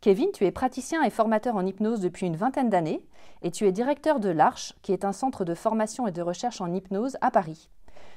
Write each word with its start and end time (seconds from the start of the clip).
Kevin, 0.00 0.30
tu 0.32 0.46
es 0.46 0.50
praticien 0.50 1.02
et 1.02 1.10
formateur 1.10 1.56
en 1.56 1.66
hypnose 1.66 2.00
depuis 2.00 2.24
une 2.24 2.36
vingtaine 2.36 2.70
d'années 2.70 3.06
et 3.42 3.50
tu 3.50 3.66
es 3.66 3.72
directeur 3.72 4.18
de 4.18 4.30
l'Arche, 4.30 4.72
qui 4.80 4.92
est 4.92 5.04
un 5.04 5.12
centre 5.12 5.44
de 5.44 5.54
formation 5.54 6.06
et 6.06 6.10
de 6.10 6.22
recherche 6.22 6.62
en 6.62 6.72
hypnose 6.72 7.18
à 7.20 7.30
Paris. 7.30 7.68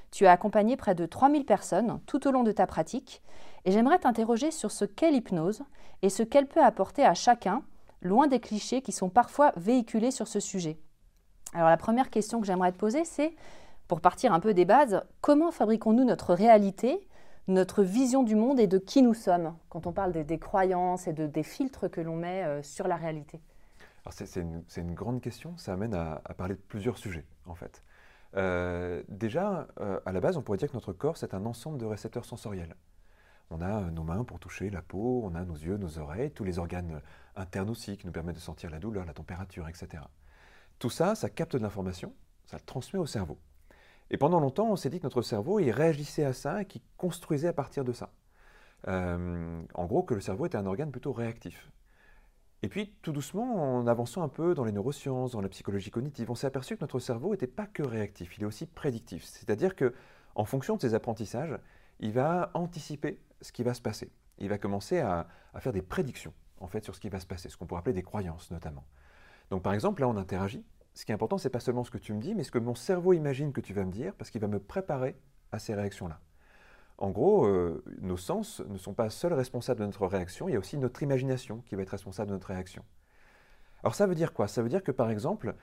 Tu 0.09 0.25
as 0.25 0.31
accompagné 0.31 0.78
près 0.78 0.95
de 0.95 1.06
3000 1.06 1.45
personnes 1.45 2.00
tout 2.06 2.25
au 2.25 2.31
long 2.31 2.44
de 2.44 2.53
ta 2.53 2.67
pratique 2.67 3.22
et 3.66 3.72
j'aimerais 3.73 4.00
t'interroger 4.00 4.52
sur 4.52 4.72
ce 4.72 4.86
qu'est 4.86 5.12
l'hypnose 5.12 5.64
et 6.03 6.09
ce 6.09 6.23
qu'elle 6.23 6.48
peut 6.48 6.64
apporter 6.64 7.03
à 7.03 7.16
chacun, 7.16 7.64
loin 8.02 8.28
des 8.28 8.40
clichés 8.40 8.81
qui 8.81 8.94
sont 8.94 9.09
parfois 9.09 9.52
véhiculés 9.58 10.12
sur 10.12 10.30
ce 10.30 10.40
sujet. 10.40 10.78
Alors 11.53 11.70
la 11.70 11.78
première 11.78 12.09
question 12.09 12.40
que 12.40 12.47
j'aimerais 12.47 12.72
te 12.72 12.78
poser, 12.78 13.03
c'est, 13.03 13.36
pour 13.90 14.00
partir 14.00 14.31
un 14.31 14.40
peu 14.40 14.53
des 14.53 14.66
bases, 14.66 15.03
comment 15.20 15.52
fabriquons-nous 15.52 16.06
notre 16.06 16.34
réalité 16.34 17.06
notre 17.48 17.84
vision 17.84 18.24
du 18.24 18.36
monde 18.36 18.59
et 18.59 18.68
de 18.68 18.78
qui 18.78 19.02
nous 19.02 19.14
sommes 19.14 19.56
quand 19.70 19.88
on 19.88 19.92
parle 19.92 20.12
des, 20.12 20.40
croyances 20.40 21.08
et 21.08 21.14
de, 21.14 21.28
des 21.28 21.44
filtres 21.44 21.90
que 21.90 22.02
l'on 22.02 22.16
met 22.16 22.44
euh, 22.44 22.64
sur 22.64 22.88
la 22.88 22.96
réalité 22.96 23.42
C'est 24.09 24.42
une, 24.78 24.94
grande 24.94 25.22
question, 25.22 25.58
ça 25.58 25.74
amène 25.74 25.94
à, 25.94 26.22
parler 26.38 26.56
de 26.56 26.62
plusieurs 26.62 26.98
sujets 26.98 27.26
en 27.46 27.56
fait. 27.56 27.84
Euh, 28.36 29.03
déjà, 29.09 29.68
euh, 29.80 30.00
à 30.06 30.12
la 30.12 30.20
base, 30.20 30.38
on 30.38 30.42
pourrait 30.42 30.58
dire 30.58 30.70
que 30.70 30.74
notre 30.74 30.94
corps, 30.94 31.18
c'est 31.18 31.34
un 31.34 31.46
ensemble 31.46 31.78
de 31.78 31.86
récepteurs 31.86 32.26
sensoriels. 32.26 32.76
On 33.52 33.62
a 33.62 33.82
nos 33.92 34.03
mains 34.03 34.24
pour 34.24 34.40
toucher 34.40 34.70
la 34.70 34.82
peau, 34.82 35.22
on 35.24 35.36
a 35.36 35.44
nos 35.44 35.56
yeux, 35.56 35.78
nos 35.78 36.00
oreilles, 36.00 36.32
tous 36.32 36.44
les 36.44 36.58
organes 36.58 37.02
internes 37.36 37.70
aussi 37.70 37.98
qui 37.98 38.08
nous 38.08 38.12
permettent 38.12 38.38
de 38.38 38.42
sentir 38.42 38.72
la 38.72 38.80
douleur, 38.80 39.06
la 39.06 39.14
température, 39.14 39.68
etc. 39.68 40.03
Tout 40.80 40.90
ça, 40.90 41.14
ça 41.14 41.30
capte 41.30 41.56
de 41.56 41.62
l'information, 41.62 42.14
ça 42.46 42.58
le 42.58 42.64
transmet 42.64 43.00
au 43.00 43.06
cerveau. 43.06 43.38
Et 44.13 44.18
pendant 44.18 44.40
longtemps, 44.40 44.69
on 44.69 44.75
s'est 44.75 44.91
dit 44.91 45.00
que 45.00 45.06
notre 45.06 45.24
cerveau, 45.24 45.59
il 45.59 45.72
réagissait 45.72 46.24
à 46.24 46.34
ça 46.34 46.62
et 46.62 46.66
qu'il 46.66 46.81
construisait 46.97 47.47
à 47.47 47.53
partir 47.53 47.84
de 47.84 47.94
ça. 47.94 48.12
Euh, 48.88 49.59
en 49.74 49.85
gros, 49.85 50.03
que 50.03 50.13
le 50.13 50.22
cerveau 50.22 50.46
était 50.46 50.57
un 50.57 50.68
organe 50.68 50.91
plutôt 50.91 51.13
réactif. 51.13 51.72
Et 52.62 52.69
puis, 52.69 52.94
tout 53.02 53.12
doucement, 53.12 53.79
en 53.79 53.88
avançant 53.88 54.22
un 54.22 54.29
peu 54.29 54.53
dans 54.53 54.66
les 54.66 54.72
neurosciences, 54.72 55.31
dans 55.31 55.41
la 55.41 55.50
psychologie 55.50 55.90
cognitive, 55.90 56.29
on 56.29 56.35
s'est 56.35 56.46
aperçu 56.46 56.75
que 56.75 56.81
notre 56.81 57.00
cerveau 57.00 57.31
n'était 57.31 57.47
pas 57.47 57.66
que 57.66 57.81
réactif, 57.81 58.38
il 58.38 58.44
est 58.44 58.46
aussi 58.46 58.68
prédictif. 58.68 59.23
C'est-à-dire 59.23 59.75
que, 59.75 59.96
en 60.35 60.46
fonction 60.46 60.75
de 60.75 60.81
ses 60.81 60.94
apprentissages, 60.94 61.57
il 62.00 62.12
va 62.12 62.52
anticiper 62.53 63.19
ce 63.41 63.52
qui 63.52 63.63
va 63.63 63.73
se 63.73 63.81
passer. 63.81 64.12
Il 64.38 64.47
va 64.47 64.59
commencer 64.59 65.00
à, 65.00 65.28
à 65.56 65.59
faire 65.59 65.73
des 65.73 65.81
prédictions, 65.81 66.34
en 66.59 66.68
fait, 66.68 66.84
sur 66.84 66.94
ce 66.94 67.00
qui 67.00 67.09
va 67.09 67.19
se 67.19 67.25
passer, 67.25 67.50
ce 67.50 67.57
qu'on 67.57 67.66
pourrait 67.66 67.79
appeler 67.79 67.96
des 67.96 68.03
croyances, 68.03 68.52
notamment. 68.52 68.84
Donc, 69.50 69.63
par 69.63 69.73
exemple, 69.73 70.02
là, 70.02 70.07
on 70.07 70.18
interagit, 70.18 70.63
ce 70.94 71.06
qui 71.06 71.12
est 71.12 71.16
important, 71.16 71.38
c'est 71.38 71.50
pas 71.50 71.59
seulement 71.59 71.84
ce 71.84 71.92
que 71.92 71.98
tu 71.98 72.14
me 72.14 72.22
dis, 72.22 72.36
mais 72.36 72.44
ce 72.44 72.52
que 72.52 72.59
mon 72.59 72.76
cerveau 72.76 73.14
imagine 73.14 73.52
que 73.52 73.62
tu 73.62 73.74
vas 73.74 73.84
me 73.84 73.92
dire, 73.92 74.14
parce 74.16 74.30
qu'il 74.30 74.42
va 74.42 74.48
me 74.48 74.59
préparer 74.59 75.16
à 75.52 75.59
ces 75.59 75.74
réactions-là. 75.74 76.20
En 76.98 77.09
gros, 77.09 77.46
euh, 77.46 77.84
nos 78.02 78.18
sens 78.18 78.62
ne 78.70 78.78
sont 78.78 78.94
pas 78.94 79.09
seuls 79.09 79.34
responsables 79.34 79.80
de 79.80 79.86
notre 79.86 80.06
réaction, 80.06 80.48
il 80.48 80.53
y 80.53 80.56
a 80.56 80.59
aussi 80.59 80.78
notre 80.78 81.02
imagination 81.02 81.64
qui 81.66 81.76
va 81.76 81.82
être 81.82 81.90
responsable 81.90 82.30
de 82.30 82.34
notre 82.34 82.48
réaction. 82.48 82.84
Alors 83.84 83.96
ça 83.96 84.08
veut 84.08 84.16
dire 84.16 84.34
quoi? 84.34 84.48
Ça 84.48 84.62
veut 84.62 84.70
dire 84.70 84.84
que 84.84 84.92
par 84.92 85.09
exemple, 85.09 85.56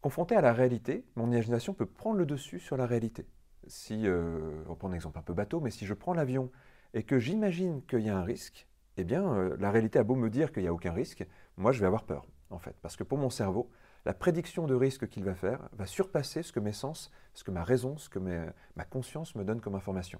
confronté 0.00 0.34
à 0.34 0.40
la 0.40 0.52
réalité, 0.52 1.04
mon 1.16 1.30
imagination 1.30 1.74
peut 1.74 1.86
prendre 1.86 2.16
le 2.16 2.26
dessus 2.26 2.58
sur 2.58 2.76
la 2.76 2.86
réalité. 2.86 3.26
Si, 3.66 4.06
euh, 4.06 4.64
on 4.68 4.74
prend 4.74 4.88
un 4.88 4.94
exemple 4.94 5.18
un 5.18 5.22
peu 5.22 5.34
bateau, 5.34 5.60
mais 5.60 5.70
si 5.70 5.84
je 5.84 5.94
prends 5.94 6.14
l'avion 6.14 6.50
et 6.94 7.02
que 7.02 7.18
j'imagine 7.18 7.82
qu'il 7.84 8.00
y 8.00 8.08
a 8.08 8.16
un 8.16 8.22
risque, 8.22 8.66
eh 8.96 9.04
bien, 9.04 9.22
euh, 9.34 9.56
la 9.60 9.70
réalité 9.70 9.98
a 9.98 10.04
beau 10.04 10.16
me 10.16 10.30
dire 10.30 10.52
qu'il 10.52 10.62
n'y 10.62 10.68
a 10.68 10.72
aucun 10.72 10.92
risque, 10.92 11.26
moi 11.56 11.72
je 11.72 11.80
vais 11.80 11.86
avoir 11.86 12.04
peur, 12.04 12.26
en 12.50 12.58
fait. 12.58 12.76
Parce 12.80 12.96
que 12.96 13.04
pour 13.04 13.18
mon 13.18 13.30
cerveau, 13.30 13.70
la 14.08 14.14
prédiction 14.14 14.66
de 14.66 14.74
risque 14.74 15.06
qu'il 15.06 15.22
va 15.22 15.34
faire 15.34 15.68
va 15.72 15.84
surpasser 15.84 16.42
ce 16.42 16.50
que 16.50 16.60
mes 16.60 16.72
sens, 16.72 17.10
ce 17.34 17.44
que 17.44 17.50
ma 17.50 17.62
raison, 17.62 17.98
ce 17.98 18.08
que 18.08 18.18
ma 18.18 18.84
conscience 18.84 19.34
me 19.34 19.44
donne 19.44 19.60
comme 19.60 19.74
information. 19.74 20.18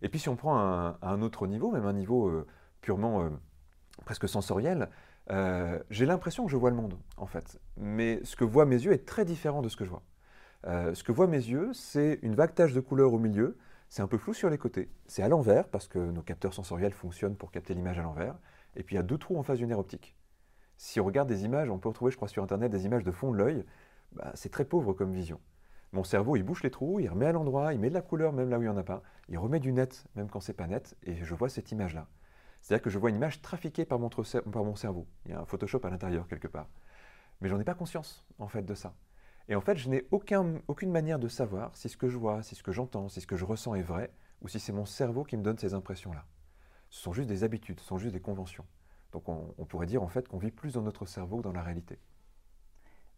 Et 0.00 0.08
puis 0.08 0.18
si 0.18 0.30
on 0.30 0.36
prend 0.36 0.58
un, 0.58 0.96
un 1.02 1.20
autre 1.20 1.46
niveau, 1.46 1.70
même 1.70 1.84
un 1.84 1.92
niveau 1.92 2.28
euh, 2.28 2.46
purement 2.80 3.24
euh, 3.24 3.28
presque 4.06 4.26
sensoriel, 4.26 4.88
euh, 5.30 5.78
j'ai 5.90 6.06
l'impression 6.06 6.46
que 6.46 6.50
je 6.50 6.56
vois 6.56 6.70
le 6.70 6.76
monde, 6.76 6.98
en 7.18 7.26
fait. 7.26 7.60
Mais 7.76 8.24
ce 8.24 8.36
que 8.36 8.44
voient 8.44 8.64
mes 8.64 8.82
yeux 8.82 8.92
est 8.92 9.06
très 9.06 9.26
différent 9.26 9.60
de 9.60 9.68
ce 9.68 9.76
que 9.76 9.84
je 9.84 9.90
vois. 9.90 10.02
ce 10.64 11.04
que 11.04 11.12
voient 11.12 11.26
mes 11.26 11.36
yeux, 11.36 11.74
c'est 11.74 12.18
une 12.22 12.34
vague 12.34 12.54
tache 12.54 12.72
de 12.72 12.80
couleur 12.80 13.12
au 13.12 13.18
milieu, 13.18 13.58
c'est 13.90 14.00
un 14.00 14.08
peu 14.08 14.16
flou 14.16 14.32
sur 14.32 14.48
les 14.48 14.56
côtés, 14.56 14.90
c'est 15.06 15.22
à 15.22 15.28
l'envers, 15.28 15.68
parce 15.68 15.88
que 15.88 15.98
nos 15.98 16.22
capteurs 16.22 16.54
sensoriels 16.54 16.94
fonctionnent 16.94 17.36
pour 17.36 17.50
capter 17.50 17.74
l'image 17.74 17.98
à 17.98 18.02
l'envers, 18.02 18.38
et 18.76 18.82
puis 18.82 18.94
il 18.94 18.96
y 18.96 19.00
a 19.00 19.02
deux 19.02 19.18
trous 19.18 19.36
en 19.36 19.42
face 19.42 19.58
du 19.58 19.66
nerf 19.66 19.78
optique. 19.78 20.17
Si 20.78 21.00
on 21.00 21.04
regarde 21.04 21.28
des 21.28 21.44
images, 21.44 21.70
on 21.70 21.78
peut 21.78 21.88
retrouver, 21.88 22.12
je 22.12 22.16
crois, 22.16 22.28
sur 22.28 22.42
Internet 22.42 22.70
des 22.70 22.86
images 22.86 23.02
de 23.02 23.10
fond 23.10 23.32
de 23.32 23.36
l'œil. 23.36 23.64
Bah, 24.12 24.30
c'est 24.34 24.48
très 24.48 24.64
pauvre 24.64 24.92
comme 24.92 25.12
vision. 25.12 25.40
Mon 25.92 26.04
cerveau, 26.04 26.36
il 26.36 26.44
bouche 26.44 26.62
les 26.62 26.70
trous, 26.70 27.00
il 27.00 27.08
remet 27.08 27.26
à 27.26 27.32
l'endroit, 27.32 27.74
il 27.74 27.80
met 27.80 27.88
de 27.88 27.94
la 27.94 28.00
couleur 28.00 28.32
même 28.32 28.48
là 28.48 28.58
où 28.58 28.62
il 28.62 28.66
n'y 28.66 28.70
en 28.70 28.76
a 28.76 28.84
pas, 28.84 29.02
il 29.28 29.38
remet 29.38 29.58
du 29.58 29.72
net 29.72 30.04
même 30.14 30.28
quand 30.30 30.40
c'est 30.40 30.52
pas 30.52 30.66
net, 30.66 30.96
et 31.02 31.16
je 31.16 31.34
vois 31.34 31.48
cette 31.48 31.72
image-là. 31.72 32.06
C'est-à-dire 32.60 32.82
que 32.82 32.90
je 32.90 32.98
vois 32.98 33.10
une 33.10 33.16
image 33.16 33.42
trafiquée 33.42 33.84
par 33.84 33.98
mon, 33.98 34.10
cerveau. 34.76 35.06
Il 35.24 35.32
y 35.32 35.34
a 35.34 35.40
un 35.40 35.46
Photoshop 35.46 35.80
à 35.82 35.90
l'intérieur 35.90 36.28
quelque 36.28 36.48
part. 36.48 36.68
Mais 37.40 37.48
j'en 37.48 37.58
ai 37.58 37.64
pas 37.64 37.74
conscience, 37.74 38.24
en 38.38 38.48
fait, 38.48 38.62
de 38.62 38.74
ça. 38.74 38.94
Et 39.48 39.56
en 39.56 39.60
fait, 39.60 39.76
je 39.76 39.88
n'ai 39.88 40.06
aucune 40.10 40.92
manière 40.92 41.18
de 41.18 41.28
savoir 41.28 41.76
si 41.76 41.88
ce 41.88 41.96
que 41.96 42.08
je 42.08 42.18
vois, 42.18 42.42
si 42.42 42.54
ce 42.54 42.62
que 42.62 42.72
j'entends, 42.72 43.08
si 43.08 43.20
ce 43.20 43.26
que 43.26 43.36
je 43.36 43.44
ressens 43.44 43.74
est 43.74 43.82
vrai, 43.82 44.12
ou 44.42 44.48
si 44.48 44.60
c'est 44.60 44.72
mon 44.72 44.84
cerveau 44.84 45.24
qui 45.24 45.36
me 45.36 45.42
donne 45.42 45.58
ces 45.58 45.74
impressions-là. 45.74 46.24
Ce 46.90 47.02
sont 47.02 47.12
juste 47.12 47.28
des 47.28 47.42
habitudes, 47.42 47.80
ce 47.80 47.86
sont 47.86 47.98
juste 47.98 48.14
des 48.14 48.20
conventions. 48.20 48.64
Donc 49.12 49.28
on, 49.28 49.64
pourrait 49.64 49.86
dire 49.86 50.02
en 50.02 50.08
fait 50.08 50.28
qu'on 50.28 50.38
vit 50.38 50.50
plus 50.50 50.74
dans 50.74 50.82
notre 50.82 51.06
cerveau 51.06 51.38
que 51.38 51.42
dans 51.42 51.52
la 51.52 51.62
réalité. 51.62 51.98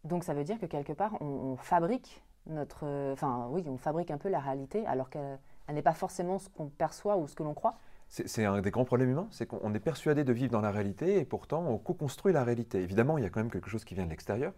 Donc 0.03 0.23
ça 0.23 0.33
veut 0.33 0.43
dire 0.43 0.59
que 0.59 0.65
quelque 0.65 0.93
part 0.93 1.21
on, 1.21 1.57
fabrique 1.57 2.23
notre, 2.45 3.11
enfin 3.11 3.47
oui, 3.51 3.63
on 3.67 3.77
fabrique 3.77 4.09
un 4.09 4.17
peu 4.17 4.29
la 4.29 4.39
réalité 4.39 4.85
alors 4.85 5.09
qu'elle 5.09 5.37
n'est 5.69 5.81
pas 5.81 5.93
forcément 5.93 6.39
ce 6.39 6.49
qu'on 6.49 6.69
perçoit 6.69 7.17
ou 7.17 7.27
ce 7.27 7.35
que 7.35 7.43
l'on 7.43 7.53
croit. 7.53 7.77
C'est 8.07 8.43
un 8.43 8.59
des 8.59 8.71
grands 8.71 8.83
problèmes 8.83 9.11
humains, 9.11 9.27
c'est 9.31 9.45
qu'on 9.45 9.73
est 9.73 9.79
persuadé 9.79 10.25
de 10.25 10.33
vivre 10.33 10.51
dans 10.51 10.59
la 10.59 10.71
réalité 10.71 11.19
et 11.19 11.25
pourtant 11.25 11.65
on 11.65 11.77
co-construit 11.77 12.33
la 12.33 12.43
réalité. 12.43 12.81
Évidemment, 12.81 13.17
il 13.17 13.23
y 13.23 13.27
a 13.27 13.29
quand 13.29 13.39
même 13.39 13.51
quelque 13.51 13.69
chose 13.69 13.85
qui 13.85 13.95
vient 13.95 14.03
de 14.03 14.09
l'extérieur, 14.09 14.53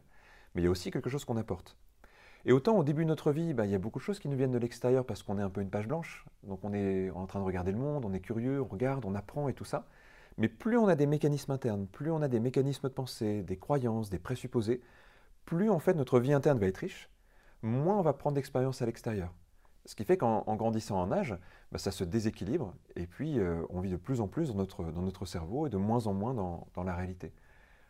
mais 0.55 0.61
il 0.61 0.65
y 0.65 0.67
a 0.67 0.71
aussi 0.71 0.89
quelque 0.89 1.09
chose 1.09 1.23
qu'on 1.23 1.37
apporte. 1.37 1.77
Et 2.45 2.51
autant 2.51 2.75
au 2.77 2.83
début 2.83 3.03
de 3.03 3.09
notre 3.09 3.31
vie, 3.31 3.53
bah, 3.53 3.65
il 3.65 3.71
y 3.71 3.75
a 3.75 3.79
beaucoup 3.79 3.99
de 3.99 4.03
choses 4.03 4.19
qui 4.19 4.27
nous 4.27 4.35
viennent 4.35 4.51
de 4.51 4.57
l'extérieur 4.57 5.05
parce 5.05 5.23
qu'on 5.23 5.37
est 5.37 5.41
un 5.41 5.49
peu 5.49 5.61
une 5.61 5.69
page 5.69 5.87
blanche, 5.87 6.25
donc 6.43 6.59
on 6.63 6.73
est 6.73 7.09
en 7.11 7.25
train 7.25 7.39
de 7.39 7.45
regarder 7.45 7.71
le 7.71 7.77
monde, 7.77 8.05
on 8.05 8.13
est 8.13 8.19
curieux, 8.19 8.61
on 8.61 8.65
regarde, 8.65 9.05
on 9.05 9.15
apprend 9.15 9.47
et 9.47 9.53
tout 9.53 9.65
ça. 9.65 9.85
Mais 10.37 10.49
plus 10.49 10.77
on 10.77 10.87
a 10.87 10.95
des 10.95 11.05
mécanismes 11.05 11.51
internes, 11.51 11.87
plus 11.87 12.11
on 12.11 12.21
a 12.21 12.27
des 12.27 12.39
mécanismes 12.39 12.87
de 12.89 12.93
pensée, 12.93 13.43
des 13.43 13.57
croyances, 13.57 14.09
des 14.09 14.19
présupposés, 14.19 14.81
plus 15.45 15.69
en 15.69 15.79
fait 15.79 15.93
notre 15.93 16.19
vie 16.19 16.33
interne 16.33 16.59
va 16.59 16.67
être 16.67 16.77
riche, 16.77 17.09
moins 17.61 17.97
on 17.97 18.01
va 18.01 18.13
prendre 18.13 18.35
d'expérience 18.35 18.81
à 18.81 18.85
l'extérieur. 18.85 19.33
Ce 19.85 19.95
qui 19.95 20.05
fait 20.05 20.17
qu'en 20.17 20.55
grandissant 20.55 20.99
en 21.01 21.11
âge, 21.11 21.37
bah, 21.71 21.77
ça 21.77 21.91
se 21.91 22.03
déséquilibre 22.03 22.73
et 22.95 23.05
puis 23.05 23.39
euh, 23.39 23.63
on 23.69 23.81
vit 23.81 23.91
de 23.91 23.97
plus 23.97 24.21
en 24.21 24.27
plus 24.27 24.49
dans 24.49 24.55
notre, 24.55 24.83
dans 24.85 25.01
notre 25.01 25.25
cerveau 25.25 25.67
et 25.67 25.69
de 25.69 25.77
moins 25.77 26.07
en 26.07 26.13
moins 26.13 26.33
dans, 26.33 26.67
dans 26.73 26.83
la 26.83 26.95
réalité. 26.95 27.33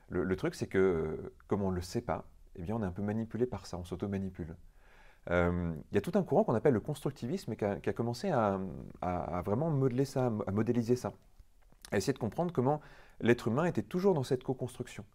Le, 0.09 0.35
truc, 0.35 0.53
c'est 0.53 0.67
que 0.67 1.33
comme 1.47 1.63
on 1.63 1.71
ne 1.71 1.75
le 1.75 1.81
sait 1.81 2.01
pas, 2.01 2.25
eh 2.55 2.61
bien, 2.61 2.75
on 2.75 2.83
est 2.83 2.85
un 2.85 2.91
peu 2.91 3.01
manipulé 3.01 3.47
par 3.47 3.65
ça, 3.65 3.77
on 3.77 3.83
s'auto-manipule. 3.83 4.55
Euh, 5.31 5.73
il 5.91 5.95
y 5.95 5.97
a 5.97 6.01
tout 6.01 6.11
un 6.15 6.23
courant 6.23 6.43
qu'on 6.43 6.53
appelle 6.53 6.73
le 6.73 6.79
constructivisme 6.79 7.55
qui 7.55 7.65
a, 7.65 7.77
qui 7.77 7.89
a 7.89 7.93
commencé 7.93 8.29
à, 8.29 8.59
à, 9.01 9.41
vraiment 9.41 9.71
modeler 9.71 10.05
ça, 10.05 10.31
à 10.45 10.51
modéliser 10.51 10.95
ça, 10.95 11.13
à 11.93 11.97
essayer 11.97 12.13
de 12.13 12.19
comprendre 12.19 12.51
comment 12.51 12.81
l'être 13.21 13.47
humain 13.47 13.65
était 13.65 13.83
toujours 13.83 14.15
dans 14.15 14.23
cette 14.23 14.43
co-construction. 14.43 15.05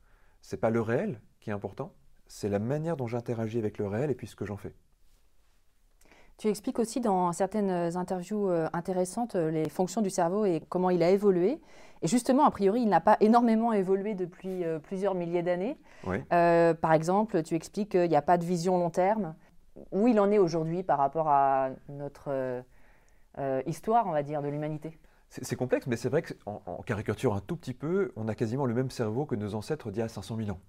Ce 0.41 0.55
n'est 0.55 0.61
pas 0.61 0.71
le 0.71 0.81
réel 0.81 1.21
qui 1.41 1.51
est 1.51 1.53
important, 1.53 1.93
c'est 2.29 2.49
la 2.49 2.61
manière 2.61 2.97
dont 2.97 3.09
j'interagis 3.09 3.59
avec 3.59 3.79
le 3.79 3.89
réel 3.89 4.11
et 4.11 4.15
puis 4.15 4.29
ce 4.29 4.37
que 4.37 4.45
j'en 4.45 4.57
fais. 4.57 4.73
Tu 6.37 6.47
expliques 6.47 6.79
aussi 6.79 7.01
dans 7.01 7.33
certaines 7.33 7.97
interviews 7.97 8.49
euh, 8.49 8.69
intéressantes 8.73 9.35
euh, 9.35 9.51
les 9.51 9.69
fonctions 9.69 10.03
du 10.03 10.11
cerveau 10.11 10.45
et 10.45 10.63
comment 10.69 10.91
il 10.91 11.03
a 11.03 11.11
évolué. 11.11 11.61
Et 12.01 12.07
justement, 12.07 12.45
a 12.45 12.51
priori, 12.53 12.83
il 12.83 12.89
n'a 12.89 13.01
pas 13.01 13.17
énormément 13.19 13.73
évolué 13.73 14.15
depuis 14.15 14.63
euh, 14.63 14.79
plusieurs 14.79 15.17
milliers 15.17 15.43
d'années. 15.43 15.77
par 16.05 16.93
exemple, 16.93 17.43
tu 17.43 17.57
expliques 17.57 17.91
qu'il 17.91 18.09
n'y 18.09 18.15
a 18.15 18.23
pas 18.23 18.39
de 18.39 18.45
vision 18.45 18.79
long 18.79 18.91
terme. 18.91 19.35
Où 19.91 20.07
il 20.07 20.21
en 20.21 20.31
est 20.31 20.39
aujourd'hui 20.39 20.85
par 20.85 20.99
rapport 20.99 21.29
à 21.29 21.71
notre 21.89 22.65
histoire, 23.67 24.09
on 24.09 24.11
va 24.11 24.25
dire, 24.25 24.43
de 24.43 24.49
l'humanité? 24.49 24.99
C'est 25.31 25.57
complexe, 25.57 25.87
mais 25.87 25.97
c'est 25.97 26.09
vrai 26.09 26.23
qu'en 26.23 26.63
en 26.65 26.83
caricature 26.83 27.35
un 27.35 27.41
tout 27.41 27.57
petit 27.57 27.75
peu, 27.75 28.13
on 28.17 28.29
a 28.29 28.35
quasiment 28.35 28.67
le 28.67 28.75
même 28.75 28.91
cerveau 28.91 29.27
que 29.27 29.35
nos 29.35 29.55
ancêtres 29.55 29.91
d'il 29.91 30.01
y 30.01 30.03
a 30.03 30.09
500 30.09 30.37
000 30.37 30.51
ans. 30.51 30.61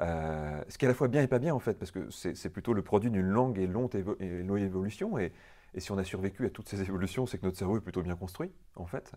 Euh, 0.00 0.62
ce 0.68 0.78
qui 0.78 0.84
est 0.84 0.88
à 0.88 0.90
la 0.90 0.94
fois 0.94 1.08
bien 1.08 1.22
et 1.22 1.26
pas 1.28 1.38
bien 1.38 1.54
en 1.54 1.58
fait, 1.58 1.74
parce 1.74 1.90
que 1.90 2.10
c'est 2.10 2.50
plutôt 2.50 2.74
le 2.74 2.82
produit 2.82 3.10
d'une 3.10 3.26
longue 3.26 3.58
et 3.58 3.66
longue 3.66 4.60
évolution, 4.60 5.18
et, 5.18 5.32
si 5.78 5.90
on 5.90 5.98
a 5.98 6.04
survécu 6.04 6.44
à 6.46 6.50
toutes 6.50 6.68
ces 6.68 6.82
évolutions, 6.82 7.26
c'est 7.26 7.38
que 7.38 7.46
notre 7.46 7.56
cerveau 7.58 7.78
est 7.78 7.80
plutôt 7.80 8.02
bien 8.02 8.14
construit 8.14 8.52
en 8.76 8.86
fait. 8.86 9.12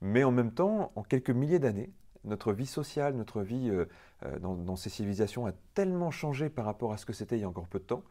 Mais 0.00 0.24
en 0.24 0.30
même 0.30 0.52
temps, 0.52 0.92
en 0.96 1.02
quelques 1.02 1.30
milliers 1.30 1.58
d'années, 1.58 1.92
notre 2.24 2.52
vie 2.52 2.66
sociale, 2.66 3.14
notre 3.14 3.42
vie 3.42 3.70
euh, 3.70 3.86
euh, 4.24 4.38
dans, 4.38 4.76
ces 4.76 4.90
civilisations 4.90 5.46
a 5.46 5.52
tellement 5.74 6.10
changé 6.10 6.48
par 6.48 6.64
rapport 6.64 6.92
à 6.92 6.96
ce 6.96 7.06
que 7.06 7.12
c'était 7.12 7.36
il 7.36 7.42
y 7.42 7.44
a 7.44 7.48
encore 7.48 7.68
peu 7.68 7.78
de 7.78 7.84
temps, 7.84 8.02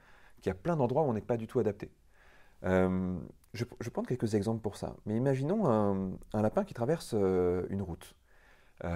qu'il 0.41 0.49
y 0.49 0.51
a 0.51 0.55
plein 0.55 0.75
d'endroits 0.75 1.03
où 1.03 1.09
on 1.09 1.13
n'est 1.13 1.21
pas 1.21 1.37
du 1.37 1.47
tout 1.47 1.59
adapté. 1.59 1.91
Je, 2.63 3.65
vais 3.65 3.91
prendre 3.91 4.07
quelques 4.07 4.35
exemples 4.35 4.61
pour 4.61 4.77
ça. 4.77 4.95
Mais 5.05 5.15
imaginons 5.15 5.67
un, 5.67 6.41
lapin 6.41 6.63
qui 6.63 6.73
traverse 6.73 7.13
une 7.13 7.81
route. 7.81 8.15
et 8.83 8.87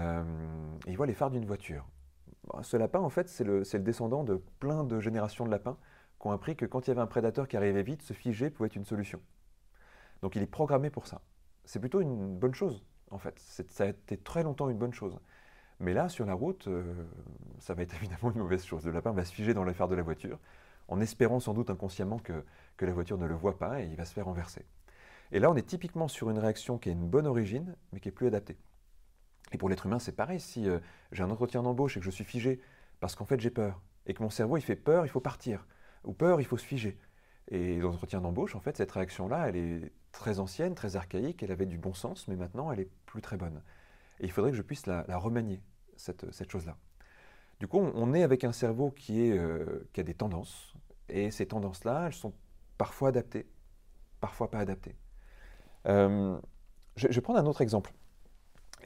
il 0.87 0.97
voit 0.97 1.07
les 1.07 1.13
phares 1.13 1.31
d'une 1.31 1.45
voiture. 1.45 1.85
Bah, 2.47 2.59
ce 2.63 2.77
lapin, 2.77 2.99
en 2.99 3.09
fait, 3.09 3.29
c'est 3.29 3.43
le, 3.43 3.63
descendant 3.79 4.23
de 4.23 4.41
plein 4.59 4.83
de 4.83 4.99
générations 4.99 5.45
de 5.45 5.51
lapins 5.51 5.77
qui 6.19 6.27
ont 6.27 6.31
appris 6.31 6.55
que 6.55 6.65
quand 6.65 6.87
il 6.87 6.89
y 6.89 6.91
avait 6.91 7.01
un 7.01 7.07
prédateur 7.07 7.47
qui 7.47 7.57
arrivait 7.57 7.83
vite, 7.83 8.01
se 8.01 8.13
figer 8.13 8.49
pouvait 8.49 8.67
être 8.67 8.75
une 8.75 8.85
solution. 8.85 9.19
Donc 10.21 10.35
il 10.35 10.41
est 10.41 10.47
programmé 10.47 10.89
pour 10.89 11.07
ça. 11.07 11.21
C'est 11.65 11.79
plutôt 11.79 12.01
une 12.01 12.37
bonne 12.37 12.53
chose, 12.53 12.85
en 13.11 13.17
fait. 13.17 13.37
Ça 13.39 13.85
a 13.85 13.87
été 13.87 14.17
très 14.17 14.43
longtemps 14.43 14.69
une 14.69 14.77
bonne 14.77 14.93
chose. 14.93 15.19
Mais 15.79 15.93
là, 15.93 16.09
sur 16.09 16.25
la 16.25 16.33
route, 16.33 16.67
euh, 16.67 16.93
ça 17.59 17.73
va 17.73 17.83
être 17.83 17.95
évidemment 18.01 18.31
une 18.31 18.39
mauvaise 18.39 18.63
chose. 18.65 18.85
Le 18.85 18.91
lapin 18.91 19.11
va 19.11 19.25
se 19.25 19.33
figer 19.33 19.53
dans 19.53 19.63
l'affaire 19.63 19.87
de 19.87 19.95
la 19.95 20.03
voiture, 20.03 20.39
en 20.87 20.99
espérant 21.01 21.39
sans 21.39 21.53
doute 21.53 21.69
inconsciemment 21.69 22.19
que, 22.19 22.43
que 22.77 22.85
la 22.85 22.93
voiture 22.93 23.17
ne 23.17 23.25
le 23.25 23.35
voit 23.35 23.57
pas 23.57 23.81
et 23.81 23.85
il 23.85 23.95
va 23.95 24.05
se 24.05 24.13
faire 24.13 24.25
renverser. 24.25 24.65
Et 25.31 25.39
là, 25.39 25.49
on 25.49 25.55
est 25.55 25.65
typiquement 25.65 26.07
sur 26.07 26.29
une 26.29 26.39
réaction 26.39 26.77
qui 26.77 26.89
a 26.89 26.91
une 26.91 27.07
bonne 27.07 27.27
origine, 27.27 27.75
mais 27.91 27.99
qui 27.99 28.09
est 28.09 28.11
plus 28.11 28.27
adaptée. 28.27 28.57
Et 29.51 29.57
pour 29.57 29.69
l'être 29.69 29.85
humain, 29.85 29.99
c'est 29.99 30.11
pareil. 30.11 30.39
Si 30.39 30.69
euh, 30.69 30.79
j'ai 31.11 31.23
un 31.23 31.29
entretien 31.29 31.63
d'embauche 31.63 31.97
et 31.97 31.99
que 31.99 32.05
je 32.05 32.11
suis 32.11 32.23
figé 32.23 32.59
parce 32.99 33.15
qu'en 33.15 33.25
fait 33.25 33.39
j'ai 33.39 33.49
peur, 33.49 33.81
et 34.05 34.13
que 34.13 34.23
mon 34.23 34.29
cerveau 34.29 34.57
il 34.57 34.61
fait 34.61 34.75
peur, 34.75 35.05
il 35.05 35.09
faut 35.09 35.19
partir, 35.19 35.67
ou 36.03 36.13
peur, 36.13 36.39
il 36.39 36.45
faut 36.45 36.57
se 36.57 36.65
figer. 36.65 36.97
Et 37.49 37.77
l'entretien 37.77 38.21
d'embauche, 38.21 38.55
en 38.55 38.61
fait, 38.61 38.77
cette 38.77 38.91
réaction-là, 38.91 39.49
elle 39.49 39.57
est 39.57 39.91
très 40.11 40.39
ancienne, 40.39 40.75
très 40.75 40.95
archaïque, 40.95 41.43
elle 41.43 41.51
avait 41.51 41.65
du 41.65 41.77
bon 41.77 41.93
sens, 41.93 42.27
mais 42.27 42.35
maintenant 42.35 42.71
elle 42.71 42.79
est 42.79 42.89
plus 43.05 43.21
très 43.21 43.35
bonne. 43.35 43.61
Et 44.19 44.25
il 44.25 44.31
faudrait 44.31 44.51
que 44.51 44.57
je 44.57 44.61
puisse 44.61 44.85
la, 44.85 45.03
remanier, 45.17 45.61
cette, 45.97 46.49
chose-là. 46.49 46.77
Du 47.59 47.67
coup, 47.67 47.79
on 47.79 48.13
est 48.13 48.23
avec 48.23 48.43
un 48.43 48.53
cerveau 48.53 48.91
qui, 48.91 49.31
euh, 49.31 49.81
qui 49.91 49.99
a 49.99 50.03
des 50.03 50.13
tendances, 50.13 50.73
et 51.09 51.31
ces 51.31 51.47
tendances-là, 51.47 52.07
elles 52.07 52.13
sont 52.13 52.33
parfois 52.77 53.09
adaptées, 53.09 53.47
parfois 54.19 54.49
pas 54.49 54.59
adaptées. 54.59 54.95
Euh, 55.87 56.39
je 56.95 57.07
vais 57.07 57.21
prendre 57.21 57.39
un 57.39 57.45
autre 57.45 57.61
exemple. 57.61 57.93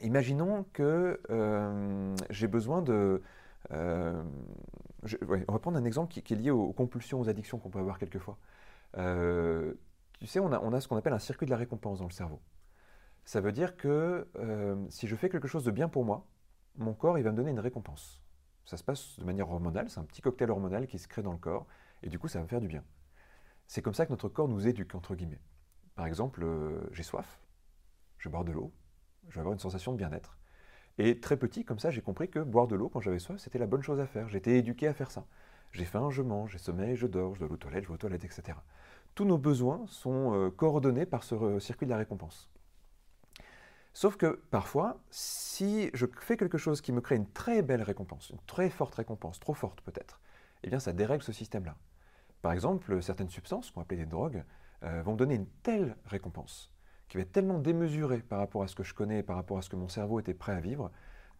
Imaginons 0.02 0.64
que 0.72 1.20
euh, 1.30 2.14
j'ai 2.30 2.46
besoin 2.46 2.82
de... 2.82 3.22
Euh, 3.72 4.22
on 5.48 5.52
va 5.52 5.58
prendre 5.58 5.78
un 5.78 5.84
exemple 5.84 6.12
qui, 6.12 6.32
est 6.32 6.36
lié 6.36 6.50
aux, 6.50 6.72
compulsions, 6.72 7.20
aux 7.20 7.28
addictions 7.28 7.58
qu'on 7.58 7.70
peut 7.70 7.78
avoir 7.78 7.98
quelquefois. 7.98 8.38
Tu 8.94 10.26
sais, 10.26 10.40
on 10.40 10.52
a, 10.52 10.60
on 10.60 10.72
a 10.72 10.80
ce 10.80 10.88
qu'on 10.88 10.96
appelle 10.96 11.12
un 11.12 11.18
circuit 11.18 11.46
de 11.46 11.50
la 11.50 11.56
récompense 11.56 11.98
dans 11.98 12.06
le 12.06 12.12
cerveau. 12.12 12.40
Ça 13.24 13.40
veut 13.40 13.52
dire 13.52 13.76
que 13.76 14.26
si 14.88 15.06
je 15.06 15.14
fais 15.16 15.28
quelque 15.28 15.48
chose 15.48 15.64
de 15.64 15.70
bien 15.70 15.88
pour 15.88 16.04
moi, 16.04 16.26
mon 16.76 16.94
corps 16.94 17.18
il 17.18 17.24
va 17.24 17.32
me 17.32 17.36
donner 17.36 17.50
une 17.50 17.60
récompense. 17.60 18.22
Ça 18.64 18.76
se 18.76 18.84
passe 18.84 19.18
de 19.18 19.24
manière 19.24 19.50
hormonale, 19.50 19.88
c'est 19.88 19.98
un 19.98 20.04
petit 20.04 20.20
cocktail 20.20 20.50
hormonal 20.50 20.86
qui 20.86 20.98
se 20.98 21.08
crée 21.08 21.22
dans 21.22 21.32
le 21.32 21.38
corps, 21.38 21.66
et 22.02 22.08
du 22.08 22.18
coup 22.18 22.28
ça 22.28 22.38
va 22.38 22.44
me 22.44 22.48
faire 22.48 22.60
du 22.60 22.68
bien. 22.68 22.84
C'est 23.68 23.82
comme 23.82 23.94
ça 23.94 24.06
que 24.06 24.10
notre 24.10 24.28
corps 24.28 24.48
nous 24.48 24.66
éduque, 24.66 24.94
entre 24.94 25.14
guillemets. 25.14 25.40
Par 25.94 26.06
exemple, 26.06 26.44
j'ai 26.90 27.02
soif, 27.02 27.40
je 28.18 28.28
bois 28.28 28.42
de 28.42 28.52
l'eau, 28.52 28.72
je 29.28 29.34
vais 29.34 29.40
avoir 29.40 29.52
une 29.52 29.60
sensation 29.60 29.92
de 29.92 29.98
bien-être. 29.98 30.38
Et 30.98 31.20
très 31.20 31.36
petit, 31.36 31.64
comme 31.64 31.78
ça, 31.78 31.90
j'ai 31.90 32.02
compris 32.02 32.28
que 32.28 32.40
boire 32.40 32.66
de 32.66 32.74
l'eau 32.74 32.88
quand 32.88 33.00
j'avais 33.00 33.20
soif, 33.20 33.38
c'était 33.38 33.58
la 33.58 33.66
bonne 33.66 33.82
chose 33.82 34.00
à 34.00 34.06
faire. 34.06 34.28
J'étais 34.28 34.58
éduqué 34.58 34.88
à 34.88 34.94
faire 34.94 35.10
ça. 35.10 35.26
J'ai 35.70 35.84
faim, 35.84 36.10
je 36.10 36.22
mange, 36.22 36.52
j'ai 36.52 36.58
sommeil, 36.58 36.96
je 36.96 37.06
dors, 37.06 37.34
je 37.34 37.40
dois 37.40 37.52
aux 37.52 37.56
toilettes, 37.56 37.84
je 37.84 37.88
vais 37.88 37.94
aux 37.94 37.98
toilettes, 37.98 38.24
etc. 38.24 38.58
Tous 39.14 39.24
nos 39.24 39.38
besoins 39.38 39.84
sont 39.86 40.34
euh, 40.34 40.50
coordonnés 40.50 41.06
par 41.06 41.22
ce 41.22 41.58
circuit 41.60 41.86
de 41.86 41.90
la 41.90 41.98
récompense. 41.98 42.50
Sauf 43.92 44.16
que 44.16 44.40
parfois, 44.50 44.98
si 45.10 45.90
je 45.92 46.06
fais 46.20 46.36
quelque 46.36 46.58
chose 46.58 46.80
qui 46.80 46.92
me 46.92 47.00
crée 47.00 47.16
une 47.16 47.30
très 47.30 47.62
belle 47.62 47.82
récompense, 47.82 48.30
une 48.30 48.40
très 48.46 48.70
forte 48.70 48.94
récompense, 48.94 49.40
trop 49.40 49.54
forte 49.54 49.80
peut-être, 49.82 50.20
eh 50.62 50.70
bien 50.70 50.78
ça 50.78 50.92
dérègle 50.92 51.22
ce 51.22 51.32
système-là. 51.32 51.76
Par 52.42 52.52
exemple, 52.52 53.02
certaines 53.02 53.30
substances, 53.30 53.70
qu'on 53.70 53.80
appelle 53.80 53.98
des 53.98 54.06
drogues, 54.06 54.44
euh, 54.84 55.02
vont 55.02 55.16
donner 55.16 55.34
une 55.34 55.48
telle 55.62 55.96
récompense 56.06 56.70
qui 57.08 57.16
va 57.16 57.22
être 57.22 57.32
tellement 57.32 57.58
démesuré 57.58 58.18
par 58.18 58.38
rapport 58.38 58.62
à 58.62 58.68
ce 58.68 58.76
que 58.76 58.84
je 58.84 58.94
connais, 58.94 59.22
par 59.22 59.36
rapport 59.36 59.58
à 59.58 59.62
ce 59.62 59.70
que 59.70 59.76
mon 59.76 59.88
cerveau 59.88 60.20
était 60.20 60.34
prêt 60.34 60.52
à 60.52 60.60
vivre, 60.60 60.90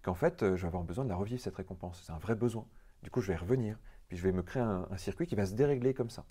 qu'en 0.03 0.15
fait, 0.15 0.43
euh, 0.43 0.57
je 0.57 0.63
vais 0.63 0.69
avoir 0.69 0.83
besoin 0.83 1.05
de 1.05 1.11
la 1.11 1.17
revivre, 1.17 1.41
cette 1.41 1.55
récompense. 1.55 2.03
C'est 2.05 2.13
un 2.13 2.19
vrai 2.19 2.35
besoin. 2.35 2.67
Du 3.03 3.11
coup, 3.11 3.21
je 3.21 3.29
vais 3.29 3.37
revenir, 3.37 3.79
puis 4.09 4.17
je 4.17 4.23
vais 4.23 4.33
me 4.33 4.43
créer 4.43 4.63
un, 4.63 4.97
circuit 4.97 5.27
qui 5.27 5.37
va 5.37 5.47
se 5.47 5.55
dérégler 5.55 5.95
comme 5.95 6.11
ça. 6.11 6.25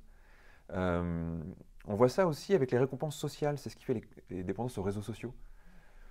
Euh, 0.72 1.40
on 1.86 1.96
voit 1.96 2.10
ça 2.10 2.28
aussi 2.28 2.54
avec 2.54 2.72
les 2.72 2.78
récompenses 2.78 3.16
sociales, 3.16 3.58
c'est 3.58 3.70
ce 3.70 3.78
qui 3.78 3.86
fait 3.86 4.02
les, 4.30 4.44
dépendances 4.44 4.78
aux 4.78 4.84
réseaux 4.84 5.02
sociaux. 5.02 5.34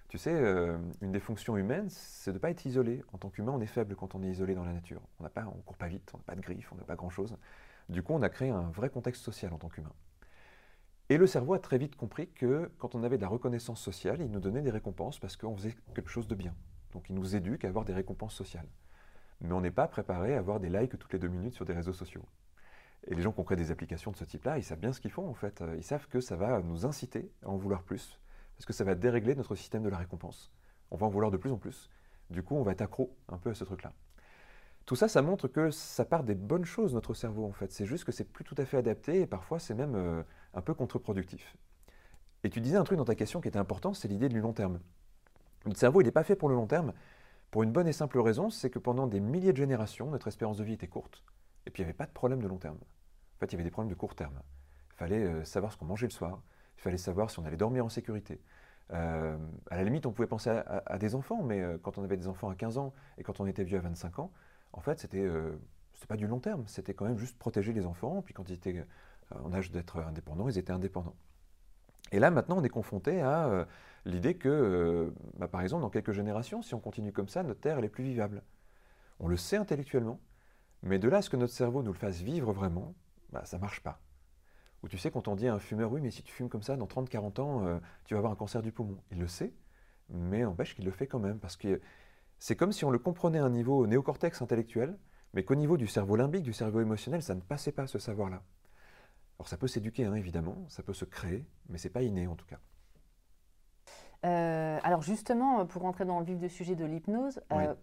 Tu 0.09 0.19
sais, 0.19 0.33
une 1.03 1.11
des 1.11 1.19
fonctions 1.19 1.57
humaines, 1.57 1.91
c'est 1.91 2.31
de 2.31 2.37
ne 2.37 2.39
pas 2.39 2.51
être 2.51 2.65
isolé. 2.65 3.03
En 3.13 3.19
tant 3.19 3.29
qu'humain, 3.29 3.53
on 3.53 3.61
est 3.61 3.67
faible 3.67 3.97
quand 3.97 4.15
on 4.15 4.23
est 4.23 4.31
isolé 4.31 4.55
dans 4.55 4.65
la 4.65 4.73
nature. 4.73 5.03
On 5.19 5.25
ne 5.25 5.63
court 5.63 5.77
pas 5.77 5.89
vite, 5.89 6.11
on 6.15 6.19
n'a 6.19 6.25
pas 6.25 6.37
de 6.37 6.41
griffes, 6.41 6.73
on 6.73 6.77
n'a 6.77 6.85
pas 6.85 6.95
grand-chose. 6.95 7.37
Du 7.89 8.03
coup, 8.03 8.15
on 8.15 8.23
a 8.23 8.29
créé 8.29 8.51
un 8.51 8.71
vrai 8.71 8.91
contexte 8.91 9.23
social 9.23 9.53
en 9.53 9.59
tant 9.59 9.69
qu'humain. 9.69 9.93
Et 11.09 11.19
le 11.19 11.27
cerveau 11.27 11.55
a 11.55 11.61
très 11.61 11.79
vite 11.79 11.95
compris 11.95 12.29
que 12.29 12.73
quand 12.79 12.97
on 12.97 13.05
avait 13.05 13.17
de 13.17 13.23
la 13.23 13.29
reconnaissance 13.29 13.81
sociale, 13.81 14.21
il 14.21 14.31
nous 14.31 14.41
donnait 14.41 14.63
des 14.63 14.71
récompenses 14.71 15.21
parce 15.21 15.37
qu'on 15.37 15.57
faisait 15.57 15.77
quelque 15.95 16.11
chose 16.11 16.27
de 16.27 16.35
bien. 16.35 16.55
Donc 16.93 17.09
il 17.09 17.15
nous 17.15 17.37
éduque 17.37 17.65
à 17.65 17.69
avoir 17.69 17.85
des 17.85 17.93
récompenses 17.93 18.35
sociales. 18.35 18.67
Mais 19.41 19.53
on 19.53 19.61
n'est 19.61 19.71
pas 19.71 19.87
préparé 19.87 20.35
à 20.35 20.39
avoir 20.39 20.59
des 20.59 20.69
likes 20.69 20.99
toutes 20.99 21.13
les 21.13 21.19
deux 21.21 21.29
minutes 21.29 21.55
sur 21.55 21.65
des 21.65 21.75
réseaux 21.75 21.93
sociaux. 21.93 22.25
Et 23.07 23.15
les 23.15 23.23
gens 23.23 23.31
qui 23.31 23.39
ont 23.39 23.45
créé 23.45 23.57
des 23.57 23.71
applications 23.71 24.11
de 24.11 24.17
ce 24.17 24.25
type-là, 24.25 24.59
ils 24.59 24.65
savent 24.65 24.81
bien 24.81 24.93
ce 24.93 25.01
qu'ils 25.01 25.13
font 25.13 25.29
en 25.29 25.35
fait. 25.35 25.63
Ils 25.77 25.85
savent 25.85 26.09
que 26.09 26.21
ça 26.21 26.35
va 26.35 26.61
nous 26.63 26.87
inciter 26.87 27.31
à 27.45 27.51
en 27.51 27.57
vouloir 27.57 27.85
plus, 27.85 28.19
parce 28.57 28.67
que 28.67 28.73
ça 28.73 28.83
va 28.83 28.97
dérégler 28.97 29.37
notre 29.37 29.55
système 29.55 29.85
de 29.85 29.89
la 29.89 29.99
récompense. 29.99 30.51
On 30.91 30.97
va 30.97 31.07
en 31.07 31.11
vouloir 31.11 31.31
de 31.31 31.37
plus 31.37 31.53
en 31.53 31.59
plus. 31.59 31.89
Du 32.31 32.43
coup, 32.43 32.57
on 32.57 32.63
va 32.63 32.73
être 32.73 32.81
accro 32.81 33.17
un 33.29 33.39
peu 33.39 33.51
à 33.51 33.55
ce 33.55 33.63
truc-là. 33.63 33.93
Tout 34.87 34.95
ça, 34.95 35.09
ça 35.09 35.21
montre 35.21 35.49
que 35.49 35.73
ça 35.73 36.05
part 36.05 36.23
des 36.23 36.37
bonnes 36.37 36.65
choses, 36.65 36.95
notre 36.95 37.13
cerveau, 37.13 37.45
en 37.45 37.53
fait. 37.53 37.73
C'est 37.73 37.87
juste 37.87 38.05
que 38.05 38.13
c'est 38.13 38.25
plus 38.25 38.45
tout 38.45 38.55
à 38.57 38.65
fait 38.65 38.77
adapté 38.77 39.21
et 39.21 39.27
parfois 39.27 39.59
c'est 39.59 39.75
même 39.75 39.97
euh, 39.97 40.23
un 40.55 40.61
peu 40.61 40.75
contre-productif. 40.75 41.57
Et 42.45 42.51
tu 42.51 42.61
disais 42.61 42.77
un 42.77 42.85
truc 42.85 42.97
dans 42.97 43.05
ta 43.05 43.17
question 43.17 43.41
qui 43.41 43.49
était 43.49 43.59
important, 43.59 43.95
c'est 43.95 44.07
l'idée 44.07 44.29
du 44.29 44.41
long 44.41 44.53
terme. 44.53 44.79
Notre 45.65 45.81
cerveau, 45.81 46.01
il 46.01 46.05
n'est 46.05 46.13
pas 46.13 46.23
fait 46.23 46.37
pour 46.37 46.49
le 46.49 46.55
long 46.55 46.69
terme, 46.69 46.93
pour 47.51 47.65
une 47.65 47.73
bonne 47.73 47.89
et 47.89 47.93
simple 47.93 48.21
raison, 48.21 48.49
c'est 48.49 48.71
que 48.71 48.79
pendant 48.79 49.09
des 49.09 49.19
milliers 49.19 49.53
de 49.53 49.57
générations, 49.57 50.09
notre 50.09 50.29
espérance 50.29 50.59
de 50.59 50.65
vie 50.65 50.75
était 50.75 50.87
courte, 50.87 51.25
et 51.67 51.71
puis 51.71 51.83
il 51.83 51.87
n'y 51.87 51.91
avait 51.91 51.97
pas 51.97 52.07
de 52.07 52.13
problème 52.13 52.41
de 52.41 52.47
long 52.47 52.59
terme. 52.59 52.77
En 52.77 53.39
fait, 53.41 53.47
il 53.47 53.53
y 53.53 53.55
avait 53.57 53.65
des 53.65 53.73
problèmes 53.73 53.91
de 53.91 53.99
court 53.99 54.15
terme. 54.15 54.39
Il 54.93 54.97
fallait 54.99 55.25
euh, 55.25 55.45
savoir 55.45 55.73
ce 55.73 55.77
qu'on 55.77 55.87
mangeait 55.87 56.07
le 56.07 56.13
soir, 56.13 56.41
il 56.79 56.83
fallait 56.83 56.97
savoir 56.97 57.31
si 57.31 57.41
on 57.41 57.45
allait 57.45 57.57
dormir 57.57 57.85
en 57.85 57.89
sécurité. 57.89 58.41
Euh, 58.93 59.37
à 59.69 59.77
la 59.77 59.83
limite, 59.83 60.07
on 60.07 60.13
pouvait 60.13 60.29
penser 60.29 60.51
à, 60.51 60.99
des 60.99 61.17
enfants, 61.17 61.43
mais 61.43 61.65
quand 61.83 61.99
on 61.99 62.05
avait 62.05 62.17
des 62.17 62.29
enfants 62.29 62.51
à 62.51 62.55
15 62.55 62.79
ans 62.79 62.93
et 63.19 63.25
quand 63.25 63.41
on 63.41 63.47
était 63.47 63.65
vieux 63.65 63.79
à 63.79 63.81
25 63.81 64.21
ans, 64.21 64.31
en 64.73 64.81
fait, 64.81 65.01
c'était 65.01 65.25
euh, 65.25 65.57
pas 66.07 66.17
du 66.17 66.27
long 66.27 66.41
terme, 66.41 66.65
c'était 66.67 66.95
quand 66.95 67.07
même 67.07 67.19
juste 67.19 67.39
protéger 67.39 67.73
les 67.73 67.87
enfants, 67.87 68.23
puis 68.23 68.35
quand 68.35 68.49
ils 68.49 68.55
étaient 68.55 68.79
euh, 68.79 69.39
en 69.43 69.53
âge 69.53 69.71
d'être 69.71 69.99
indépendants, 69.99 70.49
ils 70.49 70.59
étaient 70.59 70.73
indépendants. 70.73 71.17
Et 72.13 72.19
là, 72.19 72.31
maintenant, 72.31 72.59
on 72.59 72.63
est 72.63 72.69
confronté 72.69 73.21
à 73.21 73.47
euh, 73.47 73.65
l'idée 74.05 74.37
que, 74.37 74.49
euh, 74.49 75.11
bah, 75.39 75.49
par 75.49 75.63
exemple, 75.63 75.83
dans 75.83 75.91
quelques 75.91 76.13
générations, 76.13 76.63
si 76.63 76.75
on 76.75 76.81
continue 76.81 77.13
comme 77.13 77.29
ça, 77.29 77.43
notre 77.43 77.61
Terre, 77.61 77.79
elle 77.79 77.85
est 77.85 77.89
plus 77.91 78.05
vivable. 78.05 78.43
On 79.19 79.29
le 79.29 79.37
sait 79.37 79.57
intellectuellement, 79.57 80.21
Mais 80.83 80.99
de 80.99 81.09
là 81.09 81.19
à 81.19 81.23
ce 81.23 81.31
que 81.31 81.37
notre 81.37 81.55
cerveau 81.55 81.83
nous 81.83 81.93
le 81.93 81.99
fasse 81.99 82.21
vivre 82.21 82.53
vraiment, 82.53 82.95
bah, 83.31 83.45
ça 83.45 83.59
marche 83.59 83.83
pas. 83.83 84.01
Ou 84.83 84.89
tu 84.89 84.99
sais, 84.99 85.11
quand 85.11 85.27
on 85.27 85.35
dit 85.35 85.49
à 85.49 85.55
un 85.55 85.59
fumeur, 85.59 85.91
oui, 85.91 86.01
mais 86.01 86.11
si 86.11 86.23
tu 86.23 86.33
fumes 86.33 86.49
comme 86.49 86.63
ça, 86.63 86.77
dans 86.77 86.87
30-40 86.87 87.41
ans, 87.41 87.81
tu 88.05 88.15
vas 88.15 88.19
avoir 88.19 88.33
un 88.33 88.37
cancer 88.37 88.63
du 88.63 88.73
poumon. 88.73 88.99
Il 89.11 89.19
le 89.19 89.27
sait, 89.27 89.53
mais 90.11 90.43
n'empêche 90.43 90.77
qu'il 90.77 90.85
le 90.85 90.91
fait 90.91 91.07
quand 91.07 91.19
même, 91.19 91.39
parce 91.41 91.57
que 91.57 91.81
c'est 92.39 92.57
comme 92.57 92.73
si 92.73 92.85
on 92.85 92.91
le 92.91 92.99
comprenait 92.99 93.39
à 93.39 93.45
un 93.45 93.51
niveau 93.51 93.87
néocortex 93.87 94.43
intellectuel, 94.43 94.99
mais 95.35 95.45
qu'au 95.45 95.55
niveau 95.55 95.77
du 95.77 95.87
cerveau 95.87 96.17
limbique, 96.17 96.43
du 96.43 96.53
cerveau 96.53 96.81
émotionnel, 96.81 97.23
ça 97.23 97.35
ne 97.35 97.41
passait 97.41 97.73
pas 97.73 97.87
ce 97.87 97.99
savoir-là. 97.99 98.43
Alors 99.39 99.49
ça 99.49 99.57
peut 99.57 99.69
s'éduquer, 99.69 100.05
hein, 100.05 100.15
évidemment, 100.15 100.57
ça 100.69 100.83
peut 100.83 100.95
se 100.95 101.05
créer, 101.05 101.47
mais 101.69 101.79
c'est 101.79 101.91
pas 101.91 102.03
inné 102.03 102.27
en 102.27 102.37
tout 102.37 102.47
cas. 102.47 102.59
Euh, 104.25 104.79
alors 104.83 105.03
justement, 105.03 105.67
pour 105.67 105.83
rentrer 105.83 106.05
dans 106.05 106.19
le 106.21 106.25
vif 106.25 106.39
du 106.39 106.49
sujet 106.49 106.75
de 106.75 106.85
l'hypnose, 106.85 107.41
euh, 107.53 107.75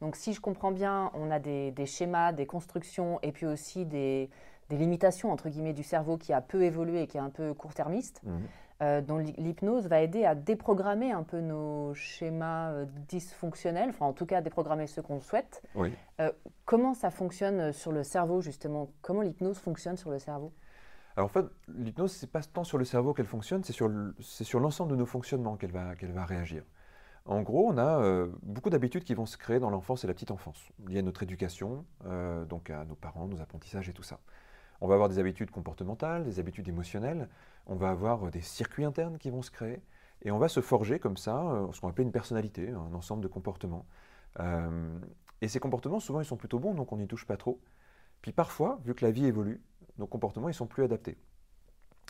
donc 0.00 0.16
si 0.16 0.32
je 0.32 0.40
comprends 0.40 0.70
bien, 0.70 1.10
on 1.14 1.30
a 1.30 1.38
des, 1.38 1.72
schémas, 1.86 2.32
des 2.32 2.46
constructions 2.46 3.18
et 3.22 3.32
puis 3.32 3.46
aussi 3.46 3.86
des, 3.86 4.30
limitations 4.70 5.32
entre 5.32 5.48
guillemets 5.48 5.72
du 5.72 5.82
cerveau 5.82 6.18
qui 6.18 6.34
a 6.34 6.42
peu 6.42 6.62
évolué 6.62 7.02
et 7.02 7.06
qui 7.06 7.16
est 7.16 7.20
un 7.20 7.30
peu 7.30 7.54
court-termiste. 7.54 8.20
Mhm. 8.24 8.42
Euh, 8.80 9.00
dont 9.00 9.18
l'hypnose 9.18 9.88
va 9.88 10.02
aider 10.02 10.24
à 10.24 10.36
déprogrammer 10.36 11.10
un 11.10 11.24
peu 11.24 11.40
nos 11.40 11.94
schémas 11.94 12.70
euh, 12.70 12.86
dysfonctionnels, 13.08 13.88
enfin 13.88 14.06
en 14.06 14.12
tout 14.12 14.24
cas 14.24 14.40
déprogrammer 14.40 14.86
ceux 14.86 15.02
qu'on 15.02 15.18
souhaite. 15.18 15.64
Euh, 16.20 16.30
comment 16.64 16.94
ça 16.94 17.10
fonctionne 17.10 17.72
sur 17.72 17.90
le 17.90 18.04
cerveau 18.04 18.40
justement? 18.40 18.88
Comment 19.02 19.22
l'hypnose 19.22 19.58
fonctionne 19.58 19.96
sur 19.96 20.10
le 20.10 20.20
cerveau? 20.20 20.52
Alors 21.16 21.28
en 21.28 21.28
fait, 21.28 21.44
l'hypnose, 21.66 22.12
c'est 22.12 22.30
pas 22.30 22.40
tant 22.40 22.62
sur 22.62 22.78
le 22.78 22.84
cerveau 22.84 23.14
qu'elle 23.14 23.26
fonctionne, 23.26 23.64
c'est 23.64 23.72
sur 23.72 24.60
l'ensemble 24.60 24.92
de 24.92 24.96
nos 24.96 25.06
fonctionnements 25.06 25.56
qu'elle 25.56 25.72
va, 25.72 25.96
qu'elle 25.96 26.12
va 26.12 26.24
réagir. 26.24 26.62
En 27.24 27.42
gros, 27.42 27.68
on 27.68 27.78
a 27.78 28.28
beaucoup 28.44 28.70
d'habitudes 28.70 29.02
qui 29.02 29.14
vont 29.14 29.26
se 29.26 29.36
créer 29.36 29.58
dans 29.58 29.70
l'enfance 29.70 30.04
et 30.04 30.06
la 30.06 30.14
petite 30.14 30.30
enfance, 30.30 30.68
liées 30.86 31.00
à 31.00 31.02
notre 31.02 31.24
éducation, 31.24 31.84
donc 32.48 32.70
à 32.70 32.84
nos 32.84 32.94
parents, 32.94 33.26
nos 33.26 33.40
apprentissages 33.40 33.88
et 33.88 33.92
tout 33.92 34.04
ça. 34.04 34.20
On 34.80 34.86
va 34.86 34.94
avoir 34.94 35.08
des 35.08 35.18
habitudes 35.18 35.50
comportementales, 35.50 36.24
des 36.24 36.38
habitudes 36.38 36.68
émotionnelles, 36.68 37.28
on 37.66 37.74
va 37.74 37.90
avoir 37.90 38.26
euh, 38.26 38.30
des 38.30 38.40
circuits 38.40 38.84
internes 38.84 39.18
qui 39.18 39.30
vont 39.30 39.42
se 39.42 39.50
créer, 39.50 39.82
et 40.22 40.30
on 40.30 40.38
va 40.38 40.48
se 40.48 40.60
forger 40.60 40.98
comme 40.98 41.16
ça 41.16 41.42
euh, 41.42 41.72
ce 41.72 41.80
qu'on 41.80 41.88
appelle 41.88 42.06
une 42.06 42.12
personnalité, 42.12 42.70
un 42.70 42.94
ensemble 42.94 43.22
de 43.22 43.28
comportements. 43.28 43.86
Euh, 44.40 44.98
et 45.40 45.48
ces 45.48 45.60
comportements, 45.60 46.00
souvent, 46.00 46.20
ils 46.20 46.26
sont 46.26 46.36
plutôt 46.36 46.58
bons, 46.58 46.74
donc 46.74 46.92
on 46.92 46.96
n'y 46.96 47.06
touche 47.06 47.26
pas 47.26 47.36
trop. 47.36 47.60
Puis 48.22 48.32
parfois, 48.32 48.80
vu 48.84 48.94
que 48.94 49.04
la 49.04 49.10
vie 49.10 49.26
évolue, 49.26 49.60
nos 49.98 50.06
comportements, 50.06 50.48
ils 50.48 50.54
sont 50.54 50.66
plus 50.66 50.84
adaptés. 50.84 51.18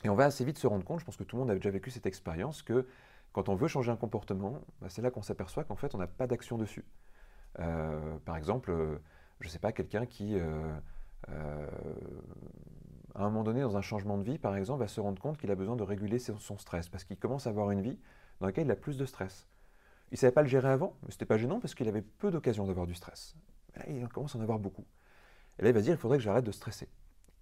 Et 0.05 0.09
on 0.09 0.15
va 0.15 0.27
assez 0.27 0.45
vite 0.45 0.59
se 0.59 0.67
rendre 0.67 0.85
compte, 0.85 1.01
je 1.01 1.05
pense 1.05 1.17
que 1.17 1.25
tout 1.25 1.37
le 1.37 1.41
monde 1.41 1.51
a 1.51 1.55
déjà 1.55 1.71
vécu 1.71 1.91
cette 1.91 2.07
expérience, 2.07 2.63
que 2.63 2.87
quand 3.33 3.49
on 3.49 3.55
veut 3.55 3.69
changer 3.69 3.91
un 3.91 3.97
comportement, 3.97 4.61
bah, 4.81 4.89
c'est 4.89 5.03
là 5.03 5.11
qu'on 5.11 5.23
s'aperçoit 5.23 5.65
qu'en 5.65 5.77
fait, 5.77 5.95
on 5.95 5.99
n'a 5.99 6.07
pas 6.07 6.27
d'action 6.27 6.59
dessus. 6.59 6.85
par 7.57 8.37
exemple, 8.37 8.73
je 9.41 9.47
ne 9.47 9.51
sais 9.51 9.59
pas, 9.59 9.73
quelqu'un 9.73 10.07
qui 10.07 10.39
à 11.27 13.23
un 13.23 13.31
moment 13.31 13.43
donné, 13.43 13.61
dans 13.61 13.77
un 13.77 13.83
changement 13.83 14.17
de 14.17 14.23
vie, 14.23 14.39
par 14.39 14.57
exemple, 14.57 14.81
va 14.81 14.89
se 14.89 15.01
rendre 15.01 15.21
compte 15.21 15.39
qu'il 15.39 15.51
a 15.51 15.55
besoin 15.55 15.77
de 15.77 15.83
réguler 15.83 16.19
son 16.19 16.59
stress, 16.59 16.89
parce 16.89 17.05
qu'il 17.05 17.19
commence 17.19 17.47
à 17.47 17.51
avoir 17.51 17.71
une 17.71 17.83
vie 17.83 17.99
dans 18.41 18.47
laquelle 18.47 18.67
il 18.67 18.71
a 18.71 18.77
plus 18.77 18.97
de 18.97 19.05
stress. 19.05 19.49
Il 20.11 20.15
ne 20.15 20.19
savait 20.19 20.33
pas 20.33 20.43
le 20.43 20.49
gérer 20.49 20.69
avant, 20.69 20.97
mais 21.03 21.11
ce 21.11 21.17
n'était 21.17 21.27
pas 21.27 21.37
gênant 21.37 21.61
parce 21.61 21.75
qu'il 21.75 21.89
avait 21.89 22.03
peu 22.03 22.31
d'occasions 22.31 22.67
d'avoir 22.67 22.87
du 22.87 22.95
stress. 22.95 23.35
là, 23.77 23.83
il 23.89 24.07
commence 24.09 24.35
à 24.35 24.39
en 24.39 24.43
avoir 24.43 24.59
beaucoup. 24.59 24.87
Et 25.59 25.63
là, 25.63 25.69
il 25.69 25.75
va 25.75 25.81
dire, 25.81 25.93
il 25.93 25.99
faudrait 25.99 26.19
que 26.19 26.25
j'arrête 26.25 26.45
de 26.45 26.53
stresser. 26.53 26.89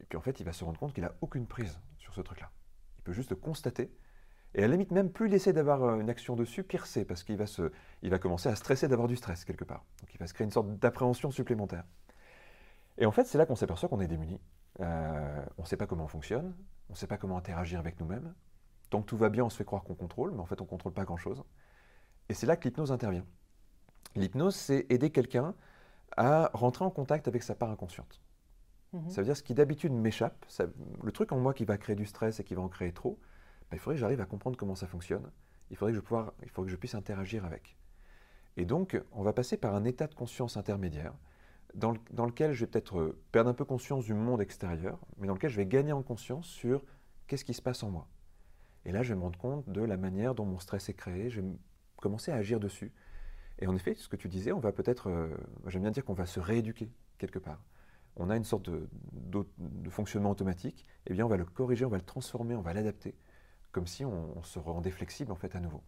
Et 0.01 0.05
puis 0.05 0.17
en 0.17 0.21
fait, 0.21 0.41
il 0.41 0.45
va 0.45 0.53
se 0.53 0.65
rendre 0.65 0.79
compte 0.79 0.93
qu'il 0.93 1.05
n'a 1.05 1.15
aucune 1.21 1.47
prise 1.47 1.79
sur 1.99 2.13
ce 2.15 2.21
truc-là. 2.21 2.51
Il 2.99 3.03
peut 3.03 3.13
juste 3.13 3.35
constater. 3.35 3.91
Et 4.55 4.65
à 4.65 4.69
la 4.69 4.73
limite, 4.73 4.91
même 4.91 5.11
plus 5.11 5.29
laisser 5.29 5.53
d'avoir 5.53 5.85
euh, 5.85 6.01
une 6.01 6.11
action 6.11 6.35
dessus, 6.35 6.65
pire 6.65 6.87
c'est, 6.87 7.05
parce 7.05 7.23
qu'il 7.23 7.37
va, 7.37 7.45
il 8.03 8.11
va 8.11 8.19
commencer 8.19 8.49
à 8.49 8.57
stresser 8.57 8.89
d'avoir 8.89 9.07
du 9.07 9.17
stress 9.17 9.45
quelque 9.45 9.65
part. 9.65 9.85
Donc 10.01 10.15
il 10.15 10.19
va 10.19 10.27
se 10.27 10.35
créer 10.35 10.47
une 10.47 10.51
sorte 10.51 10.79
d'appréhension 10.79 11.31
supplémentaire. 11.31 11.85
Et 12.99 13.07
en 13.07 13.11
fait, 13.11 13.25
c'est 13.25 13.39
là 13.39 13.47
qu'on 13.47 13.57
s'aperçoit 13.57 13.89
qu'on 13.89 14.01
est 14.01 14.09
démuni. 14.09 14.41
Euh, 14.81 15.45
on 15.59 15.63
ne 15.63 15.67
sait 15.67 15.77
pas 15.77 15.87
comment 15.87 16.05
on 16.05 16.09
fonctionne, 16.09 16.55
on 16.89 16.93
ne 16.93 16.97
sait 16.97 17.07
pas 17.07 17.19
comment 17.19 17.37
interagir 17.37 17.79
avec 17.79 18.01
nous-mêmes. 18.01 18.35
Tant 18.91 19.01
que 19.03 19.07
tout 19.07 19.17
va 19.17 19.29
bien, 19.29 19.45
on 19.45 19.51
se 19.51 19.57
fait 19.57 19.65
croire 19.65 19.83
qu'on 19.83 19.95
contrôle, 19.95 20.33
mais 20.33 20.41
en 20.41 20.47
fait, 20.47 20.61
on 20.61 20.65
ne 20.65 20.69
contrôle 20.69 20.93
pas 20.93 21.05
grand-chose. 21.05 21.43
Et 22.29 22.35
c'est 22.35 22.47
là 22.47 22.57
que 22.57 22.65
l'hypnose 22.65 22.93
intervient. 22.93 23.25
L'hypnose, 24.15 24.55
c'est 24.55 24.87
aider 24.91 25.11
quelqu'un 25.11 25.55
à 26.17 26.51
rentrer 26.55 26.85
en 26.85 26.91
contact 26.91 27.29
avec 27.29 27.43
sa 27.43 27.55
part 27.55 27.71
inconsciente. 27.71 28.21
Mhm. 28.93 29.11
Ça 29.11 29.21
veut 29.21 29.25
dire 29.25 29.37
ce 29.37 29.43
qui 29.43 29.55
d'habitude 29.55 29.93
m'échappe, 29.93 30.47
le 31.03 31.13
truc 31.13 31.33
en 31.33 31.39
moi 31.39 31.53
qui 31.53 31.65
va 31.65 31.77
créer 31.77 31.97
du 31.97 32.07
stress 32.07 32.41
et 32.41 32.45
qui 32.45 32.55
va 32.55 32.63
en 32.63 32.69
créer 32.69 32.93
trop, 32.93 33.19
bah, 33.71 33.77
il 33.77 33.79
faudrait 33.79 33.97
que 33.97 34.01
j'arrive 34.01 34.21
à 34.21 34.27
comprendre 34.27 34.57
comment 34.57 34.75
ça 34.75 34.87
fonctionne. 34.87 35.31
Il 35.71 35.77
faudrait 35.77 35.93
que 35.93 35.97
je, 35.97 36.03
pouvoir, 36.03 36.33
il 36.43 36.49
faudrait 36.49 36.69
que 36.69 36.73
je 36.73 36.77
puisse 36.77 36.95
interagir 36.95 37.45
avec. 37.45 37.77
Et 38.57 38.65
donc, 38.65 39.01
on 39.13 39.23
va 39.23 39.33
passer 39.33 39.57
par 39.57 39.75
un 39.75 39.85
état 39.85 40.07
de 40.07 40.15
conscience 40.15 40.57
intermédiaire 40.57 41.13
dans, 41.77 41.93
lequel 42.25 42.53
je 42.53 42.65
vais 42.65 42.71
peut-être 42.71 42.99
euh, 42.99 43.23
perdre 43.33 43.51
un 43.51 43.55
peu 43.55 43.65
conscience 43.65 44.05
du 44.05 44.15
monde 44.15 44.41
extérieur, 44.41 44.99
mais 45.19 45.27
dans 45.27 45.35
lequel 45.35 45.51
je 45.51 45.57
vais 45.57 45.67
gagner 45.67 45.93
en 45.93 46.03
conscience 46.03 46.47
sur 46.47 46.83
qu'est-ce 47.27 47.45
qui 47.45 47.55
se 47.55 47.63
passe 47.63 47.83
en 47.83 47.91
moi. 47.91 48.09
Et 48.87 48.93
là, 48.93 49.03
je 49.03 49.11
vais 49.13 49.17
me 49.17 49.23
rendre 49.23 49.39
compte 49.39 49.69
de 49.69 49.83
la 49.83 49.97
manière 49.97 50.35
dont 50.35 50.47
mon 50.47 50.59
stress 50.59 50.89
est 50.89 50.95
créé, 50.95 51.29
je 51.29 51.41
vais 51.41 51.49
commencer 51.97 52.33
à 52.33 52.37
agir 52.37 52.61
dessus. 52.61 52.93
Et 53.59 53.67
en 53.67 53.75
effet, 53.75 53.95
ce 53.95 54.09
que 54.09 54.17
tu 54.17 54.29
disais, 54.29 54.53
on 54.53 54.59
va 54.59 54.73
peut-être, 54.73 55.11
euh, 55.11 55.29
j'aime 55.67 55.83
bien 55.83 55.91
dire 55.91 56.05
qu'on 56.05 56.15
va 56.15 56.27
se 56.27 56.41
rééduquer 56.41 56.91
quelque 57.19 57.39
part. 57.39 57.63
On 58.17 58.31
a 58.31 58.37
une 58.37 58.45
sorte 58.45 58.71
de, 58.71 58.89
fonctionnement 59.91 60.31
automatique, 60.31 60.87
et 61.07 61.11
eh 61.11 61.15
bien 61.15 61.27
on 61.27 61.29
va 61.29 61.37
le 61.37 61.45
corriger, 61.45 61.85
on 61.85 61.91
va 61.91 61.99
le 61.99 62.05
transformer, 62.05 62.55
on 62.55 62.63
va 62.63 62.73
l'adapter, 62.73 63.15
comme 63.73 63.87
si 63.87 64.05
on, 64.07 64.43
se 64.43 64.59
rendait 64.59 64.91
flexible 64.91 65.31
en 65.31 65.37
fait 65.37 65.55
à 65.55 65.61
nouveau. 65.61 65.83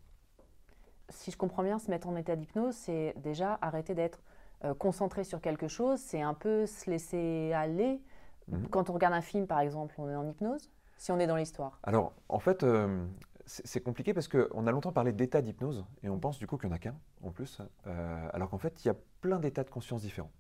Si 1.09 1.31
je 1.31 1.39
comprends 1.39 1.63
bien, 1.63 1.79
se 1.79 1.91
mettre 1.91 2.07
en 2.09 2.17
état 2.17 2.37
d'hypnose, 2.37 2.75
c'est 2.75 3.15
déjà 3.17 3.59
arrêter 3.63 3.95
d'être 3.95 4.21
euh, 4.65 4.75
concentrer 4.75 5.23
sur 5.23 5.41
quelque 5.41 5.69
chose, 5.69 6.01
c'est 6.01 6.21
un 6.21 6.35
peu 6.35 6.67
se 6.67 6.91
laisser 6.91 7.53
aller. 7.53 8.01
Mhm. 8.49 8.69
Quand 8.69 8.91
on 8.91 8.93
regarde 8.93 9.15
un 9.15 9.21
film, 9.21 9.47
par 9.47 9.61
exemple, 9.61 9.95
on 9.99 10.09
est 10.09 10.17
en 10.17 10.27
hypnose, 10.27 10.69
si 10.97 11.13
on 11.13 11.19
est 11.21 11.29
dans 11.29 11.37
l'histoire. 11.37 11.79
Alors, 11.85 12.13
en 12.29 12.41
fait, 12.41 12.65
euh, 12.65 13.07
c'est 13.47 13.81
compliqué 13.81 14.13
parce 14.13 14.27
qu'on 14.27 14.67
a 14.67 14.73
longtemps 14.73 14.91
parlé 14.91 15.13
d'état 15.13 15.43
d'hypnose, 15.43 15.85
et 16.03 16.09
on 16.09 16.19
pense 16.19 16.39
du 16.39 16.49
coup 16.49 16.59
qu'il 16.59 16.69
n'y 16.69 16.73
en 16.73 16.77
a 16.77 16.81
qu'un, 16.81 16.97
en 17.23 17.31
plus, 17.31 17.61
euh, 17.87 18.29
alors 18.33 18.51
qu'en 18.51 18.59
fait, 18.59 18.85
il 18.85 18.89
y 18.89 18.91
a 18.91 18.97
plein 19.21 19.39
d'états 19.39 19.63
de 19.63 19.71
conscience 19.71 20.03
différents. 20.03 20.33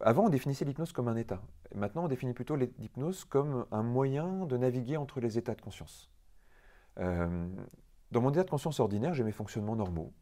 Avant, 0.00 0.26
on 0.26 0.28
définissait 0.30 0.64
l'hypnose 0.64 0.92
comme 0.92 1.08
un 1.08 1.16
état. 1.16 1.42
Maintenant, 1.74 2.04
on 2.04 2.08
définit 2.08 2.32
plutôt 2.32 2.56
l'hypnose 2.56 3.24
comme 3.24 3.66
un 3.72 3.82
moyen 3.82 4.46
de 4.46 4.56
naviguer 4.56 4.96
entre 4.96 5.20
les 5.20 5.36
états 5.36 5.54
de 5.54 5.60
conscience. 5.60 6.10
dans 6.96 8.20
mon 8.20 8.30
état 8.30 8.44
de 8.44 8.50
conscience 8.50 8.80
ordinaire, 8.80 9.14
j'ai 9.14 9.24
mes 9.24 9.32
fonctionnements 9.32 9.76
normaux. 9.76 10.12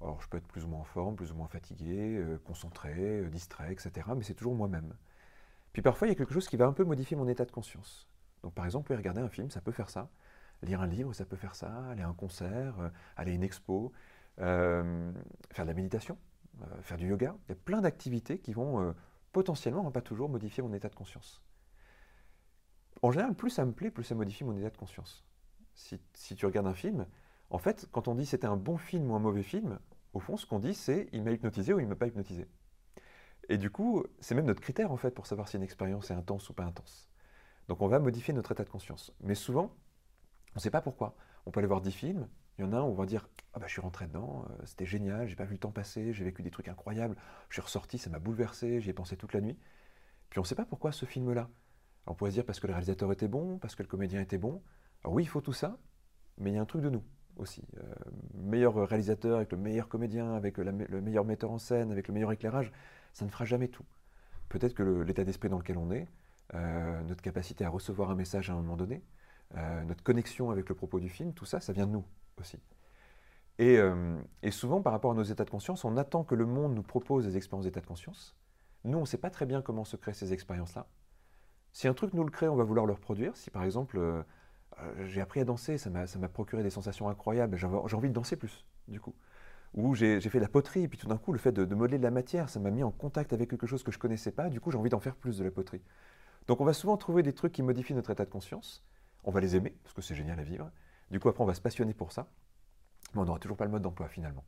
Alors, 0.00 0.20
je 0.20 0.28
peux 0.28 0.36
être 0.36 0.46
plus 0.46 0.64
ou 0.64 0.68
moins 0.68 0.80
en 0.80 0.84
forme, 0.84 1.16
plus 1.16 1.32
ou 1.32 1.34
moins 1.34 1.48
fatigué, 1.48 2.16
euh, 2.18 2.38
concentré, 2.44 2.94
euh, 2.98 3.28
distrait, 3.30 3.72
etc. 3.72 4.08
Mais 4.16 4.22
c'est 4.22 4.34
toujours 4.34 4.54
moi-même. 4.54 4.94
Puis 5.72 5.82
parfois, 5.82 6.06
il 6.06 6.10
y 6.10 6.12
a 6.12 6.16
quelque 6.16 6.34
chose 6.34 6.48
qui 6.48 6.56
va 6.56 6.66
un 6.66 6.72
peu 6.72 6.84
modifier 6.84 7.16
mon 7.16 7.28
état 7.28 7.44
de 7.44 7.50
conscience. 7.50 8.08
Donc, 8.42 8.54
par 8.54 8.64
exemple, 8.64 8.92
regarder 8.92 9.20
un 9.20 9.28
film, 9.28 9.50
ça 9.50 9.60
peut 9.60 9.72
faire 9.72 9.90
ça. 9.90 10.10
Lire 10.62 10.80
un 10.80 10.86
livre, 10.86 11.12
ça 11.14 11.24
peut 11.24 11.36
faire 11.36 11.54
ça. 11.54 11.86
Aller 11.90 12.02
à 12.02 12.08
un 12.08 12.14
concert, 12.14 12.78
euh, 12.80 12.88
aller 13.16 13.32
à 13.32 13.34
une 13.34 13.42
expo, 13.42 13.92
faire 14.36 14.84
de 14.84 15.64
la 15.64 15.74
méditation, 15.74 16.18
faire 16.82 16.96
du 16.96 17.08
yoga. 17.08 17.36
Il 17.46 17.50
y 17.50 17.52
a 17.52 17.56
plein 17.56 17.80
d'activités 17.80 18.38
qui 18.38 18.52
vont 18.52 18.94
potentiellement, 19.32 19.86
hein, 19.86 19.90
pas 19.92 20.00
toujours, 20.00 20.28
modifier 20.28 20.62
mon 20.62 20.72
état 20.72 20.88
de 20.88 20.94
conscience. 20.94 21.40
En 23.02 23.12
général, 23.12 23.34
plus 23.34 23.50
ça 23.50 23.64
me 23.64 23.72
plaît, 23.72 23.90
plus 23.90 24.02
ça 24.02 24.14
modifie 24.14 24.44
mon 24.44 24.56
état 24.56 24.70
de 24.70 24.76
conscience. 24.76 25.24
Si, 25.74 26.00
si 26.14 26.34
tu 26.34 26.46
regardes 26.46 26.66
un 26.66 26.74
film, 26.74 27.06
en 27.54 27.58
fait, 27.58 27.86
quand 27.92 28.08
on 28.08 28.16
dit 28.16 28.26
c'était 28.26 28.48
un 28.48 28.56
bon 28.56 28.76
film 28.76 29.08
ou 29.12 29.14
un 29.14 29.20
mauvais 29.20 29.44
film, 29.44 29.78
au 30.12 30.18
fond, 30.18 30.36
ce 30.36 30.44
qu'on 30.44 30.58
dit, 30.58 30.74
c'est 30.74 31.08
il 31.12 31.22
m'a 31.22 31.30
hypnotisé 31.30 31.72
ou 31.72 31.78
il 31.78 31.84
ne 31.84 31.90
m'a 31.90 31.94
pas 31.94 32.08
hypnotisé. 32.08 32.48
Et 33.48 33.58
du 33.58 33.70
coup, 33.70 34.02
c'est 34.18 34.34
même 34.34 34.46
notre 34.46 34.60
critère, 34.60 34.90
en 34.90 34.96
fait, 34.96 35.12
pour 35.12 35.26
savoir 35.26 35.46
si 35.46 35.56
une 35.56 35.62
expérience 35.62 36.10
est 36.10 36.14
intense 36.14 36.50
ou 36.50 36.52
pas 36.52 36.64
intense. 36.64 37.08
Donc 37.68 37.80
on 37.80 37.86
va 37.86 38.00
modifier 38.00 38.34
notre 38.34 38.50
état 38.50 38.64
de 38.64 38.70
conscience. 38.70 39.12
Mais 39.20 39.36
souvent, 39.36 39.72
on 40.50 40.56
ne 40.56 40.60
sait 40.60 40.72
pas 40.72 40.80
pourquoi. 40.80 41.14
On 41.46 41.52
peut 41.52 41.60
aller 41.60 41.68
voir 41.68 41.80
10 41.80 41.92
films, 41.92 42.28
il 42.58 42.64
y 42.64 42.64
en 42.64 42.72
a 42.72 42.78
un 42.78 42.82
où 42.82 42.86
on 42.86 42.94
va 42.94 43.06
dire 43.06 43.28
ah 43.52 43.60
bah, 43.60 43.66
je 43.68 43.72
suis 43.72 43.80
rentré 43.80 44.08
dedans, 44.08 44.46
euh, 44.50 44.62
c'était 44.64 44.86
génial, 44.86 45.28
j'ai 45.28 45.36
pas 45.36 45.44
vu 45.44 45.52
le 45.52 45.60
temps 45.60 45.70
passer, 45.70 46.12
j'ai 46.12 46.24
vécu 46.24 46.42
des 46.42 46.50
trucs 46.50 46.66
incroyables, 46.66 47.16
je 47.50 47.54
suis 47.54 47.62
ressorti, 47.62 47.98
ça 47.98 48.10
m'a 48.10 48.18
bouleversé, 48.18 48.80
j'y 48.80 48.90
ai 48.90 48.94
pensé 48.94 49.16
toute 49.16 49.32
la 49.32 49.40
nuit. 49.40 49.56
Puis 50.28 50.40
on 50.40 50.42
ne 50.42 50.46
sait 50.48 50.56
pas 50.56 50.66
pourquoi 50.66 50.90
ce 50.90 51.06
film-là. 51.06 51.48
On 52.08 52.16
pourrait 52.16 52.32
dire 52.32 52.44
parce 52.44 52.58
que 52.58 52.66
le 52.66 52.72
réalisateur 52.72 53.12
était 53.12 53.28
bon, 53.28 53.58
parce 53.58 53.76
que 53.76 53.84
le 53.84 53.88
comédien 53.88 54.20
était 54.20 54.38
bon. 54.38 54.60
Alors 55.04 55.14
oui, 55.14 55.22
il 55.22 55.28
faut 55.28 55.40
tout 55.40 55.52
ça, 55.52 55.78
mais 56.38 56.50
il 56.50 56.54
y 56.54 56.58
a 56.58 56.60
un 56.60 56.66
truc 56.66 56.82
de 56.82 56.90
nous 56.90 57.04
aussi. 57.36 57.62
Euh, 57.78 57.82
meilleur 58.34 58.74
réalisateur 58.74 59.36
avec 59.36 59.52
le 59.52 59.58
meilleur 59.58 59.88
comédien, 59.88 60.34
avec 60.34 60.58
le 60.58 61.00
meilleur 61.00 61.24
metteur 61.24 61.50
en 61.50 61.58
scène, 61.58 61.90
avec 61.90 62.08
le 62.08 62.14
meilleur 62.14 62.32
éclairage, 62.32 62.72
ça 63.12 63.24
ne 63.24 63.30
fera 63.30 63.44
jamais 63.44 63.68
tout. 63.68 63.84
Peut-être 64.48 64.74
que 64.74 64.82
l'état 64.82 65.24
d'esprit 65.24 65.48
dans 65.48 65.58
lequel 65.58 65.78
on 65.78 65.90
est, 65.90 66.06
euh, 66.54 67.02
notre 67.02 67.22
capacité 67.22 67.64
à 67.64 67.68
recevoir 67.68 68.10
un 68.10 68.14
message 68.14 68.50
à 68.50 68.52
un 68.52 68.56
moment 68.56 68.76
donné, 68.76 69.02
euh, 69.56 69.84
notre 69.84 70.02
connexion 70.02 70.50
avec 70.50 70.68
le 70.68 70.74
propos 70.74 71.00
du 71.00 71.08
film, 71.08 71.32
tout 71.32 71.44
ça, 71.44 71.60
ça 71.60 71.72
vient 71.72 71.86
de 71.86 71.92
nous 71.92 72.04
aussi. 72.40 72.58
Et, 73.58 73.78
et, 74.42 74.50
souvent, 74.50 74.82
par 74.82 74.92
rapport 74.92 75.12
à 75.12 75.14
nos 75.14 75.22
états 75.22 75.44
de 75.44 75.50
conscience, 75.50 75.84
on 75.84 75.96
attend 75.96 76.24
que 76.24 76.34
le 76.34 76.44
monde 76.44 76.74
nous 76.74 76.82
propose 76.82 77.24
des 77.24 77.36
expériences 77.36 77.66
d'état 77.66 77.80
de 77.80 77.86
conscience. 77.86 78.34
Nous, 78.82 78.98
on 78.98 79.02
ne 79.02 79.06
sait 79.06 79.16
pas 79.16 79.30
très 79.30 79.46
bien 79.46 79.62
comment 79.62 79.84
se 79.84 79.94
créent 79.96 80.12
ces 80.12 80.32
expériences-là. 80.32 80.88
Si 81.70 81.86
un 81.86 81.94
truc 81.94 82.14
nous 82.14 82.24
le 82.24 82.32
crée, 82.32 82.48
on 82.48 82.56
va 82.56 82.64
vouloir 82.64 82.84
le 82.84 82.94
reproduire. 82.94 83.36
Si 83.36 83.50
par 83.50 83.62
exemple, 83.62 84.24
j'ai 85.06 85.20
appris 85.20 85.40
à 85.40 85.44
danser, 85.44 85.78
ça 85.78 85.90
m'a 85.90 86.28
procuré 86.28 86.62
des 86.62 86.70
sensations 86.70 87.08
incroyables, 87.08 87.56
j'ai 87.56 87.66
envie 87.66 88.08
de 88.08 88.14
danser 88.14 88.36
plus, 88.36 88.64
du 88.88 89.00
coup. 89.00 89.14
Ou 89.74 89.94
j'ai 89.94 90.20
fait 90.20 90.38
de 90.38 90.44
la 90.44 90.48
poterie, 90.48 90.82
et 90.82 90.88
puis 90.88 90.98
tout 90.98 91.08
d'un 91.08 91.16
coup, 91.16 91.32
le 91.32 91.38
fait 91.38 91.52
de, 91.52 91.74
modeler 91.74 91.98
de 91.98 92.02
la 92.02 92.10
matière, 92.10 92.48
ça 92.48 92.60
m'a 92.60 92.70
mis 92.70 92.82
en 92.82 92.90
contact 92.90 93.32
avec 93.32 93.50
quelque 93.50 93.66
chose 93.66 93.82
que 93.82 93.90
je 93.90 93.98
connaissais 93.98 94.30
pas, 94.30 94.48
du 94.48 94.60
coup 94.60 94.70
j'ai 94.70 94.78
envie 94.78 94.90
d'en 94.90 95.00
faire 95.00 95.16
plus 95.16 95.38
de 95.38 95.44
la 95.44 95.50
poterie. 95.50 95.82
Donc 96.46 96.60
on 96.60 96.64
va 96.64 96.72
souvent 96.72 96.96
trouver 96.96 97.22
des 97.22 97.32
trucs 97.32 97.52
qui 97.52 97.62
modifient 97.62 97.94
notre 97.94 98.10
état 98.10 98.24
de 98.24 98.30
conscience, 98.30 98.84
on 99.24 99.30
va 99.30 99.40
les 99.40 99.56
aimer, 99.56 99.74
parce 99.82 99.94
que 99.94 100.02
c'est 100.02 100.14
génial 100.14 100.38
à 100.38 100.44
vivre, 100.44 100.70
du 101.10 101.18
coup 101.18 101.28
après 101.28 101.42
on 101.42 101.46
va 101.46 101.54
se 101.54 101.60
passionner 101.60 101.94
pour 101.94 102.12
ça, 102.12 102.28
mais 103.14 103.20
on 103.20 103.24
n'aura 103.24 103.38
toujours 103.38 103.56
pas 103.56 103.64
le 103.64 103.70
mode 103.70 103.82
d'emploi 103.82 104.08
finalement. 104.08 104.44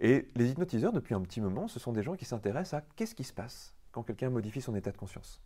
Et 0.00 0.28
les 0.34 0.50
hypnotiseurs, 0.50 0.92
depuis 0.92 1.14
un 1.14 1.20
petit 1.20 1.42
moment, 1.42 1.68
ce 1.68 1.78
sont 1.78 1.92
des 1.92 2.02
gens 2.02 2.16
qui 2.16 2.24
s'intéressent 2.24 2.80
à 2.80 2.84
qu'est-ce 2.96 3.14
qui 3.14 3.24
se 3.24 3.34
passe 3.34 3.74
quand 3.92 4.02
quelqu'un 4.02 4.30
modifie 4.30 4.62
son 4.62 4.74
état 4.74 4.90
de 4.90 4.96
conscience. 4.96 5.42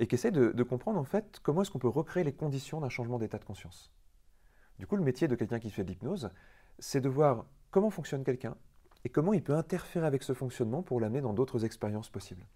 Et 0.00 0.06
qui 0.06 0.14
essaient 0.14 0.30
de, 0.32 0.62
comprendre 0.62 0.98
en 0.98 1.04
fait 1.04 1.40
comment 1.42 1.60
est-ce 1.60 1.70
qu'on 1.70 1.78
peut 1.78 1.86
recréer 1.86 2.24
les 2.24 2.32
conditions 2.32 2.80
d'un 2.80 2.88
changement 2.88 3.18
d'état 3.18 3.38
de 3.38 3.44
conscience. 3.44 3.92
Du 4.78 4.86
coup, 4.86 4.96
le 4.96 5.04
métier 5.04 5.28
de 5.28 5.34
quelqu'un 5.34 5.60
qui 5.60 5.70
fait 5.70 5.84
de 5.84 5.90
l'hypnose, 5.90 6.30
c'est 6.78 7.02
de 7.02 7.08
voir 7.10 7.44
comment 7.70 7.90
fonctionne 7.90 8.24
quelqu'un 8.24 8.56
et 9.04 9.10
comment 9.10 9.34
il 9.34 9.44
peut 9.44 9.54
interférer 9.54 10.06
avec 10.06 10.22
ce 10.22 10.32
fonctionnement 10.32 10.82
pour 10.82 11.00
l'amener 11.00 11.20
dans 11.20 11.34
d'autres 11.34 11.66
expériences 11.66 12.08
possibles. 12.08 12.46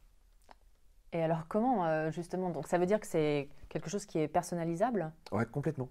Et 1.12 1.22
alors 1.22 1.46
comment 1.46 1.84
euh, 1.84 2.10
justement 2.10 2.48
Donc 2.48 2.66
ça 2.66 2.78
veut 2.78 2.86
dire 2.86 2.98
que 2.98 3.06
c'est 3.06 3.50
quelque 3.68 3.90
chose 3.90 4.06
qui 4.06 4.18
est 4.18 4.26
personnalisable? 4.26 5.12
Ouais, 5.30 5.44
complètement. 5.44 5.90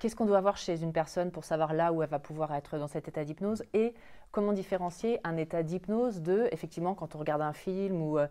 Qu'est-ce 0.00 0.16
qu'on 0.16 0.26
doit 0.26 0.38
avoir 0.38 0.56
chez 0.56 0.82
une 0.82 0.92
personne 0.92 1.30
pour 1.30 1.44
savoir 1.44 1.74
là 1.74 1.92
où 1.92 2.02
elle 2.02 2.08
va 2.08 2.18
pouvoir 2.18 2.54
être 2.54 2.78
dans 2.78 2.88
cet 2.88 3.08
état 3.08 3.24
d'hypnose 3.24 3.62
et 3.74 3.94
comment 4.32 4.52
différencier 4.52 5.20
un 5.22 5.36
état 5.36 5.62
d'hypnose 5.62 6.22
de, 6.22 6.48
effectivement, 6.50 6.94
quand 6.94 7.14
on 7.14 7.18
regarde 7.18 7.42
un 7.42 7.52
film 7.52 8.02
ou 8.02 8.18
euh, 8.18 8.26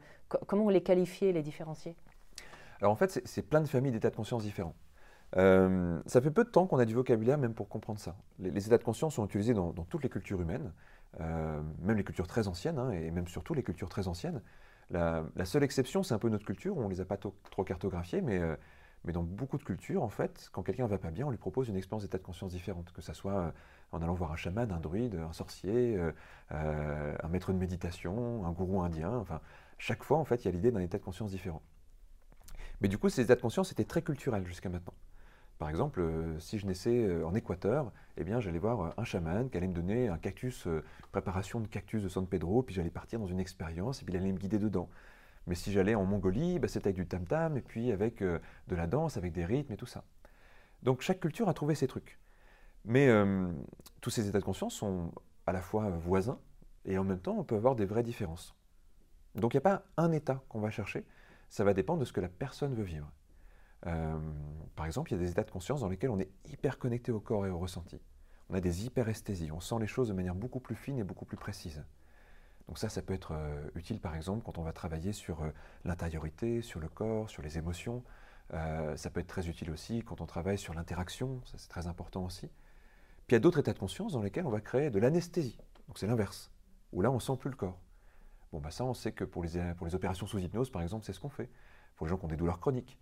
comment 0.48 0.70
les 0.70 0.84
qualifier, 0.84 1.32
les 1.32 1.44
différencier? 1.44 1.96
Alors 2.84 2.92
en 2.92 2.96
fait, 2.96 3.22
c'est 3.26 3.42
plein 3.42 3.62
de 3.62 3.68
familles 3.68 3.92
d'états 3.92 4.12
de 4.12 4.16
conscience 4.16 4.44
différents. 4.44 4.76
Euh, 5.38 6.00
ça 6.06 6.22
fait 6.22 6.30
peu 6.30 6.44
de 6.44 6.50
temps 6.50 6.68
qu'on 6.68 6.78
a 6.78 6.86
du 6.86 6.94
vocabulaire 6.94 7.40
même 7.40 7.56
pour 7.56 7.68
comprendre 7.70 8.00
ça. 8.00 8.16
Les, 8.40 8.68
états 8.68 8.78
de 8.78 8.84
conscience 8.84 9.16
sont 9.16 9.26
utilisés 9.26 9.56
dans, 9.56 9.72
toutes 9.72 10.04
les 10.04 10.10
cultures 10.10 10.40
humaines, 10.42 10.72
euh, 11.20 11.62
même 11.82 11.98
les 11.98 12.04
cultures 12.04 12.28
très 12.28 12.48
anciennes, 12.48 12.78
hein, 12.78 12.92
et 12.92 13.10
même 13.10 13.28
surtout 13.28 13.56
les 13.56 13.64
cultures 13.64 13.90
très 13.90 14.08
anciennes. 14.08 14.42
La, 14.92 15.24
seule 15.46 15.64
exception, 15.64 16.04
c'est 16.04 16.14
un 16.14 16.20
peu 16.20 16.30
notre 16.30 16.46
culture, 16.46 16.78
on 16.78 16.84
ne 16.84 16.90
les 16.90 17.02
a 17.02 17.06
pas 17.06 17.18
trop 17.18 17.64
cartographiés, 17.64 18.22
mais 18.22 18.40
mais 19.06 19.12
dans 19.12 19.24
beaucoup 19.24 19.58
de 19.58 19.64
cultures, 19.64 20.02
en 20.02 20.10
fait, 20.10 20.50
quand 20.52 20.64
quelqu'un 20.64 20.88
va 20.88 20.98
pas 20.98 21.12
bien, 21.12 21.28
on 21.28 21.30
lui 21.30 21.38
propose 21.38 21.68
une 21.68 21.76
expérience 21.76 22.04
d'état 22.04 22.18
de 22.18 22.24
conscience 22.24 22.54
différente, 22.54 22.92
que 22.94 23.02
ce 23.02 23.14
soit 23.14 23.34
euh, 23.34 23.52
en 23.92 24.02
allant 24.02 24.14
voir 24.14 24.32
un 24.32 24.36
chaman, 24.38 24.72
un 24.72 24.80
druide, 24.80 25.16
un 25.16 25.34
sorcier, 25.34 25.98
euh, 25.98 26.12
euh, 26.54 27.16
un 27.22 27.28
maître 27.28 27.52
de 27.52 27.58
méditation, 27.58 28.46
un 28.46 28.52
gourou 28.52 28.82
indien. 28.82 29.12
Enfin, 29.18 29.42
chaque 29.78 30.04
fois, 30.04 30.18
en 30.18 30.26
fait, 30.26 30.44
il 30.44 30.46
y 30.46 30.48
a 30.48 30.52
l'idée 30.52 30.72
d'un 30.72 30.80
état 30.80 30.98
de 30.98 31.04
conscience 31.04 31.32
différent. 31.32 31.62
Mais 32.84 32.90
du 32.90 32.98
coup, 32.98 33.08
ces 33.10 33.22
états 33.22 33.36
de 33.36 33.42
conscience 33.42 33.72
étaient 33.72 33.86
très 33.86 34.02
culturels 34.02 34.46
jusqu'à 34.46 34.70
maintenant. 34.70 34.94
Par 35.58 35.70
exemple, 35.70 36.06
si 36.40 36.60
je 36.60 36.68
naissais 36.68 37.24
en 37.24 37.34
Équateur, 37.34 37.94
eh 38.18 38.26
bien, 38.26 38.42
j'allais 38.42 38.60
voir 38.60 38.94
un 38.98 39.04
chaman 39.06 39.50
qui 39.50 39.56
allait 39.56 39.70
me 39.70 39.74
donner 39.74 40.10
un 40.10 40.18
cactus, 40.18 40.68
préparation 41.14 41.62
de 41.62 41.68
cactus 41.68 42.04
de 42.04 42.10
San 42.10 42.28
Pedro, 42.28 42.62
puis 42.62 42.76
j'allais 42.76 42.90
partir 42.90 43.20
dans 43.20 43.28
une 43.28 43.40
expérience, 43.40 44.02
et 44.02 44.06
puis 44.06 44.14
il 44.14 44.18
allait 44.18 44.34
me 44.34 44.38
guider 44.38 44.60
dedans. 44.60 44.90
Mais 45.48 45.56
si 45.56 45.72
j'allais 45.72 45.96
en 45.96 46.04
Mongolie, 46.04 46.60
bah, 46.60 46.68
c'était 46.68 46.88
avec 46.88 46.98
du 46.98 47.08
tam-tam, 47.08 47.56
et 47.56 47.62
puis 47.62 47.92
avec 47.94 48.22
euh, 48.22 48.40
de 48.68 48.76
la 48.76 48.88
danse, 48.88 49.16
avec 49.16 49.32
des 49.32 49.46
rythmes 49.46 49.72
et 49.72 49.78
tout 49.78 49.86
ça. 49.86 50.04
Donc 50.82 51.02
chaque 51.02 51.22
culture 51.22 51.48
a 51.48 51.54
trouvé 51.54 51.76
ses 51.76 51.88
trucs. 51.88 52.20
Mais 52.84 53.08
euh, 53.08 53.50
tous 54.02 54.10
ces 54.10 54.28
états 54.28 54.40
de 54.40 54.44
conscience 54.44 54.74
sont 54.74 55.14
à 55.48 55.54
la 55.54 55.62
fois 55.62 55.90
voisins, 55.90 56.40
et 56.84 56.98
en 56.98 57.06
même 57.06 57.20
temps, 57.20 57.38
on 57.38 57.46
peut 57.46 57.56
avoir 57.56 57.76
des 57.76 57.86
vraies 57.86 58.04
différences. 58.04 58.56
Donc 59.36 59.54
il 59.54 59.58
n'y 59.58 59.60
a 59.60 59.70
pas 59.70 59.86
un 59.96 60.12
état 60.12 60.44
qu'on 60.50 60.60
va 60.60 60.70
chercher, 60.70 61.06
ça 61.54 61.64
va 61.64 61.76
dépendre 61.76 62.00
de 62.00 62.06
ce 62.06 62.14
que 62.14 62.20
la 62.20 62.30
personne 62.30 62.74
veut 62.74 62.84
vivre. 62.84 63.12
Euh, 63.86 64.18
par 64.76 64.88
exemple, 64.88 65.12
il 65.12 65.18
y 65.18 65.22
a 65.22 65.24
des 65.24 65.30
états 65.30 65.44
de 65.44 65.52
conscience 65.52 65.82
dans 65.82 65.88
lesquels 65.88 66.10
on 66.10 66.20
est 66.20 66.32
hyper 66.48 66.80
connecté 66.80 67.12
au 67.12 67.20
corps 67.20 67.46
et 67.46 67.50
au 67.52 67.60
ressenti. 67.60 68.02
On 68.50 68.56
a 68.56 68.60
des 68.60 68.88
hyperesthésies, 68.88 69.52
on 69.52 69.60
sent 69.60 69.76
les 69.80 69.86
choses 69.86 70.08
de 70.08 70.14
manière 70.14 70.34
beaucoup 70.34 70.60
plus 70.60 70.74
fine 70.74 70.98
et 70.98 71.04
beaucoup 71.04 71.26
plus 71.26 71.38
précise. 71.38 71.84
Donc 72.68 72.80
ça, 72.80 72.90
ça 72.90 73.04
peut 73.04 73.14
être 73.14 73.34
euh, 73.34 73.70
utile 73.76 74.00
par 74.00 74.16
exemple 74.16 74.42
quand 74.44 74.58
on 74.58 74.64
va 74.64 74.74
travailler 74.74 75.14
sur 75.14 75.44
euh, 75.44 75.52
l'intériorité, 75.86 76.64
sur 76.64 76.80
le 76.80 76.90
corps, 76.90 77.30
sur 77.30 77.44
les 77.44 77.60
émotions. 77.60 78.04
Ça 78.96 79.10
peut 79.10 79.20
être 79.20 79.28
très 79.28 79.48
utile 79.48 79.72
aussi 79.72 80.04
quand 80.04 80.22
on 80.22 80.28
travaille 80.28 80.60
sur 80.60 80.76
l'interaction, 80.76 81.42
ça 81.46 81.58
c'est 81.58 81.70
très 81.70 81.88
important 81.88 82.26
aussi. 82.26 82.48
Puis 82.48 83.30
il 83.30 83.34
y 83.34 83.36
a 83.36 83.40
d'autres 83.40 83.60
états 83.60 83.74
de 83.74 83.80
conscience 83.80 84.14
dans 84.14 84.22
lesquels 84.22 84.46
on 84.46 84.52
va 84.52 84.62
créer 84.62 84.92
de 84.92 85.00
l'anesthésie. 85.00 85.58
Donc 85.88 85.98
c'est 85.98 86.06
l'inverse, 86.06 86.52
où 86.92 87.02
là 87.02 87.10
on 87.10 87.20
sent 87.20 87.38
plus 87.40 87.50
le 87.50 87.56
corps. 87.56 87.80
Bon 88.54 88.60
bah 88.60 88.72
ça 88.72 88.86
on 88.86 88.94
sait 88.94 89.12
que 89.12 89.26
pour 89.26 89.44
les, 89.44 89.74
pour 89.76 89.86
les 89.86 89.96
opérations 89.96 90.26
sous 90.28 90.40
hypnose 90.40 90.70
par 90.70 90.82
exemple, 90.82 91.06
c'est 91.06 91.12
ce 91.12 91.20
qu'on 91.20 91.30
fait. 91.30 91.50
Pour 91.98 92.08
les 92.08 92.12
gens 92.12 92.18
qui 92.18 92.26
ont 92.26 92.30
des 92.30 92.38
douleurs 92.38 92.60
chroniques, 92.60 92.98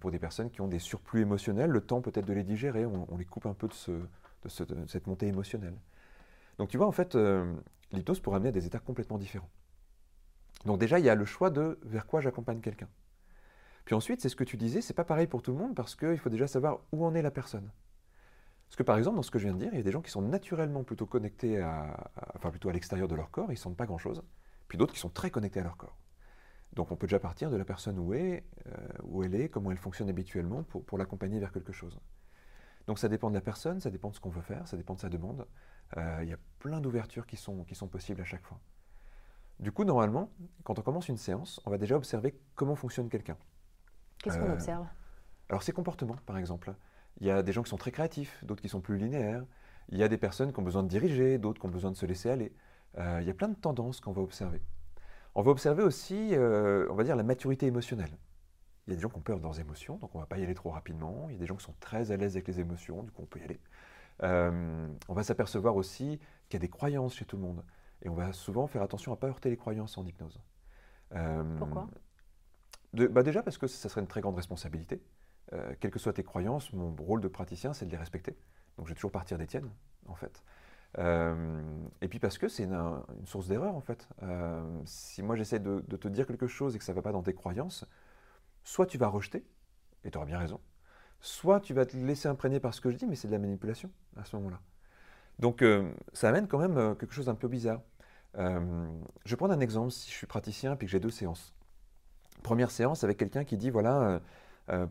pour 0.00 0.10
des 0.10 0.18
personnes 0.18 0.50
qui 0.50 0.60
ont 0.60 0.68
des 0.68 0.80
surplus 0.80 1.20
émotionnels, 1.20 1.70
le 1.70 1.80
temps 1.82 2.00
peut-être 2.00 2.26
de 2.26 2.32
les 2.32 2.42
digérer, 2.42 2.86
on, 2.86 3.16
les 3.16 3.24
coupe 3.24 3.46
un 3.46 3.54
peu 3.54 3.68
de, 3.68 3.74
ce, 3.74 3.92
de, 3.92 4.86
cette 4.86 5.06
montée 5.06 5.28
émotionnelle. 5.28 5.76
Donc 6.58 6.70
tu 6.70 6.78
vois 6.78 6.86
en 6.86 6.92
fait 6.92 7.16
l'hypnose 7.92 8.20
pourrait 8.20 8.36
amener 8.36 8.48
à 8.48 8.52
des 8.52 8.66
états 8.66 8.80
complètement 8.80 9.18
différents. 9.18 9.50
Donc 10.64 10.78
déjà, 10.78 10.98
il 10.98 11.04
y 11.04 11.10
a 11.10 11.14
le 11.14 11.24
choix 11.24 11.50
de 11.50 11.78
vers 11.82 12.06
quoi 12.06 12.20
j'accompagne 12.20 12.60
quelqu'un. 12.60 12.88
Puis 13.84 13.94
ensuite, 13.94 14.20
c'est 14.20 14.28
ce 14.28 14.36
que 14.36 14.44
tu 14.44 14.56
disais, 14.56 14.80
c'est 14.80 14.94
pas 14.94 15.04
pareil 15.04 15.26
pour 15.26 15.42
tout 15.42 15.52
le 15.52 15.58
monde 15.58 15.74
parce 15.74 15.96
qu'il 15.96 16.18
faut 16.18 16.30
déjà 16.30 16.46
savoir 16.46 16.80
où 16.92 17.04
en 17.04 17.14
est 17.14 17.22
la 17.22 17.32
personne. 17.32 17.70
Parce 18.68 18.76
que 18.76 18.84
par 18.84 18.96
exemple, 18.96 19.16
dans 19.16 19.22
ce 19.22 19.30
que 19.30 19.38
je 19.38 19.44
viens 19.44 19.54
de 19.54 19.58
dire, 19.58 19.70
il 19.72 19.76
y 19.76 19.80
a 19.80 19.82
des 19.82 19.90
gens 19.90 20.00
qui 20.00 20.10
sont 20.10 20.22
naturellement 20.22 20.84
plutôt 20.84 21.04
connectés 21.04 21.60
à, 21.60 22.10
plutôt 22.40 22.68
à 22.68 22.72
l'extérieur 22.72 23.08
de 23.08 23.14
leur 23.14 23.30
corps, 23.30 23.48
ils 23.48 23.54
ne 23.54 23.58
sentent 23.58 23.76
pas 23.76 23.86
grand-chose, 23.86 24.22
puis 24.68 24.78
d'autres 24.78 24.92
qui 24.92 25.00
sont 25.00 25.10
très 25.10 25.30
connectés 25.30 25.60
à 25.60 25.64
leur 25.64 25.76
corps. 25.76 25.98
Donc 26.72 26.90
on 26.90 26.96
peut 26.96 27.06
déjà 27.06 27.18
partir 27.18 27.50
de 27.50 27.56
la 27.56 27.64
personne 27.64 27.98
où, 27.98 28.14
est, 28.14 28.44
euh, 28.66 28.88
où 29.02 29.22
elle 29.22 29.34
est, 29.34 29.48
comment 29.48 29.70
elle 29.70 29.78
fonctionne 29.78 30.08
habituellement 30.08 30.62
pour, 30.62 30.84
pour 30.84 30.96
l'accompagner 30.96 31.38
vers 31.38 31.52
quelque 31.52 31.72
chose. 31.72 32.00
Donc 32.86 32.98
ça 32.98 33.08
dépend 33.08 33.28
de 33.28 33.34
la 33.34 33.40
personne, 33.40 33.80
ça 33.80 33.90
dépend 33.90 34.10
de 34.10 34.14
ce 34.14 34.20
qu'on 34.20 34.30
veut 34.30 34.42
faire, 34.42 34.66
ça 34.66 34.76
dépend 34.76 34.94
de 34.94 35.00
sa 35.00 35.08
demande. 35.08 35.46
Euh, 35.96 36.20
il 36.22 36.28
y 36.28 36.32
a 36.32 36.38
plein 36.58 36.80
d'ouvertures 36.80 37.26
qui 37.26 37.36
sont, 37.36 37.64
qui 37.64 37.74
sont 37.74 37.88
possibles 37.88 38.20
à 38.20 38.24
chaque 38.24 38.44
fois. 38.44 38.60
Du 39.60 39.70
coup, 39.70 39.84
normalement, 39.84 40.32
quand 40.64 40.78
on 40.78 40.82
commence 40.82 41.08
une 41.08 41.18
séance, 41.18 41.60
on 41.66 41.70
va 41.70 41.78
déjà 41.78 41.96
observer 41.96 42.34
comment 42.54 42.74
fonctionne 42.74 43.08
quelqu'un. 43.08 43.36
Qu'est-ce 44.18 44.38
qu'on 44.38 44.48
euh, 44.48 44.54
observe? 44.54 44.86
Alors, 45.48 45.62
ses 45.62 45.72
comportements, 45.72 46.16
par 46.26 46.38
exemple. 46.38 46.74
Il 47.20 47.26
y 47.26 47.30
a 47.30 47.42
des 47.42 47.52
gens 47.52 47.62
qui 47.62 47.70
sont 47.70 47.76
très 47.76 47.92
créatifs, 47.92 48.42
d'autres 48.44 48.62
qui 48.62 48.68
sont 48.68 48.80
plus 48.80 48.96
linéaires. 48.96 49.44
Il 49.90 49.98
y 49.98 50.02
a 50.02 50.08
des 50.08 50.16
personnes 50.16 50.52
qui 50.52 50.58
ont 50.58 50.62
besoin 50.62 50.82
de 50.82 50.88
diriger, 50.88 51.38
d'autres 51.38 51.60
qui 51.60 51.66
ont 51.66 51.70
besoin 51.70 51.90
de 51.90 51.96
se 51.96 52.06
laisser 52.06 52.30
aller. 52.30 52.54
Euh, 52.98 53.18
il 53.20 53.26
y 53.26 53.30
a 53.30 53.34
plein 53.34 53.48
de 53.48 53.54
tendances 53.54 54.00
qu'on 54.00 54.12
va 54.12 54.22
observer. 54.22 54.62
On 55.34 55.42
va 55.42 55.50
observer 55.50 55.82
aussi, 55.82 56.34
on 56.36 56.94
va 56.94 57.04
dire, 57.04 57.16
la 57.16 57.22
maturité 57.22 57.66
émotionnelle. 57.66 58.18
Il 58.86 58.90
y 58.90 58.92
a 58.92 58.96
des 58.96 59.02
gens 59.02 59.08
qui 59.08 59.16
ont 59.16 59.22
peur 59.22 59.38
de 59.38 59.42
leurs 59.42 59.60
émotions, 59.60 59.96
donc 59.96 60.14
on 60.14 60.18
ne 60.18 60.22
va 60.22 60.26
pas 60.26 60.36
y 60.38 60.42
aller 60.42 60.54
trop 60.54 60.70
rapidement. 60.70 61.28
Il 61.30 61.34
y 61.34 61.36
a 61.36 61.38
des 61.38 61.46
gens 61.46 61.56
qui 61.56 61.64
sont 61.64 61.74
très 61.80 62.10
à 62.10 62.16
l'aise 62.16 62.36
avec 62.36 62.48
les 62.48 62.60
émotions, 62.60 63.02
du 63.02 63.10
coup 63.10 63.22
on 63.22 63.26
peut 63.26 63.40
y 63.40 63.44
aller. 63.44 63.60
Euh, 64.22 64.88
on 65.08 65.14
va 65.14 65.22
s'apercevoir 65.22 65.76
aussi 65.76 66.18
qu'il 66.48 66.54
y 66.54 66.56
a 66.56 66.60
des 66.60 66.68
croyances 66.68 67.14
chez 67.14 67.24
tout 67.24 67.36
le 67.36 67.42
monde. 67.42 67.64
Et 68.02 68.08
on 68.08 68.14
va 68.14 68.32
souvent 68.32 68.66
faire 68.66 68.82
attention 68.82 69.12
à 69.12 69.16
ne 69.16 69.20
pas 69.20 69.28
heurter 69.28 69.50
les 69.50 69.56
croyances 69.56 69.96
en 69.96 70.04
hypnose. 70.04 70.40
Euh, 71.14 71.44
Pourquoi? 71.58 71.88
bah 72.92 73.22
Déjà 73.22 73.42
parce 73.42 73.58
que 73.58 73.66
ça 73.66 73.88
serait 73.88 74.00
une 74.00 74.06
très 74.06 74.20
grande 74.20 74.36
responsabilité. 74.36 75.02
Euh, 75.52 75.74
quelles 75.80 75.90
que 75.90 75.98
soient 75.98 76.12
tes 76.12 76.24
croyances, 76.24 76.72
mon 76.72 76.94
rôle 76.96 77.20
de 77.20 77.28
praticien, 77.28 77.72
c'est 77.72 77.86
de 77.86 77.90
les 77.90 77.96
respecter. 77.96 78.36
Donc 78.76 78.86
je 78.86 78.92
vais 78.92 78.94
toujours 78.94 79.12
partir 79.12 79.38
des 79.38 79.46
tiennes, 79.46 79.70
en 80.06 80.14
fait. 80.14 80.42
Et 80.98 82.08
puis 82.08 82.18
parce 82.18 82.38
que 82.38 82.48
c'est 82.48 82.64
une, 82.64 83.02
source 83.24 83.48
d'erreur, 83.48 83.74
en 83.74 83.80
fait. 83.80 84.08
si 84.84 85.22
moi 85.22 85.36
j'essaie 85.36 85.58
de, 85.58 85.80
te 85.80 86.08
dire 86.08 86.26
quelque 86.26 86.46
chose 86.46 86.76
et 86.76 86.78
que 86.78 86.84
ça 86.84 86.92
ne 86.92 86.96
va 86.96 87.02
pas 87.02 87.12
dans 87.12 87.22
tes 87.22 87.34
croyances, 87.34 87.86
soit 88.64 88.86
tu 88.86 88.98
vas 88.98 89.08
rejeter, 89.08 89.44
et 90.04 90.10
tu 90.10 90.18
auras 90.18 90.26
bien 90.26 90.38
raison, 90.38 90.60
soit 91.20 91.60
tu 91.60 91.74
vas 91.74 91.86
te 91.86 91.96
laisser 91.96 92.28
imprégner 92.28 92.60
par 92.60 92.74
ce 92.74 92.80
que 92.80 92.90
je 92.90 92.96
dis, 92.96 93.06
mais 93.06 93.16
c'est 93.16 93.28
de 93.28 93.32
la 93.32 93.38
manipulation 93.38 93.90
à 94.16 94.24
ce 94.24 94.36
moment-là. 94.36 94.60
Donc 95.38 95.62
euh, 95.62 95.90
ça 96.12 96.28
amène 96.28 96.46
quand 96.46 96.58
même 96.58 96.76
euh, 96.76 96.94
quelque 96.94 97.14
chose 97.14 97.26
d'un 97.26 97.34
peu 97.34 97.48
bizarre. 97.48 97.80
Euh, 98.38 98.86
je 99.24 99.30
vais 99.30 99.36
prendre 99.36 99.54
un 99.54 99.60
exemple, 99.60 99.90
si 99.90 100.10
je 100.10 100.16
suis 100.16 100.26
praticien 100.26 100.74
et 100.74 100.78
que 100.78 100.86
j'ai 100.86 101.00
deux 101.00 101.10
séances. 101.10 101.54
Première 102.42 102.70
séance 102.70 103.04
avec 103.04 103.18
quelqu'un 103.18 103.44
qui 103.44 103.56
dit, 103.56 103.70
voilà, 103.70 104.20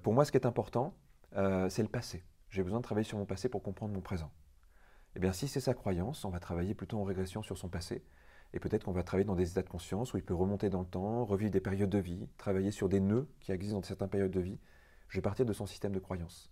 pour 0.04 0.14
moi 0.14 0.24
ce 0.24 0.32
qui 0.32 0.38
est 0.38 0.46
important, 0.46 0.94
c'est 1.34 1.82
le 1.82 1.90
passé. 1.90 2.24
J'ai 2.50 2.64
besoin 2.64 2.80
de 2.80 2.84
travailler 2.84 3.04
sur 3.04 3.18
mon 3.18 3.26
passé 3.26 3.50
pour 3.50 3.62
comprendre 3.62 3.94
mon 3.94 4.00
présent. 4.00 4.32
Eh 5.16 5.20
bien 5.20 5.34
si 5.34 5.48
c'est 5.48 5.60
sa 5.60 5.74
croyance, 5.74 6.26
on 6.26 6.30
va 6.30 6.40
travailler 6.40 6.74
plutôt 6.74 7.00
en 7.00 7.04
régression 7.04 7.42
sur 7.44 7.58
son 7.58 7.70
passé. 7.70 8.04
Et 8.54 8.60
peut-être 8.60 8.84
qu'on 8.86 8.92
va 8.92 9.04
travailler 9.04 9.26
dans 9.26 9.36
des 9.36 9.50
états 9.52 9.62
de 9.62 9.70
conscience 9.70 10.14
où 10.14 10.18
il 10.18 10.24
peut 10.24 10.34
remonter 10.34 10.70
dans 10.70 10.82
le 10.82 10.86
temps, 10.86 11.24
revivre 11.26 11.52
des 11.52 11.62
périodes 11.62 11.90
de 11.90 12.00
vie, 12.00 12.28
travailler 12.38 12.72
sur 12.72 12.90
des 12.90 13.00
nœuds 13.00 13.30
qui 13.40 13.52
existent 13.52 13.78
dans 13.78 13.84
certaines 13.84 14.10
périodes 14.10 14.32
de 14.32 14.42
vie 14.42 14.60
je 15.12 15.18
vais 15.18 15.22
partir 15.22 15.46
de 15.46 15.52
son 15.52 15.66
système 15.66 15.92
de 15.92 16.00
croyance. 16.00 16.50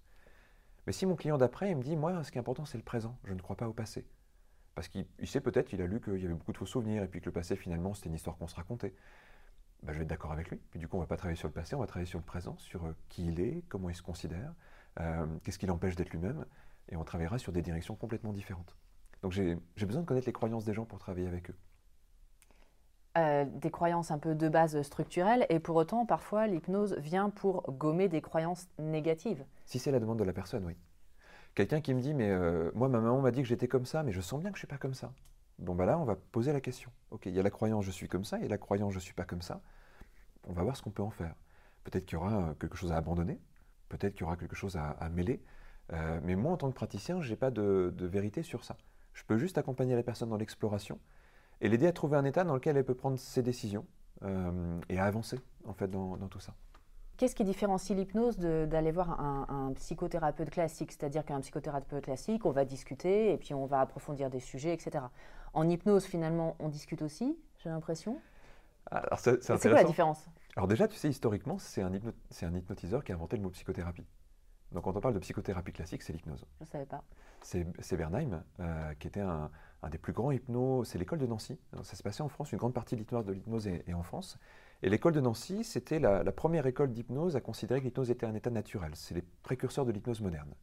Mais 0.85 0.91
si 0.91 1.05
mon 1.05 1.15
client 1.15 1.37
d'après, 1.37 1.73
me 1.75 1.81
dit, 1.81 1.95
moi, 1.95 2.23
ce 2.23 2.31
qui 2.31 2.37
est 2.37 2.41
important, 2.41 2.65
c'est 2.65 2.77
le 2.77 2.83
présent, 2.83 3.17
je 3.23 3.33
ne 3.33 3.39
crois 3.39 3.55
pas 3.55 3.69
au 3.69 3.73
passé. 3.73 4.05
Parce 4.75 4.89
qu'il 4.89 5.05
sait 5.23 5.39
peut-être, 5.39 5.71
il 5.71 5.81
a 5.81 5.87
lu 5.87 6.01
qu'il 6.01 6.19
y 6.19 6.25
avait 6.25 6.33
beaucoup 6.33 6.51
de 6.51 6.57
faux 6.57 6.65
souvenirs, 6.65 7.03
et 7.03 7.07
puis 7.07 7.21
que 7.21 7.25
le 7.27 7.31
passé, 7.31 7.55
finalement, 7.55 7.93
c'était 7.93 8.09
une 8.09 8.15
histoire 8.15 8.37
qu'on 8.37 8.47
se 8.47 8.55
racontait. 8.55 8.93
Ben, 9.83 9.93
je 9.93 9.99
vais 9.99 10.03
être 10.03 10.09
d'accord 10.09 10.33
avec 10.33 10.49
lui. 10.49 10.59
Puis 10.71 10.79
du 10.79 10.89
coup, 10.89 10.97
on 10.97 10.99
ne 10.99 11.05
va 11.05 11.07
pas 11.07 11.15
travailler 11.15 11.37
sur 11.37 11.47
le 11.47 11.53
passé, 11.53 11.73
on 11.75 11.79
va 11.79 11.87
travailler 11.87 12.09
sur 12.09 12.19
le 12.19 12.25
présent, 12.25 12.57
sur 12.57 12.85
euh, 12.85 12.93
qui 13.07 13.27
il 13.27 13.39
est, 13.39 13.63
comment 13.69 13.89
il 13.89 13.95
se 13.95 14.01
considère, 14.01 14.53
euh, 14.99 15.25
qu'est-ce 15.43 15.57
qui 15.57 15.65
l'empêche 15.65 15.95
d'être 15.95 16.09
lui-même, 16.09 16.45
et 16.89 16.95
on 16.95 17.03
travaillera 17.03 17.37
sur 17.37 17.51
des 17.51 17.61
directions 17.61 17.95
complètement 17.95 18.33
différentes. 18.33 18.75
Donc 19.21 19.31
j'ai 19.31 19.57
besoin 19.85 20.01
de 20.01 20.07
connaître 20.07 20.27
les 20.27 20.33
croyances 20.33 20.65
des 20.65 20.73
gens 20.73 20.85
pour 20.85 20.99
travailler 20.99 21.27
avec 21.27 21.49
eux. 21.49 21.55
Euh, 23.17 23.45
des 23.45 23.71
croyances 23.71 24.11
un 24.11 24.19
peu 24.19 24.35
de 24.35 24.49
base 24.49 24.81
structurelles, 24.83 25.45
et 25.49 25.59
pour 25.59 25.75
autant, 25.75 26.05
parfois, 26.05 26.45
l'hypnose 26.47 26.95
vient 26.99 27.29
pour 27.31 27.63
gommer 27.71 28.07
des 28.07 28.21
croyances 28.21 28.67
négatives. 28.77 29.43
Si 29.65 29.79
c'est 29.79 29.91
la 29.91 29.99
demande 29.99 30.19
de 30.19 30.23
la 30.23 30.31
personne, 30.31 30.63
oui. 30.65 30.77
Quelqu'un 31.55 31.81
qui 31.81 31.93
me 31.93 32.01
dit, 32.01 32.13
mais 32.13 32.29
euh, 32.29 32.71
moi, 32.75 32.87
ma 32.87 32.99
maman 32.99 33.19
m'a 33.19 33.31
dit 33.31 33.41
que 33.41 33.47
j'étais 33.47 33.67
comme 33.67 33.85
ça, 33.85 34.03
mais 34.03 34.11
je 34.11 34.21
sens 34.21 34.39
bien 34.39 34.51
que 34.51 34.57
je 34.57 34.63
ne 34.63 34.67
suis 34.67 34.67
pas 34.67 34.77
comme 34.77 34.93
ça. 34.93 35.11
Bon, 35.57 35.75
bah 35.75 35.85
là, 35.85 35.99
on 35.99 36.05
va 36.05 36.15
poser 36.15 36.53
la 36.53 36.61
question. 36.61 36.91
Ok, 37.11 37.25
il 37.25 37.33
y 37.33 37.39
a 37.39 37.43
la 37.43 37.49
croyance 37.49 37.83
je 37.83 37.91
suis 37.91 38.07
comme 38.07 38.23
ça, 38.23 38.37
a 38.37 38.39
la 38.39 38.57
croyance 38.57 38.93
je 38.93 38.99
suis 38.99 39.13
pas 39.13 39.25
comme 39.25 39.41
ça. 39.41 39.61
On 40.47 40.53
va 40.53 40.63
voir 40.63 40.77
ce 40.77 40.81
qu'on 40.81 40.91
peut 40.91 41.03
en 41.03 41.09
faire. 41.09 41.35
Peut-être 41.83 42.05
qu'il 42.05 42.17
y 42.17 42.21
aura 42.21 42.55
quelque 42.59 42.77
chose 42.77 42.91
à 42.91 42.97
abandonner, 42.97 43.39
peut-être 43.89 44.13
qu'il 44.13 44.21
y 44.21 44.23
aura 44.23 44.37
quelque 44.37 44.55
chose 44.55 44.77
à, 44.77 45.09
mêler. 45.09 45.41
Euh, 45.93 46.19
mais 46.23 46.35
moi, 46.35 46.53
en 46.53 46.57
tant 46.57 46.69
que 46.69 46.75
praticien, 46.75 47.21
je 47.21 47.29
n'ai 47.29 47.35
pas 47.35 47.51
de, 47.51 47.93
vérité 47.99 48.43
sur 48.43 48.63
ça. 48.63 48.77
Je 49.13 49.23
peux 49.23 49.37
juste 49.37 49.57
accompagner 49.57 49.95
la 49.95 50.03
personne 50.03 50.29
dans 50.29 50.37
l'exploration 50.37 50.99
et 51.61 51.69
l'aider 51.69 51.87
à 51.87 51.91
trouver 51.91 52.17
un 52.17 52.25
état 52.25 52.43
dans 52.43 52.53
lequel 52.53 52.77
elle 52.77 52.85
peut 52.85 52.95
prendre 52.95 53.19
ses 53.19 53.43
décisions 53.43 53.85
euh, 54.23 54.79
et 54.87 54.99
à 54.99 55.05
avancer 55.05 55.39
en 55.65 55.73
fait 55.73 55.89
dans 55.89 56.15
tout 56.29 56.39
ça. 56.39 56.53
Qu'est-ce 57.19 57.35
qui 57.35 57.43
différencie 57.43 57.97
l'hypnose 57.97 58.37
d'aller 58.37 58.93
voir 58.93 59.19
un, 59.19 59.73
psychothérapeute 59.73 60.51
classique? 60.51 60.93
C'est-à-dire 60.93 61.25
qu'un 61.25 61.41
psychothérapeute 61.41 62.01
classique, 62.01 62.45
on 62.45 62.51
va 62.51 62.63
discuter 62.63 63.33
et 63.33 63.37
puis 63.37 63.53
on 63.53 63.65
va 63.65 63.81
approfondir 63.81 64.29
des 64.29 64.39
sujets, 64.39 64.73
etc. 64.73 65.03
En 65.53 65.67
hypnose, 65.67 66.05
finalement, 66.05 66.55
on 66.59 66.69
discute 66.69 67.01
aussi, 67.01 67.37
j'ai 67.61 67.67
l'impression. 67.67 68.21
C'est 69.17 69.43
quoi 69.43 69.73
la 69.73 69.83
différence? 69.83 70.29
Alors 70.55 70.69
déjà, 70.69 70.87
tu 70.87 70.95
sais, 70.95 71.09
historiquement, 71.09 71.57
c'est 71.57 71.81
un, 71.81 71.91
un 71.91 72.55
hypnotiseur 72.55 73.03
qui 73.03 73.11
a 73.11 73.15
inventé 73.15 73.35
le 73.35 73.43
mot 73.43 73.49
psychothérapie. 73.49 74.05
Donc 74.71 74.83
quand 74.83 74.95
on 74.95 75.01
parle 75.01 75.15
de 75.15 75.19
psychothérapie 75.19 75.71
classique, 75.71 76.03
c'est 76.03 76.13
l'hypnose. 76.13 76.45
Je 76.59 76.65
ne 76.65 76.69
savais 76.69 76.85
pas. 76.85 77.03
C'est 77.41 77.97
Bernheim, 77.97 78.43
euh, 78.59 78.93
qui 78.99 79.07
était 79.07 79.21
un, 79.21 79.49
des 79.89 79.97
plus 79.97 80.13
grands 80.13 80.31
hypnos. 80.31 80.87
C'est 80.87 80.99
l'école 80.99 81.19
de 81.19 81.25
Nancy. 81.25 81.57
ça 81.81 81.95
se 81.95 82.03
passait 82.03 82.21
en 82.21 82.29
France, 82.29 82.51
une 82.51 82.57
grande 82.57 82.73
partie 82.73 82.95
de 82.95 83.01
l'hypnose 83.01 83.67
est, 83.67 83.93
en 83.93 84.03
France. 84.03 84.37
Et 84.83 84.89
l'école 84.89 85.13
de 85.13 85.21
Nancy, 85.21 85.63
c'était 85.63 85.99
la, 85.99 86.23
première 86.31 86.67
école 86.67 86.91
d'hypnose 86.91 87.35
à 87.35 87.41
considérer 87.41 87.79
que 87.79 87.85
l'hypnose 87.85 88.11
était 88.11 88.25
un 88.25 88.35
état 88.35 88.49
naturel. 88.49 88.91
C'est 88.93 89.15
les 89.15 89.23
précurseurs 89.43 89.85
de 89.85 89.91
l'hypnose 89.91 90.21
moderne. 90.21 90.53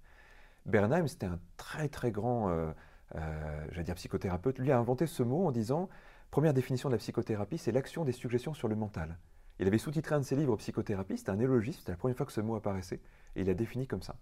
Bernheim, 0.67 1.07
c'était 1.07 1.27
un 1.27 1.39
très 1.57 1.89
très 1.89 2.11
grand, 2.11 2.51
euh, 2.51 2.73
euh, 3.15 3.67
j'allais 3.71 3.85
dire 3.85 3.95
psychothérapeute. 3.95 4.59
Lui 4.59 4.73
a 4.73 4.79
inventé 4.79 5.07
ce 5.07 5.23
mot 5.23 5.47
en 5.47 5.53
disant 5.53 5.89
première 6.31 6.55
définition 6.55 6.89
de 6.89 6.95
la 6.95 6.99
psychothérapie, 6.99 7.59
c'est 7.59 7.73
l'action 7.73 8.05
des 8.05 8.13
suggestions 8.13 8.55
sur 8.55 8.69
le 8.69 8.77
mental. 8.77 9.17
Il 9.59 9.67
avait 9.67 9.79
sous-titré 9.79 10.15
un 10.15 10.21
de 10.21 10.25
ses 10.25 10.37
livres 10.37 10.57
Psychothérapie, 10.57 11.17
c'était 11.17 11.31
un 11.31 11.39
élogisme, 11.39 11.79
c'était 11.79 11.93
la 11.93 11.97
première 11.97 12.17
fois 12.17 12.27
que 12.27 12.33
ce 12.33 12.41
mot 12.41 12.57
apparaissait, 12.57 13.01
et 13.37 13.43
il 13.43 13.47
l'a 13.47 13.55
défini 13.55 13.87
comme 13.87 14.03
ça. 14.03 14.17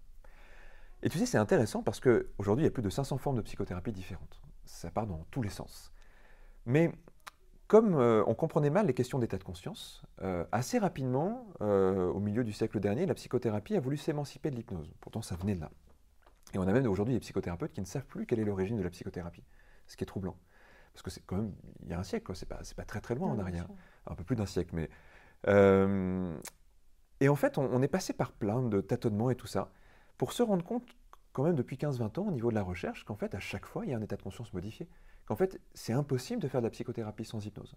Et 1.03 1.09
tu 1.09 1.17
sais, 1.17 1.25
c'est 1.25 1.37
intéressant 1.37 1.83
parce 1.83 1.99
qu'aujourd'hui, 1.99 2.63
il 2.63 2.67
y 2.67 2.69
a 2.69 2.71
plus 2.71 2.83
de 2.83 2.89
500 2.89 3.17
formes 3.17 3.37
de 3.37 3.41
psychothérapie 3.41 3.91
différentes. 3.91 4.41
Ça 4.65 4.89
part 4.91 5.07
dans 5.07 5.25
tous 5.31 5.41
les 5.41 5.49
sens. 5.49 5.91
Mais 6.65 6.91
comme 7.67 7.95
euh, 7.95 8.23
on 8.27 8.35
comprenait 8.35 8.69
mal 8.69 8.87
les 8.87 8.93
questions 8.93 9.19
d'état 9.19 9.37
de 9.37 9.43
conscience, 9.43 10.03
euh, 10.21 10.45
assez 10.51 10.77
rapidement, 10.77 11.47
euh, 11.61 12.07
au 12.07 12.19
milieu 12.19 12.43
du 12.43 12.51
siècle 12.51 12.79
dernier, 12.79 13.05
la 13.05 13.13
psychothérapie 13.13 13.75
a 13.75 13.79
voulu 13.79 13.97
s'émanciper 13.97 14.51
de 14.51 14.55
l'hypnose. 14.55 14.93
Pourtant, 15.01 15.21
ça 15.21 15.35
venait 15.35 15.55
de 15.55 15.61
là. 15.61 15.71
Et 16.53 16.57
on 16.57 16.67
a 16.67 16.71
même 16.71 16.85
aujourd'hui 16.87 17.13
des 17.13 17.19
psychothérapeutes 17.19 17.73
qui 17.73 17.81
ne 17.81 17.85
savent 17.85 18.05
plus 18.05 18.25
quelle 18.25 18.39
est 18.39 18.45
l'origine 18.45 18.77
de 18.77 18.83
la 18.83 18.89
psychothérapie, 18.89 19.43
ce 19.87 19.97
qui 19.97 20.03
est 20.03 20.07
troublant. 20.07 20.37
Parce 20.93 21.01
que 21.01 21.09
c'est 21.09 21.21
quand 21.25 21.35
même, 21.35 21.53
il 21.83 21.89
y 21.89 21.93
a 21.93 21.99
un 21.99 22.03
siècle, 22.03 22.31
c'est 22.35 22.47
pas, 22.47 22.61
pas 22.75 22.85
très 22.85 23.01
très 23.01 23.15
loin 23.15 23.29
en 23.29 23.39
arrière. 23.39 23.67
Un 24.07 24.15
peu 24.15 24.23
plus 24.23 24.35
d'un 24.35 24.45
siècle, 24.45 24.73
mais. 24.73 24.89
Et 27.21 27.29
en 27.29 27.35
fait, 27.35 27.57
on, 27.57 27.81
est 27.81 27.87
passé 27.87 28.13
par 28.13 28.31
plein 28.31 28.61
de 28.61 28.81
tâtonnements 28.81 29.29
et 29.29 29.35
tout 29.35 29.47
ça, 29.47 29.71
pour 30.17 30.33
se 30.33 30.43
rendre 30.43 30.63
compte, 30.63 30.85
quand 31.33 31.43
même 31.43 31.55
depuis 31.55 31.77
15-20 31.77 32.19
ans, 32.19 32.27
au 32.27 32.31
niveau 32.31 32.49
de 32.49 32.55
la 32.55 32.63
recherche, 32.63 33.03
qu'en 33.05 33.15
fait, 33.15 33.35
à 33.35 33.39
chaque 33.39 33.65
fois, 33.65 33.85
il 33.85 33.91
y 33.91 33.93
a 33.93 33.97
un 33.97 34.01
état 34.01 34.15
de 34.15 34.21
conscience 34.21 34.53
modifié 34.53 34.87
qu'en 35.25 35.35
fait, 35.35 35.59
c'est 35.73 35.93
impossible 35.93 36.41
de 36.41 36.47
faire 36.47 36.61
de 36.61 36.67
la 36.67 36.71
psychothérapie 36.71 37.25
sans 37.25 37.43
hypnose. 37.45 37.75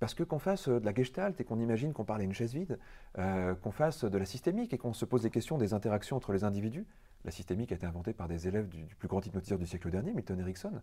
Parce 0.00 0.14
que 0.14 0.22
qu'on 0.22 0.38
fasse 0.38 0.68
de 0.68 0.84
la 0.84 0.94
gestalt 0.94 1.40
et 1.40 1.44
qu'on 1.44 1.60
imagine 1.60 1.92
qu'on 1.92 2.04
parle 2.04 2.22
à 2.22 2.24
une 2.24 2.32
chaise 2.32 2.52
vide, 2.52 2.78
euh, 3.18 3.54
qu'on 3.54 3.70
fasse 3.70 4.04
de 4.04 4.18
la 4.18 4.24
systémique 4.24 4.72
et 4.72 4.78
qu'on 4.78 4.92
se 4.92 5.04
pose 5.04 5.22
des 5.22 5.30
questions 5.30 5.56
des 5.58 5.72
interactions 5.72 6.16
entre 6.16 6.32
les 6.32 6.44
individus, 6.44 6.86
la 7.24 7.30
systémique 7.30 7.72
a 7.72 7.76
été 7.76 7.86
inventée 7.86 8.12
par 8.12 8.28
des 8.28 8.48
élèves 8.48 8.68
du, 8.68 8.84
plus 8.96 9.08
grand 9.08 9.24
hypnotiseur 9.24 9.58
du 9.58 9.66
siècle 9.66 9.90
dernier, 9.90 10.12
Milton 10.12 10.38
Erickson, 10.40 10.82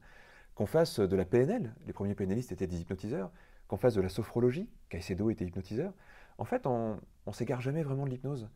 qu'on 0.55 0.65
fasse 0.65 0.99
de 0.99 1.15
la 1.15 1.25
PNL, 1.25 1.73
les 1.85 1.93
premiers 1.93 2.15
PNListes 2.15 2.51
étaient 2.51 2.67
des 2.67 2.81
hypnotiseurs, 2.81 3.31
qu'on 3.67 3.77
fasse 3.77 3.93
de 3.93 4.01
la 4.01 4.09
sophrologie, 4.09 4.69
Caicedo 4.89 5.29
était 5.29 5.45
hypnotiseur, 5.45 5.93
en 6.41 6.45
fait, 6.45 6.65
on 6.65 6.97
ne 7.27 7.31
s'égare 7.33 7.61
jamais 7.61 7.83
vraiment 7.83 8.03
de 8.03 8.09
l'hypnose. 8.09 8.49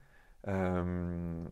Euh, 0.47 1.45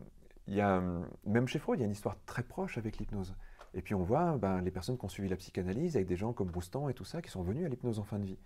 y 0.48 0.60
a, 0.60 0.82
même 1.24 1.46
chez 1.46 1.60
Freud, 1.60 1.78
il 1.78 1.82
y 1.82 1.84
a 1.84 1.86
une 1.86 1.92
histoire 1.92 2.16
très 2.26 2.42
proche 2.42 2.76
avec 2.76 2.98
l'hypnose. 2.98 3.36
Et 3.72 3.82
puis 3.82 3.94
on 3.94 4.02
voit 4.02 4.36
ben, 4.36 4.60
les 4.60 4.72
personnes 4.72 4.98
qui 4.98 5.04
ont 5.04 5.08
suivi 5.08 5.28
la 5.28 5.36
psychanalyse 5.36 5.94
avec 5.94 6.08
des 6.08 6.16
gens 6.16 6.32
comme 6.32 6.50
Roustan 6.50 6.88
et 6.88 6.94
tout 6.94 7.04
ça 7.04 7.22
qui 7.22 7.30
sont 7.30 7.44
venus 7.44 7.64
à 7.64 7.68
l'hypnose 7.68 8.00
en 8.00 8.02
fin 8.02 8.18
de 8.18 8.24
vie. 8.24 8.38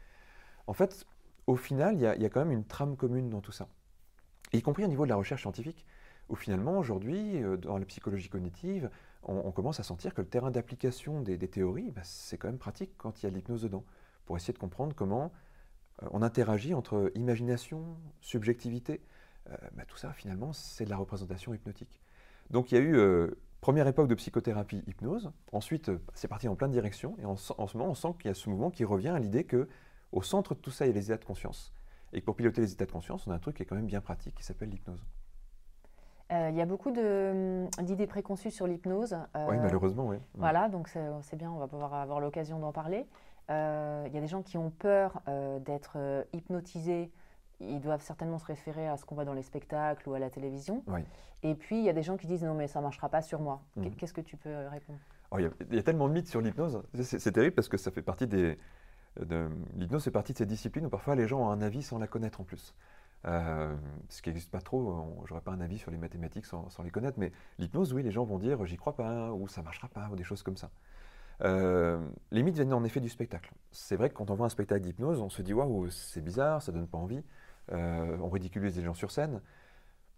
En 0.67 0.75
fait, 0.75 1.07
au 1.47 1.57
final, 1.57 1.95
il 1.95 2.03
y, 2.03 2.27
a 2.27 2.29
quand 2.29 2.41
même 2.41 2.53
une 2.53 2.67
trame 2.67 2.95
commune 2.95 3.31
dans 3.31 3.41
tout 3.41 3.53
ça, 3.53 3.69
y 4.53 4.61
compris 4.61 4.85
au 4.85 4.89
niveau 4.89 5.05
de 5.05 5.09
la 5.09 5.17
recherche 5.17 5.41
scientifique, 5.41 5.87
où 6.29 6.35
finalement 6.35 6.79
aujourd'hui, 6.79 7.43
euh, 7.43 7.57
dans 7.57 7.79
la 7.79 7.87
psychologie 7.87 8.29
cognitive, 8.29 8.91
on, 9.23 9.51
commence 9.51 9.81
à 9.81 9.83
sentir 9.83 10.13
que 10.13 10.21
le 10.21 10.29
terrain 10.29 10.51
d'application 10.51 11.23
des, 11.23 11.39
théories, 11.39 11.91
ben, 11.91 12.03
c'est 12.05 12.37
quand 12.37 12.49
même 12.49 12.59
pratique 12.59 12.91
quand 12.99 13.23
il 13.23 13.25
y 13.25 13.27
a 13.29 13.31
de 13.31 13.37
l'hypnose 13.37 13.63
dedans, 13.63 13.85
pour 14.27 14.37
essayer 14.37 14.53
de 14.53 14.59
comprendre 14.59 14.95
comment 14.95 15.33
on 16.11 16.23
interagit 16.23 16.75
entre 16.75 17.11
imagination, 17.15 17.97
subjectivité. 18.21 19.01
Euh, 19.51 19.57
ben, 19.73 19.85
tout 19.87 19.97
ça, 19.97 20.13
finalement, 20.13 20.53
c'est 20.53 20.85
de 20.85 20.91
la 20.91 20.97
représentation 20.97 21.55
hypnotique. 21.55 22.01
Donc 22.51 22.73
il 22.73 22.77
y 22.77 22.79
a 22.79 22.81
eu 22.81 23.31
première 23.61 23.87
époque 23.87 24.09
de 24.09 24.15
psychothérapie 24.15 24.83
hypnose. 24.87 25.31
Ensuite, 25.53 25.89
euh, 25.89 25.99
c'est 26.15 26.29
parti 26.29 26.49
en 26.49 26.55
plein 26.55 26.69
de 26.69 26.73
directions. 26.73 27.17
Et 27.21 27.25
en, 27.25 27.37
ce 27.37 27.53
moment, 27.77 27.91
on 27.91 27.95
sent 27.95 28.15
qu'il 28.19 28.29
y 28.29 28.31
a 28.31 28.35
ce 28.35 28.49
mouvement 28.49 28.71
qui 28.71 28.85
revient 28.85 29.09
à 29.09 29.19
l'idée 29.19 29.45
que 29.45 29.69
au 30.13 30.23
centre 30.23 30.55
de 30.55 30.61
tout 30.61 30.71
ça, 30.71 30.87
il 30.87 30.89
y 30.89 30.93
a 30.93 30.95
les 30.95 31.07
états 31.07 31.19
de 31.19 31.25
conscience. 31.25 31.73
Et 32.13 32.21
que 32.21 32.25
pour 32.25 32.37
piloter 32.37 32.63
les 32.63 32.73
états 32.73 32.87
de 32.87 32.93
conscience, 32.93 33.27
on 33.27 33.31
a 33.31 33.35
un 33.35 33.39
truc 33.39 33.57
qui 33.57 33.63
est 33.63 33.67
quand 33.67 33.77
même 33.77 33.87
bien 33.87 34.01
pratique 34.01 34.35
qui 34.35 34.45
s'appelle 34.45 34.71
l'hypnose. 34.71 35.05
Euh, 36.31 36.51
il 36.51 36.57
y 36.57 36.61
a 36.61 36.67
beaucoup 36.67 36.91
hum, 36.91 37.69
d'idées 37.83 38.07
préconçues 38.07 38.51
sur 38.51 38.67
l'hypnose. 38.67 39.15
Euh, 39.15 39.47
oui, 39.49 39.57
malheureusement, 39.59 40.09
oui. 40.09 40.17
Voilà, 40.35 40.69
donc 40.69 40.89
c'est 41.23 41.37
bien, 41.37 41.51
on 41.51 41.59
va 41.59 41.67
pouvoir 41.67 41.95
avoir 41.95 42.21
l'occasion 42.21 42.59
d'en 42.59 42.73
parler. 42.73 43.07
Il 43.49 44.15
y 44.15 44.19
a 44.19 44.21
des 44.21 44.27
gens 44.27 44.43
qui 44.43 44.59
ont 44.59 44.71
peur 44.71 45.23
d'être 45.65 46.27
hypnotisés 46.33 47.11
ils 47.61 47.81
doivent 47.81 48.03
certainement 48.03 48.39
se 48.39 48.47
référer 48.47 48.89
à 48.89 48.97
ce 48.97 49.05
qu'on 49.05 49.15
voit 49.15 49.25
dans 49.25 49.35
les 49.35 49.43
spectacles 49.43 50.09
ou 50.09 50.15
à 50.15 50.19
la 50.19 50.31
télévision. 50.31 50.83
Et 51.43 51.55
puis, 51.55 51.79
il 51.79 51.85
y 51.85 51.89
a 51.89 51.93
des 51.93 52.03
gens 52.03 52.17
qui 52.17 52.27
disent 52.27 52.45
non, 52.45 52.55
mais 52.55 52.69
ça 52.69 52.81
ne 52.81 52.85
marchera 52.85 53.09
pas 53.09 53.23
sur 53.23 53.41
moi. 53.41 53.63
Mhm. 53.77 53.95
Qu'est-ce 53.97 54.13
que 54.13 54.21
tu 54.21 54.37
peux 54.37 54.49
euh, 54.49 54.69
répondre? 54.71 54.99
Oh, 55.31 55.39
il, 55.39 55.51
y 55.75 55.79
a, 55.79 55.83
tellement 55.83 56.09
de 56.09 56.15
mythes 56.15 56.29
sur 56.29 56.41
l'hypnose. 56.41 56.83
C'est 57.03 57.33
terrible 57.33 57.55
parce 57.55 57.69
que 57.69 57.77
ça 57.77 57.91
fait 57.91 58.03
partie 58.03 58.27
des. 58.27 58.59
L'hypnose 59.77 60.05
fait 60.05 60.11
partie 60.11 60.33
de 60.33 60.39
ces 60.39 60.47
disciplines 60.47 60.87
où 60.87 60.89
parfois 60.89 61.17
les 61.17 61.27
gens 61.27 61.41
ont 61.41 61.51
un 61.51 61.61
avis 61.61 61.83
sans 61.83 61.99
la 61.99 62.07
connaître 62.07 62.41
en 62.41 62.45
plus. 62.45 62.75
Euh, 63.27 63.75
ce 64.09 64.23
qui 64.23 64.29
n'existe 64.29 64.51
pas 64.51 64.61
trop, 64.61 65.05
j'aurais 65.27 65.41
pas 65.41 65.51
un 65.51 65.61
avis 65.61 65.77
sur 65.77 65.91
les 65.91 65.99
mathématiques 65.99 66.47
sans, 66.47 66.69
les 66.85 66.91
connaître, 66.91 67.19
mais 67.19 67.33
l'hypnose, 67.59 67.93
oui, 67.93 68.05
les 68.05 68.13
gens 68.13 68.25
vont 68.25 68.39
dire 68.39 68.65
j'y 68.65 68.77
crois 68.77 68.95
pas, 68.95 69.33
ou 69.33 69.49
ça 69.49 69.61
marchera 69.63 69.89
pas, 69.89 70.09
ou 70.13 70.17
des 70.17 70.23
choses 70.23 70.45
comme 70.45 70.57
ça. 70.57 70.71
Euh, 71.43 72.01
les 72.31 72.43
mythes 72.43 72.57
viennent 72.57 72.73
en 72.73 72.85
effet 72.85 73.01
du 73.01 73.09
spectacle. 73.09 73.53
C'est 73.71 73.97
vrai 73.97 74.09
que 74.11 74.15
quand 74.15 74.31
on 74.31 74.35
voit 74.35 74.47
un 74.47 74.51
spectacle 74.51 74.83
d'hypnose, 74.83 75.21
on 75.21 75.29
se 75.29 75.43
dit 75.43 75.55
waouh, 75.55 75.89
c'est 75.91 76.21
bizarre, 76.21 76.63
ça 76.63 76.73
donne 76.73 76.89
pas 76.89 76.99
envie. 76.99 77.23
Euh, 77.73 78.17
on 78.21 78.29
ridiculise 78.29 78.77
les 78.77 78.85
gens 78.85 78.95
sur 78.95 79.11
scène. 79.11 79.41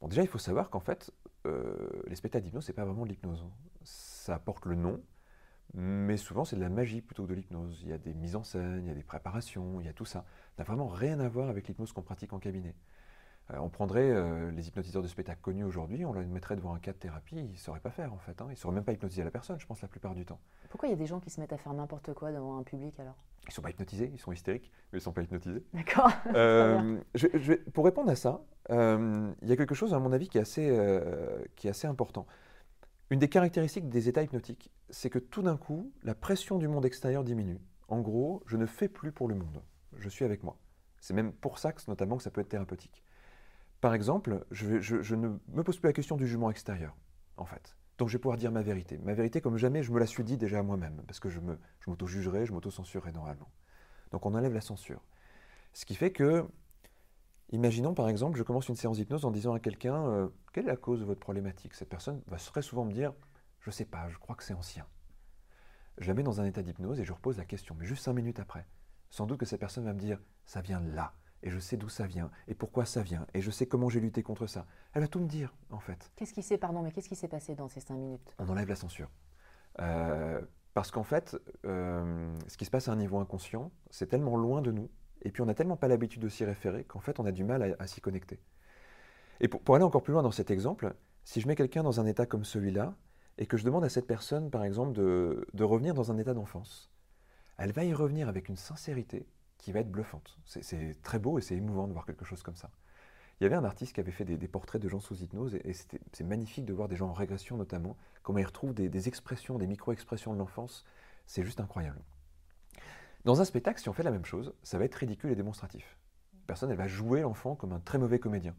Bon, 0.00 0.08
déjà, 0.08 0.22
il 0.22 0.28
faut 0.28 0.38
savoir 0.38 0.70
qu'en 0.70 0.80
fait, 0.80 1.12
euh, 1.46 2.02
les 2.06 2.16
spectacles 2.16 2.44
d'hypnose, 2.44 2.64
c'est 2.64 2.72
pas 2.72 2.84
vraiment 2.84 3.04
de 3.04 3.10
l'hypnose. 3.10 3.44
Ça 3.82 4.34
apporte 4.34 4.66
le 4.66 4.76
nom, 4.76 5.02
mais 5.74 6.16
souvent, 6.16 6.44
c'est 6.44 6.56
de 6.56 6.60
la 6.60 6.68
magie 6.70 7.02
plutôt 7.02 7.24
que 7.24 7.28
de 7.30 7.34
l'hypnose. 7.34 7.80
Il 7.82 7.88
y 7.90 7.92
a 7.92 7.98
des 7.98 8.14
mises 8.14 8.36
en 8.36 8.44
scène, 8.44 8.82
il 8.84 8.88
y 8.88 8.90
a 8.90 8.94
des 8.94 9.02
préparations, 9.02 9.80
il 9.80 9.86
y 9.86 9.88
a 9.88 9.92
tout 9.92 10.04
ça. 10.04 10.24
Ça 10.56 10.62
n'a 10.62 10.64
vraiment 10.64 10.88
rien 10.88 11.20
à 11.20 11.28
voir 11.28 11.48
avec 11.50 11.68
l'hypnose 11.68 11.92
qu'on 11.92 12.02
pratique 12.02 12.32
en 12.32 12.38
cabinet. 12.38 12.74
Euh, 13.52 13.58
on 13.58 13.68
prendrait 13.68 14.10
euh, 14.10 14.50
les 14.52 14.68
hypnotiseurs 14.68 15.02
de 15.02 15.08
spectacle 15.08 15.40
connus 15.40 15.64
aujourd'hui, 15.64 16.04
on 16.04 16.12
les 16.12 16.24
mettrait 16.26 16.56
devant 16.56 16.74
un 16.74 16.78
cas 16.78 16.92
de 16.92 16.98
thérapie, 16.98 17.36
ils 17.36 17.52
ne 17.52 17.56
sauraient 17.56 17.80
pas 17.80 17.90
faire 17.90 18.12
en 18.12 18.18
fait. 18.18 18.40
Hein. 18.40 18.46
Ils 18.48 18.52
ne 18.52 18.56
sauraient 18.56 18.74
même 18.74 18.84
pas 18.84 18.92
hypnotiser 18.92 19.24
la 19.24 19.30
personne, 19.30 19.58
je 19.58 19.66
pense, 19.66 19.80
la 19.82 19.88
plupart 19.88 20.14
du 20.14 20.24
temps. 20.24 20.40
Pourquoi 20.68 20.88
il 20.88 20.92
y 20.92 20.94
a 20.94 20.98
des 20.98 21.06
gens 21.06 21.20
qui 21.20 21.30
se 21.30 21.40
mettent 21.40 21.52
à 21.52 21.58
faire 21.58 21.72
n'importe 21.72 22.12
quoi 22.14 22.32
devant 22.32 22.58
un 22.58 22.62
public 22.62 22.98
alors? 23.00 23.16
Ils 23.44 23.48
ne 23.48 23.52
sont 23.52 23.62
pas 23.62 23.70
hypnotisés, 23.70 24.10
ils 24.12 24.20
sont 24.20 24.32
hystériques, 24.32 24.70
mais 24.92 24.98
ils 24.98 25.00
ne 25.00 25.04
sont 25.04 25.12
pas 25.12 25.22
hypnotisés. 25.22 25.64
D'accord. 25.72 26.10
Euh, 26.34 26.98
pour 27.74 27.84
répondre 27.84 28.10
à 28.10 28.14
ça, 28.14 28.42
il 28.68 29.48
y 29.48 29.52
a 29.52 29.56
quelque 29.56 29.74
chose, 29.74 29.92
à 29.94 29.98
mon 29.98 30.12
avis, 30.12 30.28
qui 30.28 30.38
est 30.38 30.40
assez, 30.40 31.00
qui 31.56 31.66
est 31.66 31.70
assez 31.70 31.86
important. 31.86 32.26
Une 33.10 33.18
des 33.18 33.28
caractéristiques 33.28 33.88
des 33.88 34.08
états 34.08 34.22
hypnotiques, 34.22 34.70
c'est 34.90 35.10
que 35.10 35.18
tout 35.18 35.42
d'un 35.42 35.56
coup, 35.56 35.90
la 36.04 36.14
pression 36.14 36.58
du 36.58 36.68
monde 36.68 36.84
extérieur 36.84 37.24
diminue. 37.24 37.58
En 37.88 38.00
gros, 38.00 38.42
je 38.46 38.56
ne 38.56 38.66
fais 38.66 38.88
plus 38.88 39.10
pour 39.10 39.26
le 39.26 39.34
monde, 39.34 39.62
je 39.96 40.08
suis 40.08 40.24
avec 40.24 40.44
moi. 40.44 40.56
C'est 41.00 41.14
même 41.14 41.32
pour 41.32 41.58
ça 41.58 41.72
que, 41.72 41.80
notamment 41.88 42.18
que 42.18 42.22
ça 42.22 42.30
peut 42.30 42.40
être 42.40 42.48
thérapeutique. 42.48 43.02
Par 43.80 43.94
exemple, 43.94 44.44
je, 44.50 45.14
ne 45.14 45.28
me 45.48 45.62
pose 45.64 45.78
plus 45.78 45.88
la 45.88 45.92
question 45.92 46.16
du 46.16 46.26
jugement 46.26 46.50
extérieur, 46.50 46.94
en 47.36 47.46
fait. 47.46 47.76
Donc 47.96 48.08
je 48.08 48.16
vais 48.16 48.20
pouvoir 48.20 48.38
dire 48.38 48.52
ma 48.52 48.62
vérité. 48.62 48.98
Ma 48.98 49.14
vérité 49.14 49.40
comme 49.40 49.56
jamais 49.56 49.82
je 49.82 49.92
me 49.92 49.98
la 49.98 50.06
suis 50.06 50.24
dit 50.24 50.36
déjà 50.36 50.58
à 50.58 50.62
moi-même, 50.62 51.02
parce 51.06 51.20
que 51.20 51.28
je 51.28 51.40
m'auto-jugerai, 51.86 52.46
je 52.46 52.52
m'auto-censurerai 52.52 53.12
normalement. 53.12 53.50
Donc 54.10 54.26
on 54.26 54.34
enlève 54.34 54.52
la 54.52 54.60
censure. 54.60 55.00
Ce 55.72 55.84
qui 55.84 55.94
fait 55.94 56.10
que, 56.10 56.46
imaginons 57.52 57.94
par 57.94 58.08
exemple, 58.08 58.38
je 58.38 58.42
commence 58.42 58.68
une 58.68 58.76
séance 58.76 58.96
d'hypnose 58.96 59.24
en 59.24 59.30
disant 59.30 59.54
à 59.54 59.60
quelqu'un 59.60 60.06
euh, 60.08 60.28
Quelle 60.52 60.64
est 60.64 60.68
la 60.68 60.76
cause 60.76 61.00
de 61.00 61.04
votre 61.04 61.20
problématique? 61.20 61.74
Cette 61.74 61.88
personne 61.88 62.22
va 62.26 62.36
très 62.36 62.62
souvent 62.62 62.84
me 62.84 62.92
dire 62.92 63.12
Je 63.60 63.70
sais 63.70 63.84
pas, 63.84 64.08
je 64.08 64.18
crois 64.18 64.34
que 64.34 64.44
c'est 64.44 64.54
ancien. 64.54 64.86
Je 65.98 66.08
la 66.08 66.14
mets 66.14 66.22
dans 66.22 66.40
un 66.40 66.44
état 66.44 66.62
d'hypnose 66.62 67.00
et 67.00 67.04
je 67.04 67.12
repose 67.12 67.38
la 67.38 67.44
question, 67.44 67.74
mais 67.78 67.86
juste 67.86 68.04
cinq 68.04 68.14
minutes 68.14 68.40
après. 68.40 68.66
Sans 69.10 69.26
doute 69.26 69.38
que 69.38 69.46
cette 69.46 69.60
personne 69.60 69.84
va 69.84 69.92
me 69.92 70.00
dire 70.00 70.18
Ça 70.44 70.60
vient 70.60 70.80
là 70.80 71.14
et 71.42 71.50
je 71.50 71.58
sais 71.58 71.76
d'où 71.76 71.88
ça 71.88 72.06
vient, 72.06 72.30
et 72.48 72.54
pourquoi 72.54 72.84
ça 72.84 73.02
vient, 73.02 73.26
et 73.34 73.40
je 73.40 73.50
sais 73.50 73.66
comment 73.66 73.88
j'ai 73.88 74.00
lutté 74.00 74.22
contre 74.22 74.46
ça. 74.46 74.66
Elle 74.92 75.02
va 75.02 75.08
tout 75.08 75.20
me 75.20 75.26
dire, 75.26 75.54
en 75.70 75.80
fait. 75.80 76.10
Qu'est-ce 76.16 76.34
qui 76.34 76.42
s'est, 76.42 76.58
pardon, 76.58 76.82
mais 76.82 76.92
qu'est-ce 76.92 77.08
qui 77.08 77.16
s'est 77.16 77.28
passé 77.28 77.54
dans 77.54 77.68
ces 77.68 77.80
cinq 77.80 77.96
minutes? 77.96 78.34
On 78.38 78.48
enlève 78.48 78.68
la 78.68 78.76
censure. 78.76 79.10
Euh, 79.80 80.40
Parce 80.74 80.90
qu'en 80.90 81.02
fait, 81.02 81.36
euh, 81.64 82.34
ce 82.48 82.56
qui 82.56 82.64
se 82.64 82.70
passe 82.70 82.88
à 82.88 82.92
un 82.92 82.96
niveau 82.96 83.18
inconscient, 83.18 83.70
c'est 83.90 84.06
tellement 84.06 84.36
loin 84.36 84.60
de 84.60 84.70
nous, 84.70 84.90
et 85.22 85.30
puis 85.30 85.42
on 85.42 85.46
n'a 85.46 85.54
tellement 85.54 85.76
pas 85.76 85.88
l'habitude 85.88 86.22
de 86.22 86.28
s'y 86.28 86.44
référer, 86.44 86.84
qu'en 86.84 87.00
fait 87.00 87.18
on 87.20 87.26
a 87.26 87.32
du 87.32 87.44
mal 87.44 87.76
à, 87.78 87.86
s'y 87.86 88.00
connecter. 88.00 88.40
Et 89.40 89.48
pour, 89.48 89.74
aller 89.74 89.84
encore 89.84 90.02
plus 90.02 90.12
loin 90.12 90.22
dans 90.22 90.30
cet 90.30 90.50
exemple, 90.50 90.94
si 91.24 91.40
je 91.40 91.48
mets 91.48 91.56
quelqu'un 91.56 91.82
dans 91.82 92.00
un 92.00 92.06
état 92.06 92.26
comme 92.26 92.44
celui-là, 92.44 92.94
et 93.38 93.46
que 93.46 93.56
je 93.56 93.64
demande 93.64 93.84
à 93.84 93.88
cette 93.88 94.06
personne, 94.06 94.50
par 94.50 94.64
exemple, 94.64 94.92
de, 94.92 95.46
de 95.54 95.64
revenir 95.64 95.94
dans 95.94 96.10
un 96.12 96.18
état 96.18 96.34
d'enfance, 96.34 96.90
elle 97.56 97.72
va 97.72 97.84
y 97.84 97.94
revenir 97.94 98.28
avec 98.28 98.48
une 98.48 98.56
sincérité 98.56 99.26
qui 99.60 99.72
va 99.72 99.80
être 99.80 99.90
bluffante. 99.90 100.38
C'est 100.46 101.00
très 101.02 101.18
beau 101.18 101.38
et 101.38 101.42
c'est 101.42 101.54
émouvant 101.54 101.86
de 101.86 101.92
voir 101.92 102.06
quelque 102.06 102.24
chose 102.24 102.42
comme 102.42 102.56
ça. 102.56 102.70
Il 103.40 103.44
y 103.44 103.46
avait 103.46 103.56
un 103.56 103.64
artiste 103.64 103.94
qui 103.94 104.00
avait 104.00 104.10
fait 104.10 104.24
des, 104.24 104.48
portraits 104.48 104.80
de 104.80 104.88
gens 104.88 105.00
sous 105.00 105.22
hypnose 105.22 105.54
et, 105.54 105.72
c'est 105.72 106.24
magnifique 106.24 106.66
de 106.66 106.72
voir 106.72 106.88
des 106.88 106.96
gens 106.96 107.08
en 107.08 107.14
régression 107.14 107.56
notamment, 107.56 107.96
comment 108.22 108.38
ils 108.38 108.44
retrouvent 108.44 108.74
des, 108.74 109.08
expressions, 109.08 109.58
des 109.58 109.66
micro-expressions 109.66 110.32
de 110.34 110.38
l'enfance. 110.38 110.84
C'est 111.26 111.44
juste 111.44 111.60
incroyable. 111.60 112.00
Dans 113.24 113.40
un 113.40 113.44
spectacle, 113.44 113.80
si 113.80 113.88
on 113.88 113.92
fait 113.92 114.02
la 114.02 114.10
même 114.10 114.24
chose, 114.24 114.54
ça 114.62 114.78
va 114.78 114.84
être 114.84 114.94
ridicule 114.94 115.30
et 115.30 115.36
démonstratif. 115.36 115.96
La 116.34 116.46
personne, 116.48 116.70
elle 116.70 116.76
va 116.76 116.86
jouer 116.86 117.20
l'enfant 117.20 117.54
comme 117.54 117.72
un 117.72 117.80
très 117.80 117.98
mauvais 117.98 118.18
comédien. 118.18 118.54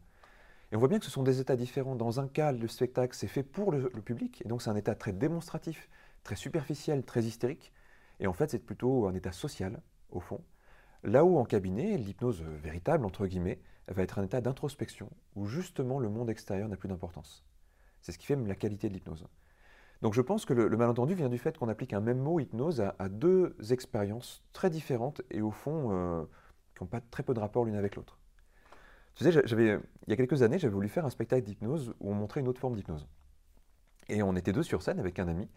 Et 0.70 0.76
on 0.76 0.78
voit 0.78 0.88
bien 0.88 0.98
que 0.98 1.04
ce 1.04 1.10
sont 1.10 1.22
des 1.22 1.40
états 1.40 1.56
différents. 1.56 1.96
Dans 1.96 2.20
un 2.20 2.28
cas, 2.28 2.50
le 2.52 2.66
spectacle, 2.66 3.14
c'est 3.14 3.26
fait 3.26 3.42
pour 3.42 3.72
le 3.72 3.88
public, 3.90 4.42
et 4.44 4.48
donc 4.48 4.62
c'est 4.62 4.70
un 4.70 4.76
état 4.76 4.94
très 4.94 5.12
démonstratif, 5.12 5.88
très 6.24 6.36
superficiel, 6.36 7.04
très 7.04 7.24
hystérique. 7.24 7.72
Et 8.20 8.26
en 8.26 8.32
fait, 8.32 8.50
c'est 8.50 8.60
plutôt 8.60 9.06
un 9.06 9.14
état 9.14 9.32
social, 9.32 9.82
au 10.10 10.20
fond. 10.20 10.40
Là 11.04 11.24
où 11.24 11.38
en 11.38 11.44
cabinet, 11.44 11.96
l'hypnose 11.96 12.42
véritable, 12.42 13.04
entre 13.04 13.26
guillemets, 13.26 13.60
va 13.88 14.02
être 14.02 14.18
un 14.18 14.24
état 14.24 14.40
d'introspection, 14.40 15.10
où 15.34 15.46
justement 15.46 15.98
le 15.98 16.08
monde 16.08 16.30
extérieur 16.30 16.68
n'a 16.68 16.76
plus 16.76 16.88
d'importance. 16.88 17.44
C'est 18.00 18.12
ce 18.12 18.18
qui 18.18 18.26
fait 18.26 18.36
la 18.36 18.54
qualité 18.54 18.88
de 18.88 18.94
l'hypnose. 18.94 19.26
Donc 20.00 20.14
je 20.14 20.20
pense 20.20 20.44
que 20.44 20.52
le, 20.52 20.76
malentendu 20.76 21.14
vient 21.14 21.28
du 21.28 21.38
fait 21.38 21.56
qu'on 21.56 21.68
applique 21.68 21.92
un 21.92 22.00
même 22.00 22.18
mot 22.18 22.40
hypnose 22.40 22.80
à, 22.80 23.08
deux 23.08 23.56
expériences 23.70 24.42
très 24.52 24.68
différentes 24.68 25.22
et 25.30 25.40
au 25.40 25.52
fond 25.52 25.90
euh, 25.92 26.24
qui 26.76 26.82
n'ont 26.82 26.88
pas 26.88 27.00
très 27.00 27.22
peu 27.22 27.34
de 27.34 27.40
rapport 27.40 27.64
l'une 27.64 27.76
avec 27.76 27.94
l'autre. 27.94 28.18
Tu 29.14 29.24
sais, 29.24 29.30
il 29.30 29.80
y 30.08 30.12
a 30.12 30.16
quelques 30.16 30.42
années, 30.42 30.58
j'avais 30.58 30.74
voulu 30.74 30.88
faire 30.88 31.06
un 31.06 31.10
spectacle 31.10 31.44
d'hypnose 31.44 31.94
où 32.00 32.10
on 32.10 32.14
montrait 32.14 32.40
une 32.40 32.48
autre 32.48 32.60
forme 32.60 32.74
d'hypnose. 32.74 33.06
Et 34.08 34.22
on 34.22 34.34
était 34.34 34.52
deux 34.52 34.64
sur 34.64 34.82
scène 34.82 34.98
avec 34.98 35.18
un 35.18 35.28
ami, 35.28 35.48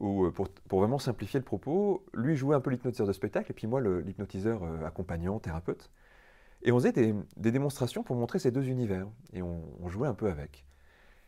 où, 0.00 0.24
euh, 0.26 0.30
pour, 0.30 0.48
vraiment 0.80 0.98
simplifier 0.98 1.40
le 1.40 1.44
propos, 1.44 2.04
lui 2.14 2.36
jouait 2.36 2.56
un 2.56 2.60
peu 2.60 2.70
l'hypnotiseur 2.70 3.06
de 3.06 3.12
spectacle, 3.12 3.50
et 3.50 3.54
puis 3.54 3.66
moi 3.66 3.80
l'hypnotiseur 3.80 4.62
euh, 4.62 4.84
accompagnant, 4.84 5.38
thérapeute. 5.38 5.90
Et 6.62 6.72
on 6.72 6.78
faisait 6.78 6.92
des, 6.92 7.14
démonstrations 7.50 8.02
pour 8.02 8.16
montrer 8.16 8.38
ces 8.38 8.50
deux 8.50 8.68
univers, 8.68 9.06
et 9.32 9.42
on, 9.42 9.88
jouait 9.88 10.08
un 10.08 10.14
peu 10.14 10.28
avec. 10.28 10.64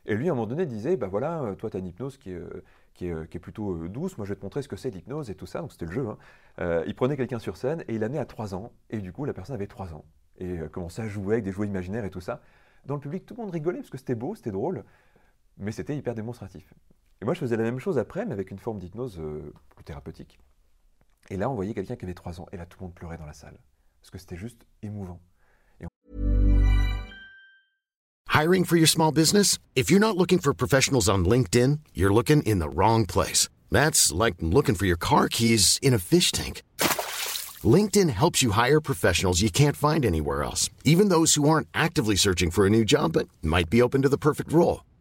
Et 0.06 0.14
lui, 0.14 0.28
à 0.28 0.32
un 0.32 0.34
moment 0.34 0.46
donné, 0.46 0.66
disait, 0.66 0.96
bah 0.96 1.08
voilà, 1.08 1.42
euh, 1.42 1.54
toi, 1.54 1.70
tu 1.70 1.76
as 1.76 1.80
une 1.80 1.86
hypnose 1.86 2.18
qui 2.18 2.30
est, 2.30 3.38
plutôt 3.38 3.88
douce, 3.88 4.18
moi, 4.18 4.26
je 4.26 4.32
vais 4.32 4.38
te 4.38 4.44
montrer 4.44 4.62
ce 4.62 4.68
que 4.68 4.76
c'est 4.76 4.90
l'hypnose 4.90 5.30
et 5.30 5.34
tout 5.34 5.46
ça, 5.46 5.60
donc 5.60 5.72
c'était 5.72 5.86
le 5.86 5.92
jeu. 5.92 6.06
Hein. 6.58 6.82
il 6.86 6.94
prenait 6.94 7.16
quelqu'un 7.16 7.38
sur 7.38 7.56
scène, 7.56 7.84
et 7.88 7.94
il 7.94 8.00
l'amenait 8.00 8.18
à 8.18 8.26
3 8.26 8.54
ans, 8.54 8.72
et 8.90 8.98
du 8.98 9.12
coup, 9.12 9.24
la 9.24 9.32
personne 9.32 9.54
avait 9.54 9.66
3 9.66 9.94
ans, 9.94 10.04
et 10.38 10.58
commençait 10.70 11.02
à 11.02 11.08
jouer 11.08 11.34
avec 11.34 11.44
des 11.44 11.52
jouets 11.52 11.66
imaginaires 11.66 12.04
et 12.04 12.10
tout 12.10 12.20
ça. 12.20 12.40
Dans 12.86 12.94
le 12.94 13.00
public, 13.00 13.24
tout 13.24 13.34
le 13.34 13.42
monde 13.42 13.50
rigolait, 13.50 13.78
parce 13.78 13.90
que 13.90 13.98
c'était 13.98 14.14
beau, 14.14 14.34
c'était 14.34 14.52
drôle, 14.52 14.84
mais 15.58 15.72
c'était 15.72 15.96
hyper 15.96 16.14
démonstratif. 16.14 16.72
Et 17.20 17.24
moi, 17.24 17.34
je 17.34 17.40
faisais 17.40 17.56
la 17.56 17.62
même 17.62 17.78
chose 17.78 17.98
après, 17.98 18.24
mais 18.24 18.32
avec 18.32 18.50
une 18.50 18.58
forme 18.58 18.78
d'hypnose 18.78 19.18
euh, 19.18 19.52
plus 19.74 19.84
thérapeutique. 19.84 20.38
Et 21.30 21.36
là, 21.36 21.48
on 21.48 21.54
voyait 21.54 21.74
quelqu'un 21.74 21.96
qui 21.96 22.04
avait 22.04 22.14
trois 22.14 22.40
ans, 22.40 22.46
et 22.52 22.56
là, 22.56 22.66
tout 22.66 22.78
le 22.80 22.86
monde 22.86 22.94
pleurait 22.94 23.16
dans 23.16 23.26
la 23.26 23.32
salle. 23.32 23.58
Parce 24.00 24.10
que 24.10 24.18
c'était 24.18 24.36
juste 24.36 24.66
émouvant. 24.82 25.20
Hiring 28.34 28.64
for 28.64 28.76
your 28.76 28.88
small 28.88 29.12
business? 29.12 29.58
If 29.76 29.92
you're 29.92 30.00
not 30.00 30.16
looking 30.16 30.40
for 30.40 30.52
professionals 30.52 31.08
on 31.08 31.24
LinkedIn, 31.24 31.78
you're 31.94 32.12
looking 32.12 32.42
in 32.42 32.58
the 32.58 32.68
wrong 32.68 33.06
place. 33.06 33.48
That's 33.70 34.10
like 34.10 34.34
looking 34.40 34.74
for 34.74 34.86
your 34.86 34.96
car 34.96 35.28
keys 35.28 35.78
in 35.80 35.94
a 35.94 36.00
fish 36.00 36.32
tank. 36.32 36.62
LinkedIn 37.62 38.10
helps 38.10 38.42
you 38.42 38.50
hire 38.50 38.80
professionals 38.80 39.40
you 39.40 39.50
can't 39.50 39.76
find 39.76 40.04
anywhere 40.04 40.42
else, 40.42 40.68
even 40.84 41.10
those 41.10 41.36
who 41.36 41.48
aren't 41.48 41.68
actively 41.74 42.16
searching 42.16 42.50
for 42.50 42.66
a 42.66 42.70
new 42.70 42.84
job 42.84 43.12
but 43.12 43.28
might 43.40 43.70
be 43.70 43.80
open 43.80 44.02
to 44.02 44.08
the 44.08 44.18
perfect 44.18 44.52
role. 44.52 44.82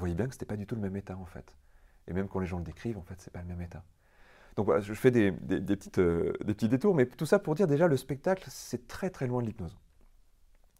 Vous 0.00 0.04
voyez 0.04 0.14
bien 0.14 0.28
que 0.28 0.32
c'était 0.32 0.46
pas 0.46 0.56
du 0.56 0.66
tout 0.66 0.74
le 0.74 0.80
même 0.80 0.96
état 0.96 1.14
en 1.18 1.26
fait. 1.26 1.54
Et 2.08 2.14
même 2.14 2.26
quand 2.26 2.38
les 2.38 2.46
gens 2.46 2.56
le 2.56 2.64
décrivent, 2.64 2.96
en 2.96 3.02
fait, 3.02 3.20
c'est 3.20 3.30
pas 3.30 3.42
le 3.42 3.48
même 3.48 3.60
état. 3.60 3.84
Donc 4.56 4.64
voilà, 4.64 4.80
je 4.80 4.94
fais 4.94 5.12
euh, 5.14 5.30
des 5.42 5.76
petits 5.76 6.70
détours, 6.70 6.94
mais 6.94 7.04
tout 7.04 7.26
ça 7.26 7.38
pour 7.38 7.54
dire 7.54 7.66
déjà, 7.66 7.86
le 7.86 7.98
spectacle, 7.98 8.46
c'est 8.48 8.88
très 8.88 9.10
très 9.10 9.26
loin 9.26 9.42
de 9.42 9.46
l'hypnose. 9.46 9.76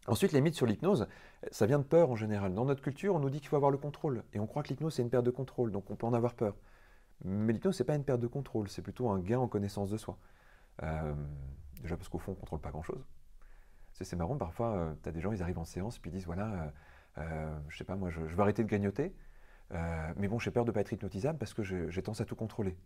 Ensuite, 0.07 0.31
les 0.31 0.41
mythes 0.41 0.55
sur 0.55 0.65
l'hypnose, 0.65 1.07
ça 1.51 1.67
vient 1.67 1.77
de 1.77 1.83
peur 1.83 2.09
en 2.09 2.15
général. 2.15 2.55
Dans 2.55 2.65
notre 2.65 2.81
culture, 2.81 3.13
on 3.13 3.19
nous 3.19 3.29
dit 3.29 3.41
qu'il 3.41 3.49
faut 3.49 3.57
avoir 3.57 3.69
le 3.69 3.77
contrôle. 3.77 4.23
Et 4.33 4.39
on 4.39 4.47
croit 4.47 4.63
que 4.63 4.69
l'hypnose, 4.69 4.95
c'est 4.95 5.03
une 5.03 5.11
perte 5.11 5.23
de 5.25 5.29
contrôle, 5.29 5.71
donc 5.71 5.91
on 5.91 5.95
peut 5.95 6.07
en 6.07 6.15
avoir 6.15 6.33
peur. 6.33 6.55
Mais 7.23 7.53
l'hypnose, 7.53 7.75
c'est 7.75 7.83
pas 7.83 7.93
une 7.93 8.03
perte 8.03 8.21
de 8.21 8.27
contrôle, 8.27 8.69
c'est 8.69 8.81
plutôt 8.81 9.07
un 9.11 9.19
gain 9.19 9.37
en 9.37 9.47
connaissance 9.47 9.91
de 9.91 9.97
soi. 9.97 10.17
Euh, 10.81 11.13
déjà 11.83 11.95
parce 11.95 12.09
qu'au 12.09 12.17
fond, 12.17 12.31
on 12.31 12.35
contrôle 12.35 12.59
pas 12.59 12.71
grand-chose. 12.71 13.05
C'est 13.93 14.15
marrant, 14.15 14.35
parfois, 14.35 14.73
euh, 14.77 14.93
tu 15.03 15.09
as 15.09 15.11
des 15.11 15.21
gens, 15.21 15.31
ils 15.31 15.43
arrivent 15.43 15.59
en 15.59 15.65
séance, 15.65 15.99
puis 15.99 16.09
ils 16.09 16.13
disent, 16.13 16.25
voilà, 16.25 16.73
je 17.17 17.77
sais 17.77 17.83
pas, 17.83 17.95
moi, 17.95 18.09
je, 18.09 18.27
je, 18.27 18.35
veux 18.35 18.41
arrêter 18.41 18.63
de 18.63 18.67
grignoter. 18.67 19.13
Euh, 19.73 20.13
mais 20.17 20.27
bon, 20.27 20.39
j'ai 20.39 20.51
peur 20.51 20.65
de 20.65 20.71
ne 20.71 20.73
pas 20.73 20.81
être 20.81 20.91
hypnotisable 20.91 21.37
parce 21.39 21.53
que 21.53 21.63
j'ai 21.63 22.01
tendance 22.01 22.21
à 22.21 22.25
tout 22.25 22.35
contrôler. 22.35 22.77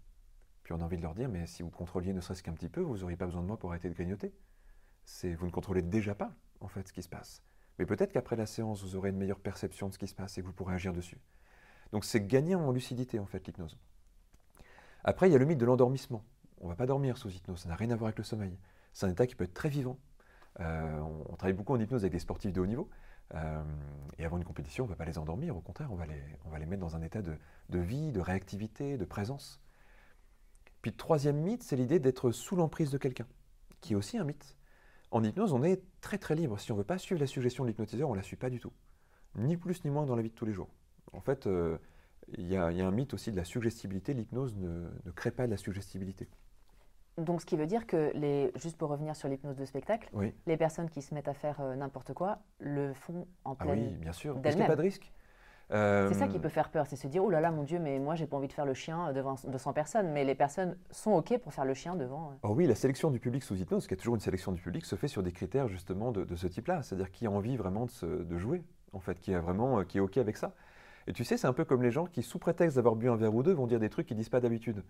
Puis 0.64 0.74
on 0.74 0.82
a 0.82 0.84
envie 0.84 0.98
de 0.98 1.02
leur 1.02 1.14
dire, 1.14 1.30
mais 1.30 1.46
si 1.46 1.64
vous 1.64 1.70
contrôliez 1.70 2.14
ne 2.14 2.22
serait-ce 2.22 2.44
qu'un 2.44 2.54
petit 2.54 2.70
peu, 2.70 2.82
vous 2.82 3.00
n'auriez 3.00 3.18
pas 3.18 3.26
besoin 3.26 3.42
de 3.42 3.48
moi 3.48 3.58
pour 3.58 3.72
arrêter 3.72 3.90
de 3.90 3.94
grignoter. 3.94 4.34
Vous 5.24 5.46
ne 5.46 5.52
contrôlez 5.52 5.82
déjà 5.82 6.16
pas, 6.16 6.32
en 6.60 6.68
fait, 6.68 6.88
ce 6.88 6.94
qui 6.94 7.04
se 7.04 7.10
passe. 7.10 7.44
Mais 7.78 7.86
peut-être 7.86 8.12
qu'après 8.12 8.36
la 8.36 8.46
séance, 8.46 8.82
vous 8.84 8.96
aurez 8.96 9.10
une 9.10 9.18
meilleure 9.18 9.40
perception 9.40 9.90
de 9.90 9.94
ce 9.94 10.00
qui 10.00 10.08
se 10.08 10.16
passe 10.16 10.38
et 10.38 10.42
que 10.42 10.48
vous 10.48 10.54
pourrez 10.54 10.74
agir 10.74 10.94
dessus. 10.94 11.20
Donc 11.92 12.06
c'est 12.06 12.26
gagner 12.26 12.56
en 12.56 12.72
lucidité, 12.72 13.20
en 13.20 13.26
fait, 13.26 13.46
l'hypnose. 13.46 13.78
Après, 15.04 15.30
il 15.30 15.34
y 15.34 15.36
a 15.36 15.40
le 15.40 15.46
mythe 15.46 15.60
de 15.60 15.66
l'endormissement. 15.66 16.24
On 16.62 16.66
ne 16.66 16.70
va 16.70 16.76
pas 16.76 16.88
dormir 16.88 17.18
sous 17.18 17.30
hypnose, 17.30 17.60
ça 17.60 17.70
n'a 17.70 17.76
rien 17.76 17.92
à 17.92 17.96
voir 17.96 18.08
avec 18.08 18.18
le 18.18 18.24
sommeil. 18.24 18.58
C'est 18.94 19.06
un 19.06 19.10
état 19.10 19.28
qui 19.28 19.36
peut 19.36 19.44
être 19.44 19.54
très 19.54 19.70
vivant. 19.70 20.00
Euh, 20.62 21.00
on, 21.30 21.36
travaille 21.36 21.54
beaucoup 21.54 21.74
en 21.74 21.80
hypnose 21.80 22.02
avec 22.02 22.14
des 22.14 22.20
sportifs 22.20 22.54
de 22.54 22.62
haut 22.62 22.66
niveau. 22.66 22.90
Euh, 23.34 23.64
et 24.18 24.26
avant 24.26 24.38
une 24.38 24.44
compétition, 24.44 24.84
on 24.84 24.88
ne 24.88 24.92
va 24.92 24.96
pas 24.96 25.06
les 25.06 25.18
endormir, 25.18 25.58
au 25.58 25.62
contraire, 25.62 25.92
on 25.92 25.96
va 25.96 26.06
les, 26.06 26.66
mettre 26.66 26.82
dans 26.82 26.96
un 26.96 27.02
état 27.02 27.22
de, 27.22 27.38
vie, 27.80 28.12
de 28.12 28.20
réactivité, 28.20 28.98
de 28.98 29.06
présence. 29.06 29.62
Puis 30.82 30.92
le 30.92 30.98
troisième 30.98 31.38
mythe, 31.38 31.64
c'est 31.64 31.76
l'idée 31.76 32.00
d'être 32.00 32.32
sous 32.32 32.56
l'emprise 32.56 32.92
de 32.92 32.98
quelqu'un, 32.98 33.28
qui 33.82 33.94
est 33.94 33.96
aussi 33.96 34.18
un 34.18 34.24
mythe. 34.24 34.56
En 35.12 35.24
hypnose, 35.24 35.54
on 35.54 35.64
est 35.64 35.82
très 36.02 36.18
très 36.18 36.36
libre. 36.36 36.60
Si 36.60 36.72
on 36.72 36.76
ne 36.76 36.80
veut 36.80 36.86
pas 36.86 36.98
suivre 36.98 37.20
la 37.20 37.28
suggestion 37.28 37.64
de 37.64 37.70
l'hypnotiseur, 37.70 38.10
on 38.10 38.14
ne 38.14 38.18
la 38.18 38.24
suit 38.24 38.36
pas 38.36 38.50
du 38.50 38.60
tout. 38.60 38.74
Ni 39.36 39.58
plus 39.58 39.84
ni 39.84 39.90
moins 39.90 40.06
dans 40.06 40.16
la 40.16 40.22
vie 40.22 40.30
de 40.30 40.36
tous 40.36 40.46
les 40.46 40.54
jours. 40.54 40.70
En 41.14 41.22
fait, 41.22 41.48
euh, 41.48 41.78
il 42.38 42.48
y, 42.48 42.56
a 42.56 42.68
un 42.68 42.92
mythe 42.92 43.14
aussi 43.14 43.32
de 43.32 43.38
la 43.38 43.46
suggestibilité. 43.46 44.14
L'hypnose 44.14 44.56
ne 44.56 45.12
crée 45.12 45.32
pas 45.32 45.46
de 45.46 45.52
la 45.52 45.58
suggestibilité. 45.58 46.30
Donc, 47.18 47.42
ce 47.42 47.46
qui 47.46 47.56
veut 47.56 47.66
dire 47.66 47.88
que, 47.88 48.12
les, 48.14 48.52
juste 48.56 48.78
pour 48.78 48.90
revenir 48.90 49.16
sur 49.16 49.30
l'hypnose 49.30 49.56
de 49.56 49.66
spectacle, 49.66 50.10
les 50.46 50.58
personnes 50.58 50.90
qui 50.90 51.02
se 51.02 51.14
mettent 51.14 51.28
à 51.28 51.34
faire 51.34 51.62
euh, 51.62 51.76
n'importe 51.76 52.14
quoi 52.14 52.40
le 52.60 52.94
font 52.94 53.28
en 53.44 53.56
pleine. 53.56 53.86
Ah 53.88 53.92
oui, 53.92 53.98
bien 54.00 54.12
sûr. 54.12 54.40
Parce 54.42 54.56
qu'il 54.56 54.64
n'y 54.64 54.66
a 54.66 54.70
pas 54.70 54.76
de 54.76 54.82
risque? 54.82 55.12
C'est 55.70 56.14
ça 56.14 56.28
qui 56.28 56.38
euh, 56.38 56.40
peut 56.40 56.50
faire 56.50 56.70
peur, 56.70 56.86
c'est 56.86 56.96
se 56.96 57.08
dire 57.08 57.24
oh 57.24 57.30
là 57.32 57.42
là 57.42 57.50
mon 57.50 57.64
Dieu, 57.64 57.80
mais 57.80 57.98
moi 57.98 58.14
j'ai 58.14 58.28
pas 58.28 58.38
envie 58.38 58.48
de 58.48 58.54
faire 58.54 58.68
le 58.68 58.76
chien 58.76 59.12
devant 59.14 59.34
200 59.48 59.74
personnes, 59.74 60.12
mais 60.12 60.24
les 60.24 60.36
personnes 60.36 60.78
sont 60.92 61.14
ok 61.14 61.40
pour 61.40 61.54
faire 61.54 61.66
le 61.66 61.74
chien 61.74 61.96
devant. 61.96 62.34
Oh 62.44 62.50
oui, 62.50 62.68
la 62.68 62.76
sélection 62.76 63.10
du 63.10 63.20
public 63.20 63.42
sous 63.42 63.56
hypnose, 63.56 63.88
qui 63.88 63.96
est 63.96 63.98
toujours 63.98 64.14
une 64.14 64.22
sélection 64.22 64.52
du 64.52 64.62
public, 64.62 64.86
se 64.86 64.96
fait 64.96 65.08
sur 65.08 65.24
des 65.24 65.32
critères 65.32 65.68
justement 65.68 66.12
de, 66.12 66.36
ce 66.36 66.46
type-là, 66.46 66.84
c'est-à-dire 66.84 67.10
qui 67.10 67.26
a 67.26 67.32
envie 67.32 67.58
vraiment 67.58 67.88
de, 67.88 68.24
de, 68.24 68.38
jouer, 68.38 68.64
en 68.94 69.00
fait, 69.00 69.20
qui 69.20 69.32
est 69.32 69.40
vraiment 69.40 69.84
qui 69.84 69.98
est 69.98 70.02
ok 70.02 70.18
avec 70.18 70.38
ça. 70.38 70.54
Et 71.08 71.14
tu 71.14 71.24
sais, 71.24 71.36
c'est 71.36 71.48
un 71.48 71.54
peu 71.54 71.66
comme 71.66 71.82
les 71.82 71.92
gens 71.92 72.06
qui, 72.06 72.22
sous 72.22 72.38
prétexte 72.38 72.76
d'avoir 72.76 72.96
bu 72.96 73.10
un 73.10 73.16
verre 73.16 73.34
ou 73.34 73.42
deux, 73.42 73.54
vont 73.54 73.66
dire 73.66 73.80
des 73.80 73.90
trucs 73.90 74.06
qu'ils 74.06 74.18
disent 74.18 74.30
pas 74.30 74.42
d'habitude. 74.42 74.84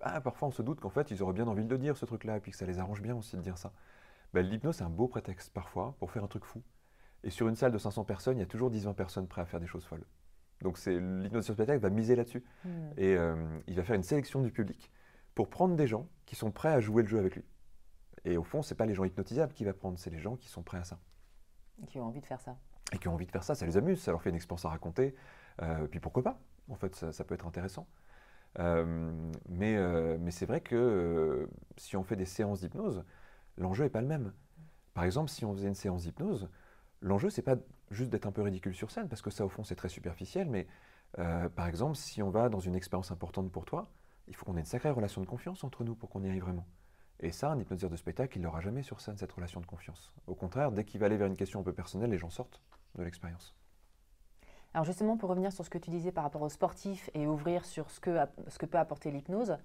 Ah, 0.00 0.20
parfois 0.20 0.48
on 0.48 0.50
se 0.50 0.62
doute 0.62 0.80
qu'en 0.80 0.90
fait 0.90 1.10
ils 1.10 1.22
auraient 1.22 1.32
bien 1.32 1.46
envie 1.46 1.64
de 1.64 1.70
le 1.70 1.78
dire 1.78 1.96
ce 1.96 2.04
truc-là, 2.04 2.36
et 2.36 2.40
puis 2.40 2.52
que 2.52 2.56
ça 2.56 2.66
les 2.66 2.78
arrange 2.78 3.02
bien 3.02 3.16
aussi 3.16 3.36
de 3.36 3.42
dire 3.42 3.58
ça. 3.58 3.72
Ben, 4.34 4.46
L'hypnose 4.46 4.76
c'est 4.76 4.84
un 4.84 4.90
beau 4.90 5.08
prétexte 5.08 5.52
parfois 5.52 5.94
pour 5.98 6.10
faire 6.10 6.24
un 6.24 6.28
truc 6.28 6.44
fou. 6.44 6.62
Et 7.24 7.30
sur 7.30 7.48
une 7.48 7.56
salle 7.56 7.72
de 7.72 7.78
500 7.78 8.04
personnes, 8.04 8.36
il 8.36 8.40
y 8.40 8.44
a 8.44 8.46
toujours 8.46 8.70
10-20 8.70 8.94
personnes 8.94 9.26
prêtes 9.26 9.42
à 9.42 9.46
faire 9.46 9.60
des 9.60 9.66
choses 9.66 9.84
folles. 9.84 10.04
Donc 10.62 10.78
l'hypnose 10.86 11.44
sur 11.44 11.54
spectacle 11.54 11.80
va 11.80 11.90
miser 11.90 12.16
là-dessus. 12.16 12.44
Hmm. 12.64 12.90
Et 12.96 13.16
euh, 13.16 13.36
il 13.66 13.74
va 13.74 13.84
faire 13.84 13.96
une 13.96 14.02
sélection 14.02 14.42
du 14.42 14.50
public 14.50 14.90
pour 15.34 15.48
prendre 15.48 15.76
des 15.76 15.86
gens 15.86 16.08
qui 16.26 16.36
sont 16.36 16.50
prêts 16.50 16.72
à 16.72 16.80
jouer 16.80 17.02
le 17.02 17.08
jeu 17.08 17.18
avec 17.18 17.36
lui. 17.36 17.44
Et 18.24 18.36
au 18.36 18.42
fond, 18.42 18.62
ce 18.62 18.72
n'est 18.72 18.76
pas 18.76 18.86
les 18.86 18.94
gens 18.94 19.04
hypnotisables 19.04 19.52
qu'il 19.52 19.66
va 19.66 19.72
prendre, 19.72 19.98
c'est 19.98 20.10
les 20.10 20.18
gens 20.18 20.36
qui 20.36 20.48
sont 20.48 20.62
prêts 20.62 20.78
à 20.78 20.84
ça. 20.84 20.98
Qui 21.86 22.00
ont 22.00 22.06
envie 22.06 22.20
de 22.20 22.26
faire 22.26 22.40
ça. 22.40 22.56
Et 22.92 22.98
qui 22.98 23.08
ont 23.08 23.14
envie 23.14 23.26
de 23.26 23.30
faire 23.30 23.44
ça, 23.44 23.54
ça 23.54 23.64
les 23.66 23.76
amuse, 23.76 24.00
ça 24.00 24.10
leur 24.10 24.20
fait 24.20 24.30
une 24.30 24.36
expérience 24.36 24.64
à 24.64 24.70
raconter. 24.70 25.14
Euh, 25.62 25.86
puis 25.86 26.00
pourquoi 26.00 26.22
pas? 26.22 26.40
En 26.68 26.74
fait, 26.74 26.94
ça, 26.94 27.24
peut 27.24 27.34
être 27.34 27.46
intéressant. 27.46 27.86
Euh, 28.58 29.30
mais 29.48 29.76
mais 30.18 30.30
c'est 30.30 30.46
vrai 30.46 30.60
que 30.60 31.48
si 31.76 31.96
on 31.96 32.02
fait 32.02 32.16
des 32.16 32.24
séances 32.24 32.60
d'hypnose, 32.60 33.04
l'enjeu 33.56 33.84
n'est 33.84 33.90
pas 33.90 34.00
le 34.00 34.08
même. 34.08 34.32
Par 34.94 35.04
exemple, 35.04 35.30
si 35.30 35.44
on 35.44 35.54
faisait 35.54 35.68
une 35.68 35.74
séance 35.74 36.02
d'hypnose, 36.02 36.48
l'enjeu, 37.00 37.30
c'est 37.30 37.42
pas 37.42 37.56
juste 37.90 38.10
d'être 38.10 38.26
un 38.26 38.32
peu 38.32 38.42
ridicule 38.42 38.74
sur 38.74 38.90
scène, 38.90 39.08
parce 39.08 39.22
que 39.22 39.30
ça, 39.30 39.44
au 39.44 39.48
fond, 39.48 39.64
c'est 39.64 39.76
très 39.76 39.88
superficiel, 39.88 40.48
mais 40.48 40.66
euh, 41.18 41.48
par 41.48 41.66
exemple, 41.66 41.96
si 41.96 42.22
on 42.22 42.30
va 42.30 42.48
dans 42.48 42.60
une 42.60 42.74
expérience 42.74 43.10
importante 43.10 43.50
pour 43.50 43.64
toi, 43.64 43.90
il 44.26 44.34
faut 44.34 44.44
qu'on 44.44 44.56
ait 44.56 44.60
une 44.60 44.66
sacrée 44.66 44.90
relation 44.90 45.20
de 45.20 45.26
confiance 45.26 45.64
entre 45.64 45.84
nous 45.84 45.94
pour 45.94 46.10
qu'on 46.10 46.22
y 46.22 46.28
aille 46.28 46.40
vraiment. 46.40 46.66
Et 47.20 47.32
ça, 47.32 47.50
un 47.50 47.58
hypnotiseur 47.58 47.90
de 47.90 47.96
spectacle, 47.96 48.38
il 48.38 48.42
n'aura 48.42 48.60
jamais 48.60 48.82
sur 48.82 49.00
scène 49.00 49.16
cette 49.16 49.32
relation 49.32 49.60
de 49.60 49.66
confiance. 49.66 50.12
Au 50.26 50.34
contraire, 50.34 50.70
dès 50.70 50.84
qu'il 50.84 51.00
va 51.00 51.06
aller 51.06 51.16
vers 51.16 51.26
une 51.26 51.36
question 51.36 51.60
un 51.60 51.64
peu 51.64 51.72
personnelle, 51.72 52.10
les 52.10 52.18
gens 52.18 52.30
sortent 52.30 52.60
de 52.96 53.02
l'expérience. 53.02 53.54
Alors 54.78 54.86
justement, 54.86 55.16
pour 55.16 55.28
revenir 55.28 55.50
sur 55.50 55.64
ce 55.64 55.70
que 55.70 55.78
tu 55.78 55.90
disais 55.90 56.12
par 56.12 56.22
rapport 56.22 56.42
aux 56.42 56.48
sportifs 56.48 57.10
et 57.12 57.26
ouvrir 57.26 57.64
sur 57.64 57.90
ce 57.90 57.98
que, 57.98 58.16
ce 58.46 58.58
que 58.58 58.64
peut 58.66 58.78
apporter 58.78 59.10
l'hypnose, 59.10 59.56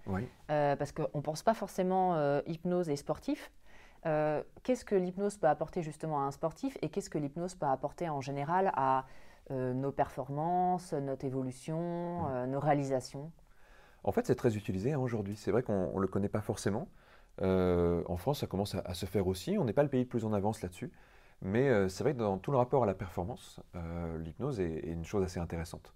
euh, 0.50 0.76
parce 0.76 0.92
qu'on 0.92 1.08
ne 1.14 1.22
pense 1.22 1.44
pas 1.44 1.54
forcément 1.54 2.16
euh, 2.16 2.42
hypnose 2.48 2.90
et 2.90 2.96
sportif, 2.96 3.52
euh, 4.08 4.42
qu'est-ce 4.64 4.84
que 4.84 4.96
l'hypnose 4.96 5.38
peut 5.38 5.46
apporter 5.46 5.84
justement 5.84 6.22
à 6.22 6.24
un 6.24 6.32
sportif 6.32 6.80
et 6.82 6.90
qu'est-ce 6.90 7.12
que 7.12 7.20
l'hypnose 7.20 7.54
peut 7.54 7.68
apporter 7.68 8.10
en 8.10 8.22
général 8.22 8.72
à 8.76 9.06
nos 9.52 9.92
performances, 9.92 10.94
notre 10.94 11.26
évolution, 11.26 12.28
euh, 12.32 12.48
nos 12.48 12.60
réalisations? 12.60 13.32
En 14.04 14.12
fait, 14.12 14.26
c'est 14.26 14.34
très 14.34 14.58
utilisé 14.58 14.94
hein, 14.94 15.00
aujourd'hui. 15.00 15.36
C'est 15.36 15.52
vrai 15.52 15.62
qu'on 15.62 15.94
ne 15.96 16.02
le 16.02 16.08
connaît 16.08 16.28
pas 16.28 16.42
forcément. 16.42 16.88
en 17.40 18.18
France, 18.18 18.40
ça 18.40 18.48
commence 18.48 18.74
à, 18.74 18.96
se 18.96 19.06
faire 19.06 19.28
aussi. 19.28 19.60
On 19.60 19.64
n'est 19.64 19.74
pas 19.74 19.84
le 19.84 19.90
pays 19.90 20.02
le 20.02 20.10
plus 20.10 20.26
en 20.26 20.34
avance 20.34 20.64
là-dessus. 20.64 20.92
Mais 21.44 21.90
c'est 21.90 22.04
vrai 22.04 22.14
que 22.14 22.20
dans 22.20 22.38
tout 22.38 22.52
le 22.52 22.58
rapport 22.58 22.84
à 22.84 22.86
la 22.86 22.94
performance, 22.94 23.60
l'hypnose 24.20 24.60
est, 24.60 24.80
une 24.86 25.06
chose 25.06 25.24
assez 25.24 25.40
intéressante. 25.40 25.94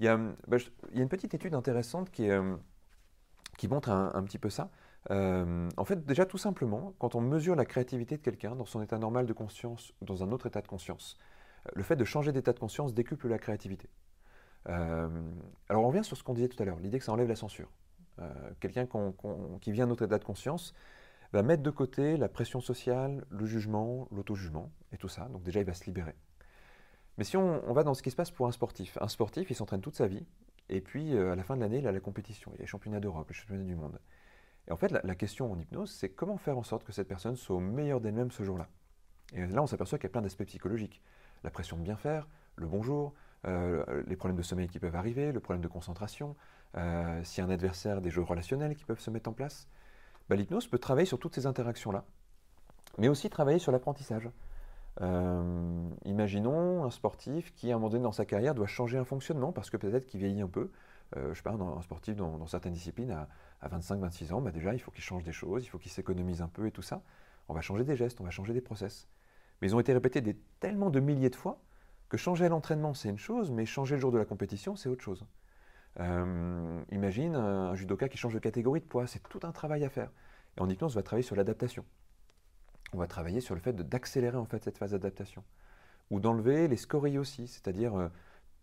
Il 0.00 0.06
y, 0.06 0.08
a, 0.08 0.16
bah, 0.46 0.56
une 0.92 1.08
petite 1.08 1.34
étude 1.34 1.54
intéressante 1.54 2.10
qui, 2.10 2.30
qui 3.58 3.68
montre 3.68 3.90
un, 3.90 4.22
petit 4.22 4.38
peu 4.38 4.48
ça. 4.48 4.70
Euh, 5.10 5.68
en 5.76 5.84
fait, 5.84 6.06
déjà 6.06 6.24
tout 6.24 6.38
simplement, 6.38 6.94
quand 6.98 7.14
on 7.16 7.20
mesure 7.20 7.56
la 7.56 7.64
créativité 7.64 8.16
de 8.16 8.22
quelqu'un 8.22 8.54
dans 8.54 8.64
son 8.64 8.80
état 8.80 8.98
normal 8.98 9.26
de 9.26 9.32
conscience, 9.32 9.92
dans 10.00 10.22
un 10.22 10.32
autre 10.32 10.46
état 10.46 10.62
de 10.62 10.68
conscience, 10.68 11.18
euh, 11.66 11.70
le 11.74 11.82
fait 11.82 11.96
de 11.96 12.04
changer 12.04 12.32
d'état 12.32 12.52
de 12.52 12.58
conscience 12.58 12.94
décuple 12.94 13.28
la 13.28 13.38
créativité. 13.38 13.90
Euh, 14.68 15.08
alors 15.68 15.84
on 15.84 15.88
revient 15.88 16.04
sur 16.04 16.16
ce 16.16 16.22
qu'on 16.22 16.34
disait 16.34 16.48
tout 16.48 16.62
à 16.62 16.66
l'heure, 16.66 16.78
l'idée 16.78 16.98
que 16.98 17.04
ça 17.04 17.12
enlève 17.12 17.28
la 17.28 17.36
censure. 17.36 17.68
quelqu'un 18.60 18.86
qui 19.60 19.72
vient 19.72 19.86
d'un 19.86 19.92
autre 19.92 20.04
état 20.04 20.18
de 20.18 20.24
conscience 20.24 20.74
va 21.32 21.42
mettre 21.42 21.62
de 21.62 21.70
côté 21.70 22.16
la 22.16 22.28
pression 22.28 22.60
sociale, 22.60 23.24
le 23.30 23.46
jugement, 23.46 24.08
l'auto-jugement 24.10 24.72
et 24.92 24.96
tout 24.96 25.08
ça. 25.08 25.28
Donc 25.28 25.42
déjà, 25.42 25.60
il 25.60 25.66
va 25.66 25.74
se 25.74 25.84
libérer. 25.84 26.14
Mais 27.18 27.24
si 27.24 27.36
on, 27.36 27.72
va 27.72 27.82
dans 27.82 27.94
ce 27.94 28.02
qui 28.02 28.10
se 28.10 28.16
passe 28.16 28.30
pour 28.30 28.46
un 28.46 28.52
sportif, 28.52 28.96
un 29.00 29.08
sportif, 29.08 29.50
il 29.50 29.54
s'entraîne 29.54 29.80
toute 29.80 29.96
sa 29.96 30.06
vie, 30.06 30.24
et 30.68 30.80
puis 30.80 31.18
à 31.18 31.34
la 31.34 31.42
fin 31.42 31.56
de 31.56 31.60
l'année, 31.60 31.78
il 31.78 31.86
a 31.86 31.92
la 31.92 32.00
compétition, 32.00 32.52
il 32.52 32.58
y 32.58 32.58
a 32.58 32.62
les 32.62 32.66
championnats 32.66 33.00
d'Europe, 33.00 33.28
les 33.28 33.34
championnats 33.34 33.64
du 33.64 33.74
monde. 33.74 33.98
Et 34.68 34.72
en 34.72 34.76
fait, 34.76 34.90
la, 34.90 35.14
question 35.14 35.50
en 35.50 35.58
hypnose, 35.58 35.90
c'est 35.90 36.10
comment 36.10 36.36
faire 36.36 36.58
en 36.58 36.62
sorte 36.62 36.84
que 36.84 36.92
cette 36.92 37.08
personne 37.08 37.36
soit 37.36 37.56
au 37.56 37.60
meilleur 37.60 38.00
d'elle-même 38.00 38.30
ce 38.30 38.42
jour-là. 38.42 38.68
Et 39.32 39.46
là, 39.46 39.62
on 39.62 39.66
s'aperçoit 39.66 39.98
qu'il 39.98 40.04
y 40.04 40.10
a 40.10 40.12
plein 40.12 40.20
d'aspects 40.20 40.44
psychologiques. 40.44 41.02
La 41.42 41.50
pression 41.50 41.78
de 41.78 41.82
bien 41.82 41.96
faire, 41.96 42.28
le 42.56 42.66
bonjour, 42.66 43.14
euh, 43.46 44.02
les 44.06 44.16
problèmes 44.16 44.36
de 44.36 44.42
sommeil 44.42 44.68
qui 44.68 44.78
peuvent 44.78 44.96
arriver, 44.96 45.32
le 45.32 45.40
problème 45.40 45.62
de 45.62 45.68
concentration, 45.68 46.36
euh, 46.76 47.24
s'il 47.24 47.42
y 47.42 47.46
a 47.46 47.48
un 47.48 47.52
adversaire, 47.52 48.02
des 48.02 48.10
jeux 48.10 48.22
relationnels 48.22 48.74
qui 48.74 48.84
peuvent 48.84 49.00
se 49.00 49.10
mettre 49.10 49.30
en 49.30 49.32
place. 49.32 49.68
Bah, 50.28 50.36
l'hypnose 50.36 50.66
peut 50.66 50.78
travailler 50.78 51.06
sur 51.06 51.18
toutes 51.18 51.34
ces 51.34 51.46
interactions-là, 51.46 52.04
mais 52.98 53.08
aussi 53.08 53.30
travailler 53.30 53.58
sur 53.58 53.72
l'apprentissage. 53.72 54.28
Euh, 55.00 55.88
imaginons 56.04 56.84
un 56.84 56.90
sportif 56.90 57.54
qui, 57.54 57.70
à 57.70 57.74
un 57.74 57.78
moment 57.78 57.90
donné 57.90 58.02
dans 58.02 58.12
sa 58.12 58.26
carrière, 58.26 58.54
doit 58.54 58.66
changer 58.66 58.98
un 58.98 59.04
fonctionnement 59.04 59.52
parce 59.52 59.70
que 59.70 59.76
peut-être 59.76 60.06
qu'il 60.06 60.20
vieillit 60.20 60.42
un 60.42 60.48
peu. 60.48 60.70
je 61.16 61.34
sais 61.34 61.42
pas, 61.42 61.52
un 61.52 61.82
sportif 61.82 62.16
dans, 62.16 62.46
certaines 62.46 62.74
disciplines 62.74 63.10
à 63.62 63.68
25-26 63.68 64.32
ans, 64.32 64.40
bah 64.40 64.50
déjà, 64.50 64.74
il 64.74 64.78
faut 64.78 64.90
qu'ils 64.90 65.04
changent 65.04 65.24
des 65.24 65.32
choses, 65.32 65.64
il 65.64 65.68
faut 65.68 65.78
qu'ils 65.78 65.92
s'économisent 65.92 66.42
un 66.42 66.48
peu 66.48 66.66
et 66.66 66.72
tout 66.72 66.82
ça. 66.82 67.02
On 67.48 67.54
va 67.54 67.60
changer 67.62 67.84
des 67.84 67.96
gestes, 67.96 68.20
on 68.20 68.24
va 68.24 68.30
changer 68.30 68.52
des 68.52 68.60
process. 68.60 69.08
Mais 69.60 69.68
ils 69.68 69.74
ont 69.74 69.80
été 69.80 69.92
répétés 69.92 70.36
tellement 70.60 70.90
de 70.90 71.00
milliers 71.00 71.30
de 71.30 71.36
fois 71.36 71.60
que 72.08 72.16
changer 72.16 72.48
l'entraînement, 72.48 72.94
c'est 72.94 73.08
une 73.08 73.18
chose, 73.18 73.50
mais 73.50 73.66
changer 73.66 73.96
le 73.96 74.00
jour 74.00 74.12
de 74.12 74.18
la 74.18 74.24
compétition, 74.24 74.76
c'est 74.76 74.88
autre 74.88 75.02
chose. 75.02 75.24
Euh, 76.00 76.82
imagine 76.92 77.34
un, 77.34 77.74
judoka 77.74 78.08
qui 78.08 78.16
change 78.16 78.34
de 78.34 78.38
catégorie 78.38 78.80
de 78.80 78.86
poids, 78.86 79.06
c'est 79.06 79.22
tout 79.28 79.40
un 79.42 79.52
travail 79.52 79.84
à 79.84 79.90
faire. 79.90 80.10
Et 80.56 80.60
en 80.60 80.68
hypnose, 80.68 80.94
on 80.94 80.98
va 80.98 81.02
travailler 81.02 81.26
sur 81.26 81.36
l'adaptation. 81.36 81.84
On 82.92 82.98
va 82.98 83.06
travailler 83.06 83.40
sur 83.40 83.54
le 83.54 83.60
fait 83.60 83.74
d'accélérer 83.74 84.36
en 84.36 84.46
fait 84.46 84.64
cette 84.64 84.78
phase 84.78 84.92
d'adaptation. 84.92 85.44
Ou 86.10 86.20
d'enlever 86.20 86.68
les 86.68 86.76
scories 86.76 87.18
aussi, 87.18 87.46
c'est-à-dire 87.46 87.94
euh, 87.96 88.08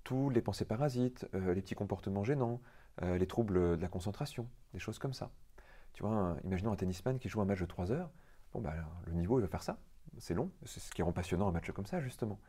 tous 0.03 0.29
les 0.29 0.41
pensées 0.41 0.65
parasites, 0.65 1.27
euh, 1.35 1.53
les 1.53 1.61
petits 1.61 1.75
comportements 1.75 2.23
gênants, 2.23 2.59
euh, 3.03 3.17
les 3.17 3.27
troubles 3.27 3.77
de 3.77 3.81
la 3.81 3.87
concentration, 3.87 4.47
des 4.73 4.79
choses 4.79 4.97
comme 4.97 5.13
ça. 5.13 5.31
Tu 5.93 6.03
vois, 6.03 6.35
imaginons 6.43 6.71
un 6.71 6.75
tennisman 6.75 7.19
qui 7.19 7.29
joue 7.29 7.41
un 7.41 7.45
match 7.45 7.59
de 7.59 7.65
3 7.65 7.91
heures, 7.91 8.09
bon, 8.53 8.61
bah, 8.61 8.73
le 9.05 9.13
niveau, 9.13 9.39
il 9.39 9.43
va 9.43 9.47
faire 9.47 9.63
ça. 9.63 9.77
C'est 10.17 10.33
long, 10.33 10.49
c'est 10.65 10.79
ce 10.79 10.91
qui 10.91 11.01
rend 11.03 11.11
passionnant 11.11 11.47
un 11.47 11.51
match 11.51 11.71
comme 11.71 11.85
ça, 11.85 11.99
justement. 11.99 12.39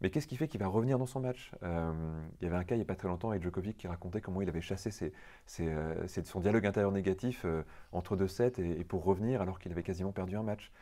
Mais 0.00 0.10
qu'est-ce 0.10 0.26
qui 0.26 0.36
fait 0.36 0.48
qu'il 0.48 0.60
va 0.60 0.66
revenir 0.66 0.98
dans 0.98 1.06
son 1.06 1.20
match? 1.20 1.52
Euh, 1.62 1.92
Il 2.40 2.44
y 2.44 2.46
avait 2.46 2.56
un 2.56 2.64
cas 2.64 2.74
il 2.74 2.78
n'y 2.78 2.82
a 2.82 2.86
pas 2.86 2.96
très 2.96 3.08
longtemps 3.08 3.30
avec 3.30 3.42
Djokovic 3.42 3.76
qui 3.76 3.86
racontait 3.86 4.20
comment 4.20 4.42
il 4.42 4.48
avait 4.48 4.60
chassé 4.60 5.12
euh, 5.60 6.06
son 6.24 6.40
dialogue 6.40 6.66
intérieur 6.66 6.92
négatif 6.92 7.46
entre 7.92 8.16
deux 8.16 8.28
sets 8.28 8.58
et, 8.58 8.84
pour 8.84 9.04
revenir 9.04 9.40
alors 9.40 9.58
qu'il 9.58 9.72
avait 9.72 9.82
quasiment 9.82 10.12
perdu 10.12 10.36
un 10.36 10.42
match. 10.42 10.72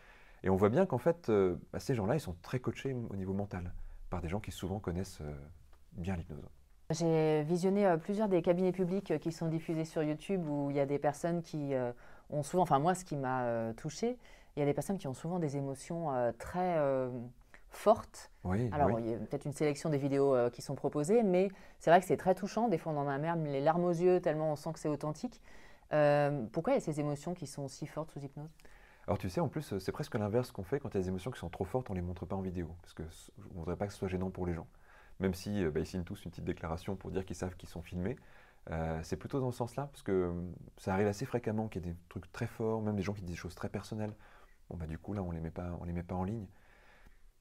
Et 0.44 0.50
on 0.50 0.56
voit 0.56 0.70
bien 0.70 0.86
qu'en 0.86 0.98
fait, 0.98 1.30
bah, 1.72 1.78
ces 1.78 1.94
gens-là, 1.94 2.16
ils 2.16 2.20
sont 2.20 2.36
très 2.42 2.58
coachés 2.58 2.94
au 2.94 3.16
niveau 3.16 3.32
mental 3.32 3.72
par 4.10 4.20
des 4.20 4.28
gens 4.28 4.40
qui 4.40 4.50
souvent 4.50 4.80
connaissent 4.80 5.22
bien 5.92 6.16
l'hypnose. 6.16 6.48
J'ai 6.92 7.42
visionné 7.44 7.86
euh, 7.86 7.96
plusieurs 7.96 8.28
des 8.28 8.42
cabinets 8.42 8.72
publics 8.72 9.10
euh, 9.10 9.18
qui 9.18 9.32
sont 9.32 9.48
diffusés 9.48 9.84
sur 9.84 10.02
YouTube 10.02 10.46
où 10.46 10.70
il 10.70 10.76
y 10.76 10.80
a 10.80 10.86
des 10.86 10.98
personnes 10.98 11.42
qui 11.42 11.74
euh, 11.74 11.92
ont 12.30 12.42
souvent, 12.42 12.64
enfin 12.64 12.78
moi 12.78 12.94
ce 12.94 13.04
qui 13.04 13.16
m'a 13.16 13.72
touché, 13.76 14.18
il 14.56 14.60
y 14.60 14.62
a 14.62 14.66
des 14.66 14.74
personnes 14.74 14.98
qui 14.98 15.06
ont 15.06 15.14
souvent 15.14 15.38
des 15.38 15.56
émotions 15.56 16.10
très 16.38 16.78
fortes. 17.74 18.30
Oui, 18.44 18.68
Alors 18.72 18.98
il 19.00 19.08
y 19.08 19.14
a 19.14 19.18
peut-être 19.18 19.44
une 19.44 19.52
sélection 19.52 19.88
des 19.88 19.98
vidéos 19.98 20.36
qui 20.50 20.62
sont 20.62 20.74
proposées, 20.74 21.22
mais 21.22 21.48
c'est 21.78 21.90
vrai 21.90 22.00
que 22.00 22.06
c'est 22.06 22.16
très 22.16 22.34
touchant. 22.34 22.68
Des 22.68 22.78
fois 22.78 22.92
on 22.92 22.98
en 22.98 23.08
a 23.08 23.18
même 23.18 23.44
les 23.44 23.60
larmes 23.60 23.84
aux 23.84 23.90
yeux 23.90 24.20
tellement 24.20 24.52
on 24.52 24.56
sent 24.56 24.72
que 24.72 24.78
c'est 24.78 24.88
authentique. 24.88 25.40
pourquoi 25.90 26.72
il 26.72 26.74
y 26.74 26.78
a 26.78 26.80
ces 26.80 27.00
émotions 27.00 27.34
qui 27.34 27.46
sont 27.46 27.68
si 27.68 27.86
fortes 27.86 28.10
sous 28.10 28.20
hypnose? 28.20 28.50
Alors 29.06 29.18
tu 29.18 29.28
sais, 29.28 29.40
en 29.40 29.48
plus, 29.48 29.78
c'est 29.78 29.92
presque 29.92 30.14
l'inverse 30.14 30.52
qu'on 30.52 30.62
fait 30.62 30.78
quand 30.78 30.90
il 30.90 30.94
y 30.94 30.98
a 30.98 31.00
des 31.00 31.08
émotions 31.08 31.32
qui 31.32 31.38
sont 31.38 31.50
trop 31.50 31.64
fortes, 31.64 31.90
on 31.90 31.94
ne 31.94 31.98
les 31.98 32.06
montre 32.06 32.24
pas 32.24 32.36
en 32.36 32.40
vidéo, 32.40 32.68
parce 32.82 32.94
qu'on 32.94 33.02
ne 33.02 33.58
voudrait 33.58 33.76
pas 33.76 33.86
que 33.86 33.92
ce 33.92 33.98
soit 33.98 34.08
gênant 34.08 34.30
pour 34.30 34.46
les 34.46 34.54
gens 34.54 34.66
même 35.22 35.34
si 35.34 35.64
euh, 35.64 35.70
bah, 35.70 35.80
ils 35.80 35.86
signent 35.86 36.04
tous 36.04 36.24
une 36.24 36.30
petite 36.30 36.44
déclaration 36.44 36.96
pour 36.96 37.10
dire 37.10 37.24
qu'ils 37.24 37.36
savent 37.36 37.56
qu'ils 37.56 37.68
sont 37.68 37.82
filmés. 37.82 38.16
Euh, 38.70 39.00
c'est 39.02 39.16
plutôt 39.16 39.40
dans 39.40 39.50
ce 39.50 39.58
sens-là, 39.58 39.88
parce 39.90 40.02
que 40.02 40.12
euh, 40.12 40.32
ça 40.76 40.92
arrive 40.92 41.06
assez 41.06 41.24
fréquemment 41.24 41.68
qu'il 41.68 41.84
y 41.84 41.88
ait 41.88 41.92
des 41.92 41.98
trucs 42.08 42.30
très 42.32 42.46
forts, 42.46 42.82
même 42.82 42.96
des 42.96 43.02
gens 43.02 43.14
qui 43.14 43.22
disent 43.22 43.30
des 43.30 43.36
choses 43.36 43.54
très 43.54 43.68
personnelles. 43.68 44.14
Bon, 44.68 44.76
bah, 44.76 44.86
du 44.86 44.98
coup, 44.98 45.14
là, 45.14 45.22
on 45.22 45.30
ne 45.30 45.34
les, 45.34 45.40
met 45.40 45.50
pas, 45.50 45.78
les 45.86 45.92
met 45.92 46.02
pas 46.02 46.14
en 46.14 46.24
ligne. 46.24 46.46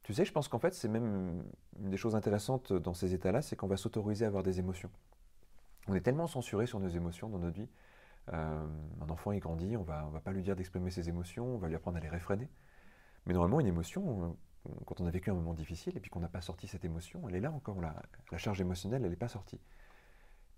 Tu 0.04 0.14
sais, 0.14 0.26
je 0.26 0.32
pense 0.32 0.48
qu'en 0.48 0.60
fait, 0.60 0.74
c'est 0.74 0.88
même 0.88 1.44
une 1.80 1.90
des 1.90 1.98
choses 1.98 2.16
intéressantes 2.16 2.74
dans 2.74 2.94
ces 2.94 3.14
états-là, 3.14 3.42
c'est 3.42 3.56
qu'on 3.56 3.68
va 3.68 3.78
s'autoriser 3.78 4.26
à 4.26 4.30
avoir 4.30 4.44
des 4.44 4.60
émotions. 4.60 4.90
On 5.88 5.94
est 5.96 6.02
tellement 6.02 6.28
censuré 6.28 6.66
sur 6.66 6.80
nos 6.80 6.90
émotions 6.90 7.30
dans 7.30 7.40
notre 7.40 7.56
vie. 7.56 7.70
un 8.32 9.10
enfant, 9.10 9.32
il 9.32 9.40
grandit, 9.40 9.78
on 9.78 9.84
va, 9.84 10.10
va 10.12 10.20
pas 10.20 10.32
lui 10.32 10.42
dire 10.42 10.56
d'exprimer 10.56 10.92
ses 10.92 11.10
émotions, 11.10 11.56
on 11.56 11.58
va 11.58 11.68
lui 11.68 11.76
apprendre 11.76 11.98
à 11.98 12.00
les 12.00 12.10
réfréner. 12.10 12.50
Mais 13.26 13.34
normalement, 13.34 13.60
une 13.60 13.68
émotion, 13.68 14.38
quand 14.86 15.02
on 15.02 15.06
a 15.06 15.12
vécu 15.12 15.30
un 15.30 15.34
moment 15.34 15.54
difficile 15.54 15.96
et 15.98 16.00
puis 16.00 16.10
qu'on 16.10 16.20
n'a 16.20 16.30
pas 16.30 16.42
sorti 16.42 16.68
cette 16.68 16.86
émotion, 16.86 17.28
elle 17.30 17.36
est 17.36 17.40
là 17.40 17.52
encore, 17.52 17.82
la, 17.82 17.96
la 18.32 18.38
charge 18.38 18.62
émotionnelle, 18.62 19.04
elle 19.04 19.12
n'est 19.12 19.16
pas 19.16 19.28
sortie. 19.28 19.60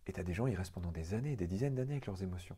Et 0.08 0.14
tu 0.14 0.20
as 0.20 0.24
des 0.24 0.34
gens, 0.34 0.48
ils 0.48 0.56
restent 0.56 0.74
pendant 0.74 0.92
des 0.92 1.14
années, 1.14 1.36
des 1.36 1.48
dizaines 1.48 1.76
d'années 1.76 1.94
avec 1.94 2.06
leurs 2.06 2.22
émotions. 2.24 2.58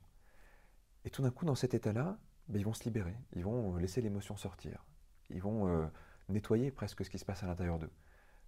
Et 1.03 1.09
tout 1.09 1.21
d'un 1.21 1.31
coup, 1.31 1.45
dans 1.45 1.55
cet 1.55 1.73
état-là, 1.73 2.17
ben, 2.47 2.59
ils 2.59 2.65
vont 2.65 2.73
se 2.73 2.83
libérer, 2.83 3.15
ils 3.35 3.43
vont 3.43 3.75
euh, 3.75 3.79
laisser 3.79 4.01
l'émotion 4.01 4.35
sortir, 4.37 4.83
ils 5.29 5.41
vont 5.41 5.67
euh, 5.67 5.85
nettoyer 6.29 6.71
presque 6.71 7.03
ce 7.05 7.09
qui 7.09 7.19
se 7.19 7.25
passe 7.25 7.43
à 7.43 7.47
l'intérieur 7.47 7.79
d'eux. 7.79 7.91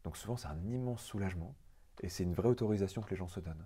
Donc 0.04 0.18
souvent, 0.18 0.38
c'est 0.38 0.48
un 0.48 0.62
immense 0.68 1.04
soulagement 1.04 1.56
et 2.02 2.10
c'est 2.10 2.24
une 2.24 2.34
vraie 2.34 2.50
autorisation 2.50 3.02
que 3.02 3.10
les 3.10 3.16
gens 3.16 3.28
se 3.28 3.40
donnent. 3.40 3.66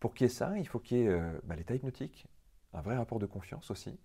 Pour 0.00 0.14
qu'il 0.14 0.24
y 0.24 0.26
ait 0.26 0.32
ça, 0.32 0.56
il 0.58 0.66
faut 0.68 0.78
qu'il 0.78 0.98
y 0.98 1.00
ait 1.02 1.08
euh, 1.08 1.40
ben, 1.44 1.56
l'état 1.56 1.74
hypnotique, 1.74 2.28
un 2.72 2.82
vrai 2.82 2.96
rapport 2.96 3.18
de 3.18 3.26
confiance 3.26 3.70
aussi, 3.70 3.98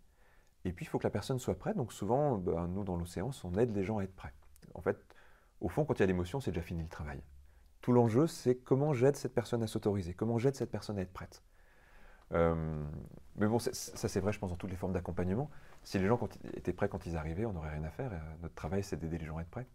et 0.66 0.72
puis, 0.72 0.86
il 0.86 0.88
faut 0.88 0.98
que 0.98 1.04
la 1.04 1.10
personne 1.10 1.40
soit 1.40 1.58
prête. 1.58 1.76
Donc, 1.76 1.92
souvent, 1.92 2.38
ben, 2.38 2.68
nous, 2.68 2.84
dans 2.84 2.96
l'océan, 2.96 3.32
on 3.44 3.54
aide 3.56 3.76
les 3.76 3.84
gens 3.84 3.98
à 3.98 4.04
être 4.04 4.16
prêts. 4.16 4.34
En 4.74 4.82
fait, 4.82 4.98
au 5.60 5.70
fond, 5.70 5.86
quand 5.86 5.96
il 5.96 6.00
y 6.00 6.04
a 6.04 6.06
l'émotion, 6.06 6.40
c'est 6.40 6.52
déjà 6.52 6.62
fini 6.62 6.82
le 6.82 6.90
travail. 6.90 7.22
Tout 7.82 7.92
l'enjeu, 7.92 8.28
c'est 8.28 8.56
comment 8.56 8.94
j'aide 8.94 9.18
cette 9.18 9.34
personne 9.34 9.62
à 9.62 9.68
s'autoriser, 9.68 10.14
comment 10.14 10.38
j'aide 10.38 10.56
cette 10.56 10.72
personne 10.72 10.98
à 10.98 11.02
être 11.02 11.12
prête. 11.12 11.44
Euh, 12.32 12.56
mais 13.36 13.48
bon, 13.48 13.60
ça, 13.60 13.72
c'est 13.74 14.20
vrai, 14.22 14.32
je 14.32 14.40
pense, 14.40 14.52
dans 14.52 14.56
toutes 14.56 14.72
les 14.72 14.78
formes 14.78 14.94
d'accompagnement. 14.94 15.50
Si 15.84 16.00
les 16.00 16.08
gens 16.08 16.20
étaient 16.56 16.74
prêts 16.74 16.88
quand 16.90 17.06
ils 17.06 17.18
arrivaient, 17.18 17.46
on 17.46 17.54
n'aurait 17.54 17.72
rien 17.72 17.84
à 17.84 17.90
faire. 17.90 18.12
Euh, 18.14 18.18
notre 18.42 18.56
travail, 18.56 18.84
c'est 18.84 18.98
d'aider 18.98 19.18
les 19.18 19.26
gens 19.26 19.38
à 19.38 19.42
être 19.42 19.50
prêts. 19.50 19.68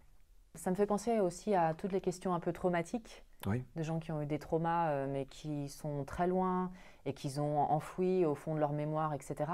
Ça 0.55 0.71
me 0.71 0.77
fait 0.77 0.87
penser 0.87 1.21
aussi 1.21 1.55
à 1.55 1.75
toutes 1.75 1.93
les 1.93 2.01
questions 2.01 2.35
un 2.35 2.41
peu 2.41 2.53
traumatiques 2.53 3.25
Oui. 3.47 3.65
de 3.77 3.83
gens 3.83 3.99
qui 4.01 4.11
ont 4.13 4.23
eu 4.23 4.27
des 4.27 4.39
traumas, 4.39 4.89
euh, 4.91 5.07
mais 5.07 5.27
qui 5.27 5.69
sont 5.69 6.05
très 6.05 6.27
loin 6.27 6.73
et 7.05 7.13
qu'ils 7.13 7.41
ont 7.41 7.59
enfoui 7.61 8.25
au 8.25 8.35
fond 8.35 8.55
de 8.55 8.61
leur 8.61 8.73
mémoire, 8.73 9.13
etc. 9.15 9.51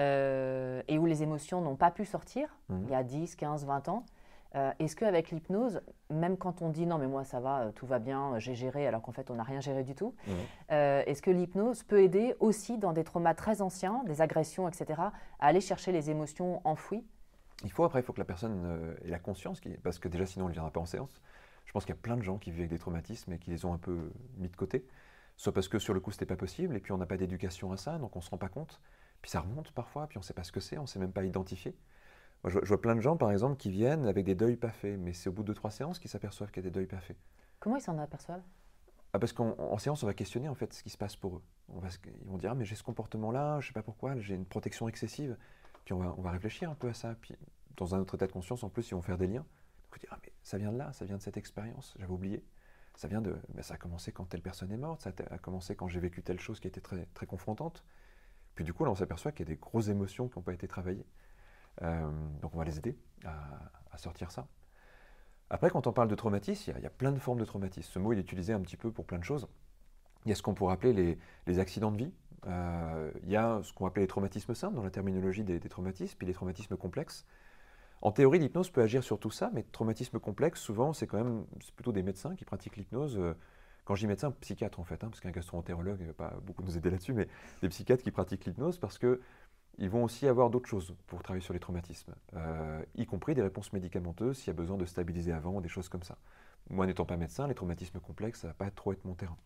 Euh, 0.00 0.82
et 0.88 0.98
où 0.98 1.06
les 1.06 1.22
émotions 1.22 1.60
n'ont 1.60 1.76
pas 1.76 1.90
pu 1.90 2.04
sortir 2.04 2.48
Mhm. 2.70 2.84
il 2.86 2.90
y 2.90 2.94
a 2.94 3.02
10, 3.02 3.36
15, 3.36 3.66
20 3.66 3.88
ans. 3.88 4.04
Euh, 4.54 4.72
Est-ce 4.78 4.96
qu'avec 4.96 5.30
l'hypnose, 5.30 5.80
même 6.10 6.36
quand 6.36 6.60
on 6.60 6.68
dit 6.68 6.84
non, 6.86 6.98
mais 6.98 7.06
moi 7.06 7.24
ça 7.24 7.40
va, 7.40 7.60
euh, 7.62 7.70
tout 7.72 7.86
va 7.86 7.98
bien, 7.98 8.34
euh, 8.34 8.38
j'ai 8.38 8.54
géré, 8.54 8.86
alors 8.86 9.00
qu'en 9.00 9.12
fait 9.12 9.30
on 9.30 9.34
n'a 9.34 9.42
rien 9.44 9.60
géré 9.60 9.82
du 9.82 9.94
tout, 9.94 10.14
Mhm. 10.26 10.34
euh, 10.72 11.02
est-ce 11.06 11.22
que 11.22 11.30
l'hypnose 11.30 11.82
peut 11.84 12.02
aider 12.02 12.34
aussi 12.38 12.76
dans 12.76 12.92
des 12.92 13.02
traumas 13.04 13.34
très 13.34 13.62
anciens, 13.62 14.02
des 14.04 14.20
agressions, 14.20 14.68
etc., 14.68 15.12
à 15.40 15.46
aller 15.46 15.60
chercher 15.62 15.90
les 15.90 16.10
émotions 16.10 16.60
enfouies? 16.64 17.02
Il 17.64 17.72
faut 17.72 17.84
après, 17.84 18.00
il 18.00 18.02
faut 18.02 18.12
que 18.12 18.18
la 18.20 18.26
personne 18.26 18.62
euh, 18.66 18.94
ait 19.04 19.08
la 19.10 19.18
conscience, 19.18 19.60
qui- 19.60 19.70
parce 19.70 19.98
que 19.98 20.08
déjà 20.08 20.26
sinon 20.26 20.46
elle 20.46 20.50
ne 20.50 20.54
viendra 20.54 20.70
pas 20.70 20.80
en 20.80 20.86
séance. 20.86 21.22
Je 21.64 21.72
pense 21.72 21.84
qu'il 21.86 21.94
y 21.94 21.98
a 21.98 22.00
plein 22.02 22.16
de 22.18 22.22
gens 22.22 22.36
qui 22.36 22.50
vivent 22.50 22.60
avec 22.60 22.70
des 22.70 22.78
traumatismes 22.78 23.32
et 23.32 23.38
qui 23.38 23.50
les 23.50 23.64
ont 23.64 23.72
un 23.72 23.78
peu 23.78 24.10
mis 24.36 24.48
de 24.48 24.56
côté, 24.56 24.84
soit 25.38 25.54
parce 25.54 25.68
que 25.68 25.78
sur 25.78 25.94
le 25.94 26.00
coup 26.00 26.10
c'était 26.10 26.26
pas 26.26 26.36
possible 26.36 26.76
et 26.76 26.80
puis 26.80 26.92
on 26.92 26.98
n'a 26.98 27.06
pas 27.06 27.16
d'éducation 27.16 27.72
à 27.72 27.78
ça, 27.78 27.96
donc 27.96 28.16
on 28.16 28.20
se 28.20 28.28
rend 28.28 28.36
pas 28.36 28.48
compte. 28.50 28.80
Puis 29.22 29.30
ça 29.30 29.40
remonte 29.40 29.70
parfois, 29.72 30.08
puis 30.08 30.18
on 30.18 30.20
ne 30.20 30.24
sait 30.24 30.34
pas 30.34 30.42
ce 30.44 30.52
que 30.52 30.60
c'est, 30.60 30.76
on 30.76 30.82
ne 30.82 30.86
sait 30.86 30.98
même 30.98 31.12
pas 31.12 31.24
identifier. 31.24 31.74
Moi, 32.42 32.50
je, 32.50 32.58
vois- 32.58 32.80
plein 32.80 32.96
de 32.96 33.00
gens 33.00 33.16
par 33.16 33.30
exemple 33.30 33.56
qui 33.56 33.70
viennent 33.70 34.06
avec 34.06 34.24
des 34.24 34.34
deuils 34.34 34.56
pas 34.56 34.70
faits, 34.70 34.98
mais 34.98 35.12
c'est 35.12 35.28
au 35.28 35.32
bout 35.32 35.44
de 35.44 35.52
trois 35.52 35.70
séances 35.70 35.98
qu'ils 35.98 36.10
s'aperçoivent 36.10 36.50
qu'il 36.50 36.62
y 36.62 36.66
a 36.66 36.70
des 36.70 36.74
deuils 36.74 36.86
pas 36.86 37.00
faits. 37.00 37.16
Comment 37.60 37.76
ils 37.76 37.82
s'en 37.82 37.98
aperçoivent? 37.98 38.42
Ah, 39.12 39.18
parce 39.18 39.32
qu'en 39.32 39.54
en 39.58 39.78
séance, 39.78 40.02
on 40.02 40.06
va 40.06 40.14
questionner 40.14 40.48
en 40.48 40.54
fait 40.54 40.72
ce 40.72 40.82
qui 40.82 40.90
se 40.90 40.96
passe 40.96 41.16
pour 41.16 41.36
eux. 41.36 41.42
On 41.68 41.78
va, 41.78 41.88
ils 42.06 42.28
vont 42.28 42.38
dire 42.38 42.52
ah, 42.52 42.54
mais 42.54 42.64
j'ai 42.64 42.74
ce 42.74 42.82
comportement-là, 42.82 43.60
je 43.60 43.68
sais 43.68 43.72
pas 43.72 43.82
pourquoi, 43.82 44.16
j'ai 44.18 44.34
une 44.34 44.46
protection 44.46 44.88
excessive. 44.88 45.36
Puis 45.84 45.94
on 45.94 45.98
va, 45.98 46.14
on 46.16 46.22
va 46.22 46.30
réfléchir 46.30 46.70
un 46.70 46.74
peu 46.74 46.88
à 46.88 46.94
ça. 46.94 47.14
Puis 47.20 47.36
dans 47.76 47.94
un 47.94 48.00
autre 48.00 48.14
état 48.16 48.26
de 48.26 48.32
conscience, 48.32 48.64
en 48.64 48.70
plus, 48.70 48.90
ils 48.90 48.94
vont 48.94 49.02
faire 49.02 49.18
des 49.18 49.26
liens. 49.26 49.44
Ils 49.84 49.90
vont 49.94 50.00
dire 50.00 50.08
ah 50.12 50.18
mais 50.24 50.32
ça 50.42 50.58
vient 50.58 50.72
de 50.72 50.78
là, 50.78 50.92
ça 50.92 51.04
vient 51.04 51.18
de 51.18 51.22
cette 51.22 51.36
expérience, 51.36 51.94
j'avais 51.98 52.12
oublié. 52.12 52.42
Ça 52.96 53.08
vient 53.08 53.20
de, 53.22 53.36
mais 53.54 53.62
ça 53.62 53.74
a 53.74 53.76
commencé 53.76 54.12
quand 54.12 54.24
telle 54.24 54.42
personne 54.42 54.70
est 54.72 54.76
morte, 54.76 55.02
ça 55.02 55.12
a 55.30 55.38
commencé 55.38 55.74
quand 55.76 55.88
j'ai 55.88 56.00
vécu 56.00 56.22
telle 56.22 56.40
chose 56.40 56.60
qui 56.60 56.68
était 56.68 56.80
très 56.80 57.06
très 57.14 57.26
confrontante. 57.26 57.84
Puis 58.54 58.64
du 58.64 58.72
coup 58.72 58.84
là, 58.84 58.90
on 58.90 58.94
s'aperçoit 58.94 59.32
qu'il 59.32 59.46
y 59.46 59.50
a 59.50 59.54
des 59.54 59.60
grosses 59.60 59.88
émotions 59.88 60.28
qui 60.28 60.38
n'ont 60.38 60.42
pas 60.42 60.52
été 60.54 60.68
travaillées. 60.68 61.06
Euh, 61.80 62.10
donc 62.40 62.54
on 62.54 62.58
va 62.58 62.64
les 62.64 62.78
aider 62.78 62.96
à, 63.24 63.98
sortir 63.98 64.30
ça. 64.30 64.46
Après, 65.48 65.70
quand 65.70 65.86
on 65.86 65.92
parle 65.92 66.08
de 66.08 66.14
traumatisme, 66.14 66.72
il 66.76 66.82
y, 66.82 66.86
a, 66.86 66.90
plein 66.90 67.12
de 67.12 67.18
formes 67.18 67.38
de 67.38 67.44
traumatisme. 67.44 67.90
Ce 67.92 67.98
mot, 67.98 68.12
il 68.12 68.18
est 68.18 68.22
utilisé 68.22 68.52
un 68.52 68.60
petit 68.60 68.76
peu 68.76 68.90
pour 68.90 69.04
plein 69.04 69.18
de 69.18 69.24
choses. 69.24 69.48
Il 70.24 70.30
y 70.30 70.32
a 70.32 70.34
ce 70.34 70.42
qu'on 70.42 70.54
pourrait 70.54 70.74
appeler 70.74 71.18
les, 71.46 71.58
accidents 71.58 71.92
de 71.92 71.98
vie. 71.98 72.12
Euh, 72.46 73.12
il 73.22 73.30
y 73.30 73.36
a 73.36 73.60
ce 73.62 73.72
qu'on 73.72 73.86
appelle 73.86 74.02
les 74.02 74.08
traumatismes 74.08 74.54
simples 74.54 74.74
dans 74.74 74.82
la 74.82 74.90
terminologie 74.90 75.44
des, 75.44 75.60
traumatismes, 75.60 76.16
puis 76.16 76.26
les 76.26 76.32
traumatismes 76.32 76.76
complexes. 76.76 77.26
En 78.00 78.10
théorie, 78.10 78.38
l'hypnose 78.38 78.70
peut 78.70 78.82
agir 78.82 79.04
sur 79.04 79.20
tout 79.20 79.30
ça, 79.30 79.50
mais 79.52 79.62
traumatisme 79.62 80.18
complexe, 80.18 80.60
souvent, 80.60 80.92
c'est 80.92 81.06
quand 81.06 81.18
même 81.18 81.44
plutôt 81.76 81.92
des 81.92 82.02
médecins 82.02 82.34
qui 82.34 82.44
pratiquent 82.44 82.76
l'hypnose. 82.76 83.16
Euh, 83.18 83.34
Quand 83.84 83.94
je 83.94 84.00
dis 84.00 84.06
médecin, 84.06 84.32
psychiatre 84.40 84.80
en 84.80 84.84
fait, 84.84 85.04
hein, 85.04 85.08
parce 85.08 85.20
qu'un 85.20 85.30
gastroentérologue 85.30 86.00
ne 86.00 86.06
va 86.06 86.12
pas 86.14 86.36
beaucoup 86.42 86.62
nous 86.62 86.76
aider 86.76 86.90
là-dessus, 86.90 87.12
mais 87.12 87.28
des 87.60 87.68
psychiatres 87.68 88.02
qui 88.02 88.10
pratiquent 88.10 88.44
l'hypnose 88.44 88.78
parce 88.78 88.98
que 88.98 89.20
ils 89.78 89.88
vont 89.88 90.04
aussi 90.04 90.28
avoir 90.28 90.50
d'autres 90.50 90.68
choses 90.68 90.94
pour 91.06 91.22
travailler 91.22 91.44
sur 91.44 91.54
les 91.54 91.60
traumatismes, 91.60 92.14
euh, 92.34 92.82
y 92.94 93.06
compris 93.06 93.34
des 93.34 93.42
réponses 93.42 93.72
médicamenteuses 93.72 94.38
s'il 94.38 94.48
y 94.48 94.50
a 94.50 94.54
besoin 94.54 94.76
de 94.76 94.84
stabiliser 94.84 95.32
avant, 95.32 95.60
des 95.60 95.68
choses 95.68 95.88
comme 95.88 96.02
ça. 96.02 96.18
Moi, 96.70 96.86
n'étant 96.86 97.04
pas 97.06 97.16
médecin, 97.16 97.48
les 97.48 97.54
traumatismes 97.54 97.98
complexes, 98.00 98.40
ça 98.40 98.48
ne 98.48 98.52
va 98.52 98.56
pas 98.56 98.70
trop 98.70 98.92
être 98.92 99.04
mon 99.04 99.14
terrain. 99.14 99.36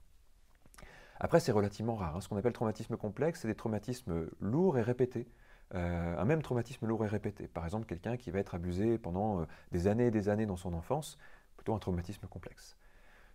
Après, 1.18 1.40
c'est 1.40 1.52
relativement 1.52 1.94
rare. 1.94 2.16
hein. 2.16 2.20
Ce 2.20 2.28
qu'on 2.28 2.36
appelle 2.36 2.52
traumatisme 2.52 2.96
complexe, 2.96 3.40
c'est 3.40 3.48
des 3.48 3.54
traumatismes 3.54 4.28
lourds 4.40 4.76
et 4.78 4.82
répétés. 4.82 5.26
Euh, 5.74 6.18
un 6.18 6.24
même 6.24 6.42
traumatisme 6.42 6.86
lourd 6.86 7.04
et 7.04 7.08
répété. 7.08 7.48
Par 7.48 7.64
exemple, 7.64 7.86
quelqu'un 7.86 8.16
qui 8.16 8.30
va 8.30 8.38
être 8.38 8.54
abusé 8.54 8.98
pendant 8.98 9.40
euh, 9.40 9.44
des 9.72 9.86
années 9.86 10.06
et 10.06 10.10
des 10.10 10.28
années 10.28 10.46
dans 10.46 10.56
son 10.56 10.74
enfance, 10.74 11.18
plutôt 11.56 11.74
un 11.74 11.78
traumatisme 11.78 12.26
complexe. 12.26 12.76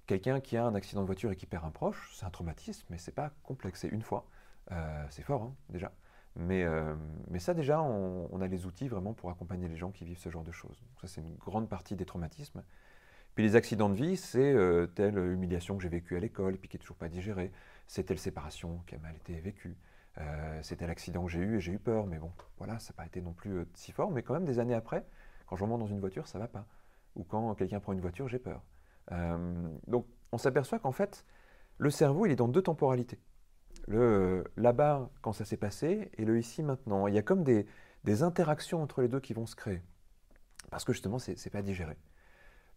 Quelqu'un 0.06 0.40
qui 0.42 0.58
a 0.58 0.66
un 0.66 0.76
accident 0.76 1.02
de 1.02 1.08
voiture 1.08 1.32
et 1.32 1.36
qui 1.36 1.46
perd 1.46 1.66
un 1.66 1.72
proche, 1.72 2.12
c'est 2.14 2.26
un 2.26 2.30
traumatisme, 2.30 2.86
mais 2.90 2.98
c'est 2.98 3.12
pas 3.12 3.32
complexe. 3.44 3.82
C'est 3.82 3.88
une 3.90 4.02
fois. 4.02 4.28
C'est 5.10 5.24
fort, 5.24 5.44
hein, 5.44 5.56
déjà. 5.70 5.92
Mais, 6.36 6.64
euh, 6.64 6.96
mais 7.30 7.40
ça, 7.40 7.54
déjà, 7.54 7.82
on, 7.82 8.42
a 8.42 8.48
les 8.48 8.66
outils 8.66 8.88
vraiment 8.88 9.14
pour 9.14 9.30
accompagner 9.30 9.68
les 9.68 9.76
gens 9.76 9.92
qui 9.92 10.06
vivent 10.06 10.18
ce 10.18 10.30
genre 10.30 10.44
de 10.44 10.52
choses. 10.52 10.82
Ça, 11.02 11.08
c'est 11.08 11.22
une 11.22 11.36
grande 11.36 11.68
partie 11.68 11.96
des 11.96 12.06
traumatismes. 12.06 12.64
Puis 13.36 13.44
les 13.44 13.56
accidents 13.56 13.90
de 13.90 13.96
vie, 13.96 14.18
c'est 14.18 14.54
euh, 14.54 14.88
telle 14.88 15.18
humiliation 15.18 15.78
que 15.78 15.84
j'ai 15.84 15.90
vécue 15.90 16.18
à 16.18 16.20
l'école, 16.20 16.58
puis 16.58 16.70
qui 16.70 16.78
n'est 16.78 16.82
toujours 16.82 16.98
pas 16.98 17.10
digérée. 17.10 17.52
C'est 17.88 18.04
telle 18.04 18.20
séparation 18.20 18.82
qui 18.88 18.96
a 18.96 18.98
mal 19.00 19.16
été 19.16 19.40
vécue. 19.40 19.78
Euh, 20.18 20.60
c'est 20.64 20.78
tel 20.78 20.90
accident 20.90 21.24
que 21.26 21.32
j'ai 21.32 21.40
eu 21.40 21.58
et 21.58 21.62
j'ai 21.62 21.74
eu 21.74 21.80
peur. 21.80 22.08
Mais 22.08 22.18
bon, 22.18 22.32
voilà, 22.58 22.80
ça 22.80 22.94
n'a 22.94 22.98
pas 22.98 23.06
été 23.06 23.22
non 23.22 23.34
plus 23.34 23.66
si 23.74 23.92
fort. 23.92 24.12
Mais 24.12 24.24
quand 24.24 24.34
même, 24.34 24.46
des 24.46 24.60
années 24.60 24.74
après, 24.74 25.06
quand 25.48 25.56
je 25.56 25.64
remonte 25.64 25.80
dans 25.80 25.88
une 25.88 26.00
voiture, 26.00 26.28
ça 26.28 26.40
va 26.40 26.48
pas. 26.48 26.66
Ou 27.16 27.24
quand 27.24 27.56
quelqu'un 27.56 27.80
prend 27.80 27.94
une 27.94 28.02
voiture, 28.02 28.28
j'ai 28.28 28.40
peur. 28.40 28.64
Donc, 29.88 30.06
on 30.32 30.38
s'aperçoit 30.38 30.80
qu'en 30.80 30.94
fait, 30.94 31.26
le 31.78 31.90
cerveau, 31.90 32.26
il 32.26 32.32
est 32.32 32.38
dans 32.38 32.48
deux 32.48 32.62
temporalités. 32.62 33.20
Le 33.88 34.44
là-bas, 34.58 35.10
quand 35.22 35.34
ça 35.34 35.46
s'est 35.46 35.58
passé, 35.58 36.10
et 36.18 36.26
le 36.26 36.38
ici, 36.38 36.64
maintenant. 36.64 37.08
Il 37.08 37.16
y 37.16 37.18
a 37.18 37.22
comme 37.22 37.44
des, 37.44 37.66
interactions 38.24 38.82
entre 38.82 39.02
les 39.02 39.08
deux 39.08 39.20
qui 39.20 39.34
vont 39.34 39.46
se 39.46 39.56
créer. 39.56 39.82
Parce 40.70 40.86
que 40.86 40.94
justement, 40.94 41.20
c'est 41.20 41.44
n'est 41.44 41.52
pas 41.52 41.62
digéré. 41.62 41.98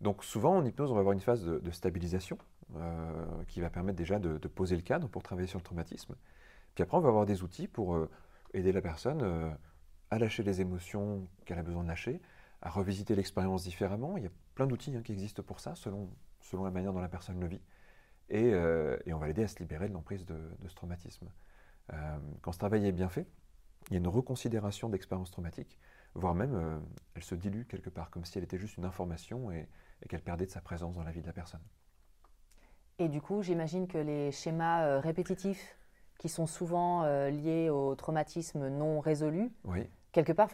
Donc 0.00 0.24
souvent 0.24 0.57
en 0.57 0.64
hypnose, 0.64 0.90
on 0.90 0.94
va 0.94 1.00
avoir 1.00 1.12
une 1.12 1.20
phase 1.20 1.44
de, 1.44 1.70
stabilisation 1.70 2.36
euh, 2.76 3.24
qui 3.48 3.61
va 3.61 3.70
permettre 3.70 3.96
déjà 3.96 4.18
de, 4.18 4.38
de, 4.38 4.48
poser 4.48 4.76
le 4.76 4.82
cadre 4.82 5.09
pour 5.09 5.22
travailler 5.22 5.46
sur 5.46 5.59
le 5.59 5.64
traumatisme. 5.64 6.14
Puis 6.74 6.82
après, 6.82 6.96
on 6.96 7.00
va 7.00 7.09
avoir 7.09 7.26
des 7.26 7.42
outils 7.42 7.68
pour 7.68 7.94
euh, 7.94 8.11
aider 8.52 8.72
la 8.72 8.82
personne 8.82 9.22
euh, 9.22 9.50
à 10.11 10.18
lâcher 10.18 10.42
les 10.42 10.61
émotions 10.61 11.28
qu'elle 11.44 11.59
a 11.59 11.62
besoin 11.62 11.84
de 11.84 11.88
lâcher, 11.88 12.20
à 12.62 12.70
revisiter 12.70 13.14
l'expérience 13.14 13.62
différemment. 13.62 14.16
Il 14.16 14.24
y 14.24 14.26
a 14.26 14.30
plein 14.55 14.66
d'outils 14.66 14.94
hein, 14.96 15.02
qui 15.02 15.12
existent 15.12 15.42
pour 15.42 15.61
ça, 15.61 15.74
selon, 15.74 16.11
selon 16.40 16.64
la 16.64 16.70
manière 16.70 16.92
dont 16.92 17.00
la 17.00 17.09
personne 17.09 17.40
le 17.40 17.46
vit. 17.46 17.61
Et, 18.30 18.52
euh, 18.52 18.96
et 19.06 19.12
on 19.12 19.18
va 19.18 19.26
l'aider 19.26 19.44
à 19.44 19.48
se 19.48 19.58
libérer 19.58 19.88
de 19.88 19.92
l'emprise 19.92 20.24
de, 20.24 20.34
de, 20.34 20.68
ce 20.68 20.74
traumatisme. 20.74 21.28
Euh, 21.92 22.18
quand 22.40 22.52
ce 22.52 22.58
travail 22.58 22.86
est 22.86 22.92
bien 22.92 23.08
fait, 23.08 23.26
il 23.88 23.94
y 23.94 23.96
a 23.96 23.98
une 23.98 24.08
reconsidération 24.08 24.88
d'expérience 24.88 25.30
traumatique, 25.30 25.78
voire 26.14 26.34
même 26.34 26.54
euh, 26.54 26.78
elle 27.14 27.22
se 27.22 27.34
dilue 27.34 27.64
quelque 27.68 27.90
part, 27.90 28.10
comme 28.10 28.24
si 28.24 28.38
elle 28.38 28.44
était 28.44 28.58
juste 28.58 28.78
une 28.78 28.86
information 28.86 29.50
et, 29.50 29.68
et 30.02 30.08
qu'elle 30.08 30.22
perdait 30.22 30.46
de 30.46 30.50
sa 30.50 30.62
présence 30.62 30.94
dans 30.94 31.02
la 31.02 31.10
vie 31.10 31.20
de 31.20 31.26
la 31.26 31.34
personne. 31.34 31.60
Et 32.98 33.08
du 33.08 33.20
coup, 33.20 33.42
j'imagine 33.42 33.86
que 33.86 33.98
les 33.98 34.32
schémas 34.32 34.84
euh, 34.84 35.00
répétitifs 35.00 35.76
qui 36.16 36.28
sont 36.28 36.46
souvent 36.46 37.02
liés 37.28 37.68
au 37.68 37.96
traumatisme 37.96 38.68
non 38.68 39.00
résolu, 39.00 39.50
oui. 39.64 39.90
quelque 40.12 40.32
part, 40.32 40.48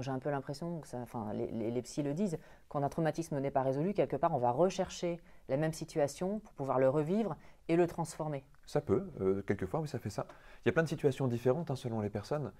j'ai 0.00 0.10
un 0.10 0.18
peu 0.18 0.30
l'impression 0.30 0.80
que 0.80 0.88
ça, 0.88 1.04
les, 1.34 1.48
les, 1.48 1.70
les 1.70 1.82
psys 1.82 2.02
le 2.02 2.14
disent, 2.14 2.38
quand 2.70 2.82
un 2.82 2.88
traumatisme 2.88 3.38
n'est 3.38 3.50
pas 3.50 3.62
résolu, 3.62 3.92
quelque 3.92 4.16
part, 4.16 4.34
on 4.34 4.38
va 4.38 4.50
rechercher 4.50 5.20
la 5.48 5.56
même 5.56 5.72
situation 5.72 6.40
pour 6.40 6.52
pouvoir 6.54 6.78
le 6.78 6.88
revivre 6.88 7.36
et 7.68 7.76
le 7.76 7.86
transformer. 7.86 8.44
Ça 8.66 8.80
peut, 8.80 9.10
euh, 9.20 9.42
quelquefois, 9.42 9.80
oui, 9.80 9.88
ça 9.88 9.98
fait 9.98 10.10
ça. 10.10 10.26
Il 10.64 10.68
y 10.68 10.70
a 10.70 10.72
plein 10.72 10.82
de 10.82 10.88
situations 10.88 11.26
différentes 11.28 11.70
hein, 11.70 11.76
selon 11.76 12.00
les 12.00 12.10
personnes. 12.10 12.52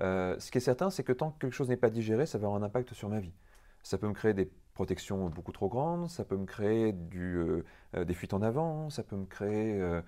Euh, 0.00 0.38
ce 0.38 0.50
qui 0.50 0.58
est 0.58 0.62
certain, 0.62 0.90
c'est 0.90 1.04
que 1.04 1.12
tant 1.12 1.30
que 1.30 1.38
quelque 1.38 1.52
chose 1.52 1.68
n'est 1.68 1.76
pas 1.76 1.90
digéré, 1.90 2.26
ça 2.26 2.38
va 2.38 2.46
avoir 2.46 2.60
un 2.60 2.64
impact 2.64 2.94
sur 2.94 3.08
ma 3.08 3.20
vie. 3.20 3.34
Ça 3.82 3.98
peut 3.98 4.08
me 4.08 4.14
créer 4.14 4.34
des 4.34 4.50
protections 4.74 5.28
beaucoup 5.28 5.52
trop 5.52 5.68
grandes, 5.68 6.08
ça 6.08 6.24
peut 6.24 6.36
me 6.36 6.46
créer 6.46 6.94
euh, 7.14 7.62
des 7.94 8.14
fuites 8.14 8.32
en 8.32 8.42
avant, 8.42 8.88
ça 8.88 9.02
peut 9.02 9.16
me 9.16 9.26
créer 9.26 10.00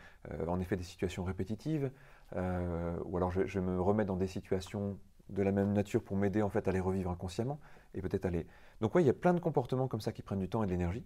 en 0.46 0.60
effet 0.60 0.76
des 0.76 0.82
situations 0.82 1.24
répétitives, 1.24 1.90
ou 2.34 3.16
alors 3.16 3.30
je, 3.30 3.60
me 3.60 3.80
remets 3.80 4.04
dans 4.04 4.16
des 4.16 4.26
situations 4.26 4.98
de 5.28 5.42
la 5.42 5.52
même 5.52 5.72
nature 5.72 6.02
pour 6.02 6.16
m'aider 6.16 6.42
en 6.42 6.48
fait 6.48 6.68
à 6.68 6.72
les 6.72 6.80
revivre 6.80 7.10
inconsciemment 7.10 7.60
et 7.94 8.00
peut-être 8.00 8.28
les. 8.28 8.46
Donc 8.80 8.94
oui, 8.94 9.02
il 9.02 9.06
y 9.06 9.10
a 9.10 9.14
plein 9.14 9.34
de 9.34 9.40
comportements 9.40 9.88
comme 9.88 10.00
ça 10.00 10.12
qui 10.12 10.22
prennent 10.22 10.40
du 10.40 10.48
temps 10.48 10.62
et 10.62 10.66
de 10.66 10.70
l'énergie. 10.70 11.04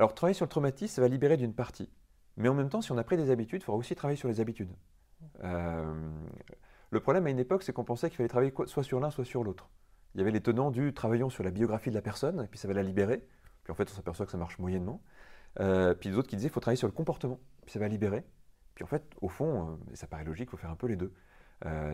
Alors 0.00 0.14
travailler 0.14 0.32
sur 0.32 0.46
le 0.46 0.48
traumatisme, 0.48 0.94
ça 0.94 1.02
va 1.02 1.08
libérer 1.08 1.36
d'une 1.36 1.52
partie, 1.52 1.90
mais 2.38 2.48
en 2.48 2.54
même 2.54 2.70
temps, 2.70 2.80
si 2.80 2.90
on 2.90 2.96
a 2.96 3.04
pris 3.04 3.18
des 3.18 3.30
habitudes, 3.30 3.60
il 3.60 3.64
faudra 3.66 3.78
aussi 3.78 3.94
travailler 3.94 4.16
sur 4.16 4.28
les 4.28 4.40
habitudes. 4.40 4.70
Euh, 5.44 6.10
le 6.88 7.00
problème 7.00 7.26
à 7.26 7.30
une 7.30 7.38
époque, 7.38 7.62
c'est 7.62 7.74
qu'on 7.74 7.84
pensait 7.84 8.08
qu'il 8.08 8.16
fallait 8.16 8.30
travailler 8.30 8.50
soit 8.64 8.82
sur 8.82 8.98
l'un, 8.98 9.10
soit 9.10 9.26
sur 9.26 9.44
l'autre. 9.44 9.68
Il 10.14 10.18
y 10.18 10.20
avait 10.22 10.30
les 10.30 10.40
tenants 10.40 10.70
du 10.70 10.94
travaillons 10.94 11.28
sur 11.28 11.44
la 11.44 11.50
biographie 11.50 11.90
de 11.90 11.94
la 11.94 12.00
personne, 12.00 12.44
et 12.44 12.46
puis 12.46 12.58
ça 12.58 12.66
va 12.66 12.72
la 12.72 12.82
libérer. 12.82 13.28
Puis 13.62 13.72
en 13.72 13.74
fait, 13.74 13.90
on 13.90 13.94
s'aperçoit 13.94 14.24
que 14.24 14.32
ça 14.32 14.38
marche 14.38 14.58
moyennement. 14.58 15.02
Euh, 15.60 15.92
puis 15.92 16.08
d'autres 16.08 16.28
qui 16.28 16.36
disaient 16.36 16.48
qu'il 16.48 16.54
faut 16.54 16.60
travailler 16.60 16.78
sur 16.78 16.88
le 16.88 16.94
comportement, 16.94 17.38
puis 17.66 17.72
ça 17.72 17.78
va 17.78 17.86
libérer. 17.86 18.24
Puis 18.74 18.84
en 18.84 18.86
fait, 18.86 19.04
au 19.20 19.28
fond, 19.28 19.68
euh, 19.68 19.76
ça 19.92 20.06
paraît 20.06 20.24
logique, 20.24 20.48
il 20.48 20.52
faut 20.52 20.56
faire 20.56 20.70
un 20.70 20.76
peu 20.76 20.86
les 20.86 20.96
deux. 20.96 21.12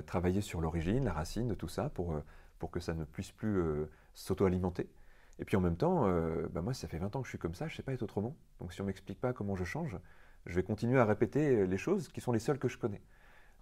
Travailler 0.07 0.43
sur 0.43 0.61
l'origine, 0.61 1.05
la 1.05 1.13
racine 1.13 1.49
de 1.49 1.55
tout 1.55 1.67
ça, 1.67 1.89
pour, 1.89 2.15
pour 2.61 2.71
que 2.71 2.79
ça 2.79 2.95
ne 2.95 3.05
puisse 3.05 3.33
plus 3.33 3.61
s'auto-alimenter. 4.15 4.89
Et 5.39 5.45
puis 5.45 5.57
en 5.57 5.61
même 5.61 5.77
temps, 5.77 6.09
bah 6.51 6.63
moi, 6.63 6.73
ça 6.73 6.89
fait 6.89 6.99
20 6.99 7.15
ans 7.15 7.21
que 7.21 7.27
je 7.27 7.31
suis 7.31 7.39
comme 7.39 7.55
ça, 7.55 7.67
je 7.69 7.75
ne 7.75 7.77
sais 7.77 7.83
pas 7.83 7.93
être 7.93 8.03
autrement. 8.03 8.35
Donc 8.59 8.73
si 8.73 8.81
on 8.81 8.85
ne 8.85 8.87
m'explique 8.87 9.21
pas 9.21 9.33
comment 9.33 9.55
je 9.55 9.65
change, 9.65 9.99
je 10.47 10.55
vais 10.55 10.63
continuer 10.63 10.99
à 10.99 11.05
répéter 11.05 11.67
les 11.67 11.79
choses 11.79 12.09
qui 12.09 12.21
sont 12.21 12.33
les 12.33 12.39
seules 12.39 12.59
que 12.59 12.69
je 12.69 12.79
connais. 12.79 13.03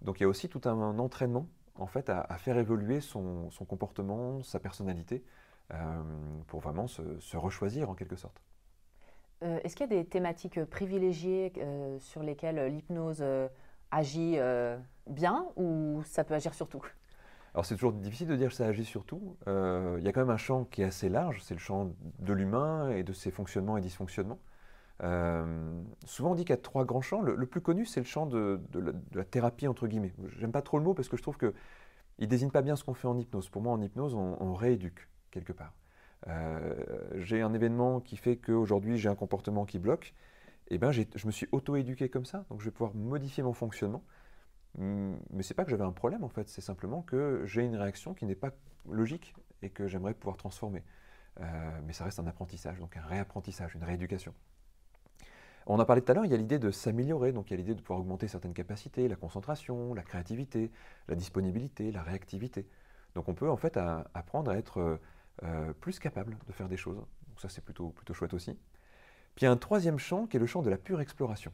Donc 0.01 0.19
il 0.19 0.23
y 0.23 0.25
a 0.25 0.29
aussi 0.29 0.49
tout 0.49 0.61
un, 0.65 0.99
entraînement 0.99 1.47
en 1.75 1.87
fait, 1.87 2.09
à, 2.09 2.37
faire 2.37 2.57
évoluer 2.57 3.01
son, 3.01 3.49
comportement, 3.67 4.41
sa 4.43 4.59
personnalité, 4.59 5.23
euh, 5.73 6.03
pour 6.47 6.59
vraiment 6.59 6.87
se, 6.87 7.01
rechoisir 7.35 7.89
en 7.89 7.95
quelque 7.95 8.15
sorte. 8.15 8.41
Euh, 9.43 9.59
Est-ce 9.63 9.75
qu'il 9.75 9.89
y 9.89 9.93
a 9.93 10.03
des 10.03 10.07
thématiques 10.07 10.63
privilégiées 10.65 11.51
euh, 11.57 11.99
sur 11.99 12.23
lesquelles 12.23 12.71
l'hypnose 12.71 13.23
agit 13.91 14.37
bien 15.07 15.47
ou 15.55 16.01
ça 16.05 16.23
peut 16.23 16.33
agir 16.33 16.53
sur 16.53 16.69
tout? 16.69 16.85
Alors 17.55 17.65
c'est 17.65 17.75
toujours 17.75 17.93
difficile 17.93 18.27
de 18.27 18.35
dire 18.35 18.49
que 18.49 18.53
ça 18.53 18.65
agit 18.65 18.83
sur 18.83 19.05
tout. 19.05 19.37
Euh, 19.47 19.95
il 19.97 20.03
y 20.03 20.09
a 20.09 20.11
quand 20.11 20.19
même 20.19 20.29
un 20.29 20.35
champ 20.35 20.65
qui 20.65 20.81
est 20.81 20.85
assez 20.85 21.07
large, 21.07 21.41
c'est 21.41 21.53
le 21.53 21.59
champ 21.61 21.95
de 22.19 22.33
l'humain 22.33 22.89
et 22.89 23.03
de 23.03 23.13
ses 23.13 23.31
fonctionnements 23.31 23.77
et 23.77 23.81
dysfonctionnements. 23.81 24.39
Euh, 25.03 25.81
souvent 26.05 26.31
on 26.31 26.35
dit 26.35 26.43
qu'il 26.43 26.49
y 26.49 26.59
a 26.59 26.61
trois 26.61 26.83
grands 26.83 26.99
champs. 26.99 27.21
Le, 27.21 27.45
plus 27.45 27.61
connu 27.61 27.85
c'est 27.85 28.01
le 28.01 28.05
champ 28.05 28.25
de, 28.25 28.59
la, 29.13 29.23
thérapie 29.23 29.69
entre 29.69 29.87
guillemets. 29.87 30.13
J'aime 30.37 30.51
pas 30.51 30.61
trop 30.61 30.79
le 30.79 30.83
mot 30.83 30.93
parce 30.93 31.07
que 31.07 31.15
je 31.15 31.21
trouve 31.21 31.37
qu'il 31.37 31.53
ne 32.19 32.25
désigne 32.25 32.51
pas 32.51 32.61
bien 32.61 32.75
ce 32.75 32.83
qu'on 32.83 32.93
fait 32.93 33.07
en 33.07 33.17
hypnose. 33.17 33.47
Pour 33.47 33.61
moi 33.61 33.71
en 33.71 33.81
hypnose 33.81 34.15
on, 34.15 34.53
rééduque 34.53 35.07
quelque 35.31 35.53
part. 35.53 35.75
Euh, 36.27 36.73
j'ai 37.13 37.41
un 37.41 37.53
événement 37.53 38.01
qui 38.01 38.17
fait 38.17 38.35
qu'aujourd'hui 38.35 38.97
j'ai 38.97 39.07
un 39.07 39.15
comportement 39.15 39.63
qui 39.63 39.79
bloque. 39.79 40.13
Et 40.67 40.75
eh 40.75 40.77
ben, 40.77 40.91
je 40.91 41.05
me 41.25 41.31
suis 41.31 41.47
auto-éduqué 41.53 42.09
comme 42.09 42.25
ça, 42.25 42.43
donc 42.49 42.59
je 42.59 42.65
vais 42.65 42.71
pouvoir 42.71 42.95
modifier 42.95 43.43
mon 43.43 43.53
fonctionnement 43.53 44.03
mais 44.77 45.43
c'est 45.43 45.53
pas 45.53 45.63
que 45.63 45.71
j'avais 45.71 45.83
un 45.83 45.91
problème 45.91 46.23
en 46.23 46.29
fait, 46.29 46.49
c'est 46.49 46.61
simplement 46.61 47.01
que 47.01 47.43
j'ai 47.45 47.63
une 47.63 47.75
réaction 47.75 48.13
qui 48.13 48.25
n'est 48.25 48.35
pas 48.35 48.51
logique 48.89 49.33
et 49.61 49.69
que 49.69 49.87
j'aimerais 49.87 50.13
pouvoir 50.13 50.37
transformer. 50.37 50.83
Euh, 51.41 51.79
mais 51.85 51.93
ça 51.93 52.05
reste 52.05 52.19
un 52.19 52.27
apprentissage, 52.27 52.79
donc 52.79 52.95
un 52.97 53.01
réapprentissage, 53.01 53.75
une 53.75 53.83
rééducation. 53.83 54.33
On 55.67 55.79
a 55.79 55.85
parlé 55.85 56.01
tout 56.01 56.11
à 56.11 56.15
l'heure, 56.15 56.25
il 56.25 56.31
y 56.31 56.35
a 56.35 56.37
l'idée 56.37 56.59
de 56.59 56.71
s'améliorer, 56.71 57.31
donc 57.31 57.49
il 57.49 57.51
y 57.51 57.53
a 57.55 57.57
l'idée 57.57 57.73
de 57.73 57.81
pouvoir 57.81 57.99
augmenter 57.99 58.27
certaines 58.27 58.53
capacités, 58.53 59.07
la 59.07 59.15
concentration, 59.15 59.93
la 59.93 60.03
créativité, 60.03 60.71
la 61.07 61.15
disponibilité, 61.15 61.91
la 61.91 62.03
réactivité. 62.03 62.67
Donc 63.15 63.27
on 63.29 63.33
peut 63.33 63.49
en 63.49 63.57
fait 63.57 63.77
apprendre 64.13 64.51
à 64.51 64.57
être 64.57 64.99
euh, 65.43 65.73
plus 65.73 65.99
capable 65.99 66.37
de 66.47 66.53
faire 66.53 66.69
des 66.69 66.77
choses. 66.77 66.97
Donc 66.97 67.41
ça 67.41 67.49
c'est 67.49 67.63
plutôt, 67.63 67.89
plutôt 67.89 68.13
chouette 68.13 68.33
aussi. 68.33 68.53
Puis 69.33 69.43
il 69.43 69.45
y 69.45 69.47
a 69.47 69.51
un 69.51 69.57
troisième 69.57 69.97
champ 69.97 70.27
qui 70.27 70.37
est 70.37 70.39
le 70.39 70.45
champ 70.45 70.61
de 70.61 70.69
la 70.69 70.77
pure 70.77 71.01
exploration. 71.01 71.51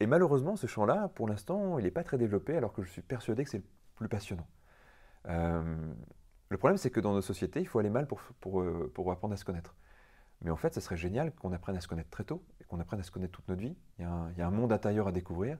Et 0.00 0.06
malheureusement, 0.06 0.56
ce 0.56 0.66
champ-là, 0.66 1.08
pour 1.14 1.28
l'instant, 1.28 1.78
il 1.78 1.84
n'est 1.84 1.90
pas 1.90 2.04
très 2.04 2.18
développé, 2.18 2.56
alors 2.56 2.72
que 2.72 2.82
je 2.82 2.90
suis 2.90 3.02
persuadé 3.02 3.44
que 3.44 3.50
c'est 3.50 3.58
le 3.58 3.64
plus 3.94 4.08
passionnant. 4.08 4.46
Euh, 5.28 5.92
le 6.48 6.58
problème, 6.58 6.76
c'est 6.76 6.90
que 6.90 7.00
dans 7.00 7.14
nos 7.14 7.22
sociétés, 7.22 7.60
il 7.60 7.66
faut 7.66 7.78
aller 7.78 7.90
mal 7.90 8.06
pour, 8.06 8.20
pour, 8.40 8.60
euh, 8.60 8.90
pour, 8.94 9.10
apprendre 9.12 9.34
à 9.34 9.36
se 9.36 9.44
connaître. 9.44 9.74
Mais 10.42 10.50
en 10.50 10.56
fait, 10.56 10.74
ce 10.74 10.80
serait 10.80 10.96
génial 10.96 11.32
qu'on 11.34 11.52
apprenne 11.52 11.76
à 11.76 11.80
se 11.80 11.88
connaître 11.88 12.10
très 12.10 12.24
tôt, 12.24 12.42
et 12.60 12.64
qu'on 12.64 12.80
apprenne 12.80 13.00
à 13.00 13.02
se 13.04 13.10
connaître 13.10 13.32
toute 13.32 13.48
notre 13.48 13.60
vie. 13.60 13.76
Il 13.98 14.02
y 14.02 14.42
a 14.42 14.46
un, 14.46 14.50
monde 14.50 14.72
intérieur 14.72 15.08
à 15.08 15.12
découvrir. 15.12 15.58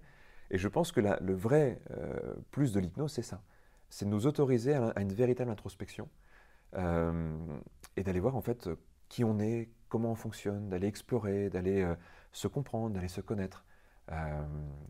Et 0.51 0.59
je 0.59 0.69
pense 0.69 0.93
que 0.93 1.01
le 1.01 1.35
vrai 1.35 1.81
euh, 1.93 2.35
plus 2.51 2.73
de 2.73 2.81
l'hypnose, 2.81 3.13
c'est 3.13 3.23
ça. 3.23 3.43
C'est 3.89 4.05
de 4.05 4.11
nous 4.11 4.27
autoriser 4.27 4.75
à, 4.75 5.01
une 5.01 5.13
véritable 5.13 5.51
introspection, 5.51 6.09
et 6.77 8.03
d'aller 8.03 8.19
voir 8.19 8.35
en 8.35 8.41
fait 8.41 8.69
qui 9.09 9.23
on 9.23 9.39
est, 9.39 9.71
comment 9.89 10.11
on 10.11 10.17
fonctionne, 10.17 10.69
d'aller 10.71 10.89
explorer, 10.89 11.49
d'aller 11.49 11.89
se 12.33 12.49
comprendre, 12.49 12.97
d'aller 12.97 13.07
se 13.07 13.21
connaître. 13.21 13.65
Euh, 14.13 14.43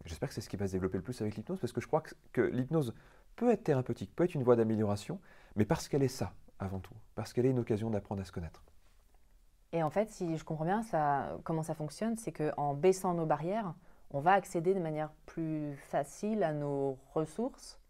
j'espère 0.04 0.28
que 0.28 0.34
c'est 0.34 0.40
ce 0.40 0.48
qui 0.48 0.56
va 0.56 0.66
se 0.66 0.72
développer 0.72 0.98
le 0.98 1.02
plus 1.02 1.20
avec 1.20 1.36
l'hypnose, 1.36 1.60
parce 1.60 1.72
que 1.72 1.80
je 1.80 1.86
crois 1.86 2.02
que, 2.32 2.40
l'hypnose 2.40 2.94
peut 3.36 3.50
être 3.50 3.64
thérapeutique, 3.64 4.14
peut 4.14 4.24
être 4.24 4.34
une 4.34 4.42
voie 4.42 4.56
d'amélioration, 4.56 5.20
mais 5.56 5.64
parce 5.64 5.88
qu'elle 5.88 6.02
est 6.02 6.08
ça, 6.08 6.32
avant 6.58 6.80
tout, 6.80 6.94
parce 7.14 7.32
qu'elle 7.32 7.46
est 7.46 7.50
une 7.50 7.58
occasion 7.58 7.90
d'apprendre 7.90 8.20
à 8.20 8.24
se 8.24 8.32
connaître. 8.32 8.62
Et 9.72 9.82
en 9.82 9.90
fait, 9.90 10.10
si 10.10 10.36
je 10.36 10.44
comprends 10.44 10.64
bien, 10.64 10.82
ça, 10.82 11.36
comment 11.44 11.62
ça 11.62 11.74
fonctionne, 11.74 12.16
c'est 12.16 12.32
qu'en 12.32 12.74
baissant 12.74 13.14
nos 13.14 13.26
barrières, 13.26 13.74
on 14.10 14.20
va 14.20 14.32
accéder 14.32 14.74
de 14.74 14.80
manière 14.80 15.10
plus 15.26 15.74
facile 15.88 16.44
à 16.44 16.52
nos 16.52 16.96
ressources. 17.12 17.80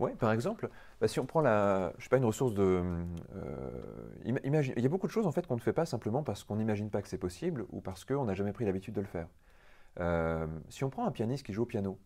Oui, 0.00 0.12
par 0.14 0.32
exemple, 0.32 0.68
bah, 1.00 1.08
si 1.08 1.18
on 1.18 1.26
prend 1.26 1.40
la, 1.40 1.92
je 1.98 2.04
sais 2.04 2.08
pas, 2.08 2.18
une 2.18 2.24
ressource 2.24 2.54
de, 2.54 2.82
euh, 3.34 4.40
imagine, 4.44 4.74
il 4.76 4.82
y 4.82 4.86
a 4.86 4.88
beaucoup 4.88 5.08
de 5.08 5.12
choses 5.12 5.26
en 5.26 5.32
fait 5.32 5.46
qu'on 5.46 5.56
ne 5.56 5.60
fait 5.60 5.72
pas 5.72 5.86
simplement 5.86 6.22
parce 6.22 6.44
qu'on 6.44 6.56
n'imagine 6.56 6.88
pas 6.88 7.02
que 7.02 7.08
c'est 7.08 7.18
possible 7.18 7.66
ou 7.70 7.80
parce 7.80 8.04
qu'on 8.04 8.24
n'a 8.24 8.34
jamais 8.34 8.52
pris 8.52 8.64
l'habitude 8.64 8.94
de 8.94 9.00
le 9.00 9.06
faire. 9.08 9.26
Euh, 10.00 10.46
si 10.68 10.84
on 10.84 10.90
prend 10.90 11.06
un 11.06 11.10
pianiste 11.10 11.44
qui 11.44 11.52
joue 11.52 11.62
au 11.62 11.66
piano, 11.66 11.98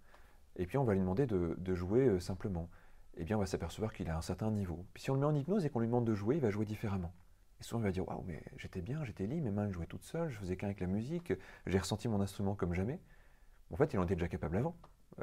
et 0.56 0.66
puis 0.66 0.78
on 0.78 0.84
va 0.84 0.94
lui 0.94 1.00
demander 1.00 1.26
de, 1.26 1.74
jouer 1.74 2.06
euh, 2.06 2.20
simplement, 2.20 2.68
eh 3.16 3.24
bien 3.24 3.36
on 3.36 3.40
va 3.40 3.46
s'apercevoir 3.46 3.92
qu'il 3.92 4.08
a 4.08 4.16
un 4.16 4.22
certain 4.22 4.50
niveau. 4.50 4.86
Puis 4.94 5.02
si 5.02 5.10
on 5.10 5.14
le 5.14 5.20
met 5.20 5.26
en 5.26 5.34
hypnose 5.34 5.64
et 5.64 5.70
qu'on 5.70 5.80
lui 5.80 5.86
demande 5.86 6.06
de 6.06 6.14
jouer, 6.14 6.36
il 6.36 6.40
va 6.40 6.50
jouer 6.50 6.64
différemment. 6.64 7.12
Et 7.60 7.62
souvent 7.62 7.80
il 7.80 7.84
va 7.84 7.92
dire 7.92 8.08
Waouh, 8.08 8.24
mais 8.26 8.42
j'étais 8.56 8.80
bien, 8.80 9.04
j'étais 9.04 9.26
libre, 9.26 9.44
mes 9.44 9.50
mains 9.50 9.70
jouaient 9.70 9.86
toutes 9.86 10.04
seules, 10.04 10.30
je 10.30 10.38
faisais 10.38 10.56
qu'un 10.56 10.68
avec 10.68 10.80
la 10.80 10.86
musique, 10.86 11.32
j'ai 11.66 11.78
ressenti 11.78 12.08
mon 12.08 12.20
instrument 12.20 12.54
comme 12.54 12.74
jamais. 12.74 13.00
En 13.70 13.76
fait, 13.76 13.92
il 13.92 13.98
en 13.98 14.04
était 14.04 14.16
déjà 14.16 14.28
capable 14.28 14.56
avant. 14.56 14.76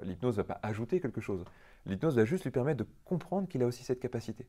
L'hypnose 0.03 0.37
ne 0.37 0.43
va 0.43 0.55
pas 0.55 0.59
ajouter 0.63 0.99
quelque 0.99 1.21
chose. 1.21 1.43
L'hypnose 1.85 2.15
va 2.15 2.25
juste 2.25 2.43
lui 2.43 2.51
permettre 2.51 2.83
de 2.83 2.89
comprendre 3.05 3.47
qu'il 3.47 3.63
a 3.63 3.65
aussi 3.65 3.83
cette 3.83 3.99
capacité. 3.99 4.47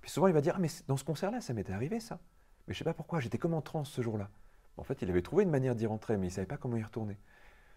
Puis 0.00 0.10
souvent 0.10 0.28
il 0.28 0.34
va 0.34 0.40
dire 0.40 0.54
Ah, 0.56 0.60
mais 0.60 0.68
dans 0.86 0.96
ce 0.96 1.04
concert-là, 1.04 1.40
ça 1.40 1.52
m'était 1.52 1.72
arrivé 1.72 1.98
ça. 2.00 2.20
Mais 2.66 2.74
je 2.74 2.76
ne 2.76 2.78
sais 2.78 2.84
pas 2.84 2.94
pourquoi, 2.94 3.20
j'étais 3.20 3.38
comme 3.38 3.54
en 3.54 3.62
transe 3.62 3.90
ce 3.90 4.02
jour-là. 4.02 4.30
En 4.76 4.84
fait, 4.84 5.02
il 5.02 5.10
avait 5.10 5.22
trouvé 5.22 5.42
une 5.42 5.50
manière 5.50 5.74
d'y 5.74 5.86
rentrer, 5.86 6.16
mais 6.16 6.26
il 6.26 6.30
ne 6.30 6.34
savait 6.34 6.46
pas 6.46 6.56
comment 6.56 6.76
y 6.76 6.82
retourner. 6.82 7.18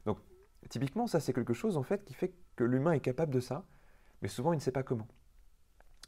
Donc, 0.06 0.18
typiquement, 0.70 1.08
ça, 1.08 1.20
c'est 1.20 1.34
quelque 1.34 1.54
chose 1.54 1.78
en 1.78 1.84
fait 1.84 2.04
qui 2.04 2.14
fait 2.14 2.34
que 2.56 2.64
l'humain 2.64 2.93
est 2.93 2.99
capable 2.99 3.34
de 3.34 3.39
ça, 3.39 3.66
mais 4.22 4.28
souvent 4.28 4.54
il 4.54 4.58
ne 4.58 4.62
sait 4.62 4.72
pas 4.72 4.84
comment. 4.84 5.08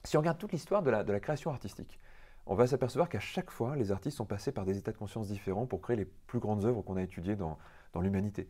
Si 0.04 0.18
on 0.18 0.20
regarde 0.20 0.38
toute 0.38 0.52
l'histoire 0.52 0.84
de 0.84 0.92
la, 0.92 1.20
création 1.20 1.52
artistique, 1.52 2.00
on 2.46 2.56
va 2.56 2.68
s'apercevoir 2.68 3.08
qu'à 3.08 3.22
chaque 3.22 3.52
fois, 3.52 3.76
les 3.76 3.92
artistes 3.92 4.18
sont 4.18 4.26
passés 4.26 4.52
par 4.52 4.66
des 4.66 4.78
états 4.78 4.92
de 4.92 4.98
conscience 4.98 5.28
différents 5.28 5.66
pour 5.66 5.82
créer 5.82 5.96
les 5.96 6.06
plus 6.06 6.40
grandes 6.40 6.66
œuvres 6.66 6.82
qu'on 6.82 6.98
a 6.98 7.02
étudiées 7.02 7.38
dans, 7.38 7.58
l'humanité. 8.02 8.50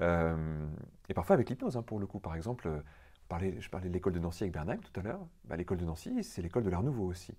Euh, 0.00 0.66
et 1.08 1.14
parfois 1.14 1.34
avec 1.34 1.50
l'hypnose, 1.50 1.76
hein, 1.76 1.82
pour 1.82 1.98
le 1.98 2.06
coup. 2.06 2.20
Par 2.20 2.34
exemple, 2.36 2.82
je 3.30 3.68
parlais 3.68 3.88
de 3.88 3.92
l'école 3.92 4.14
de 4.14 4.18
Nancy 4.18 4.44
avec 4.44 4.54
Bernheim 4.54 4.78
tout 4.78 4.98
à 4.98 5.02
l'heure. 5.02 5.26
Bah, 5.44 5.56
l'école 5.56 5.78
de 5.78 5.84
Nancy, 5.84 6.24
c'est 6.24 6.40
l'école 6.40 6.62
de 6.62 6.70
l'art 6.70 6.82
nouveau 6.82 7.04
aussi 7.04 7.34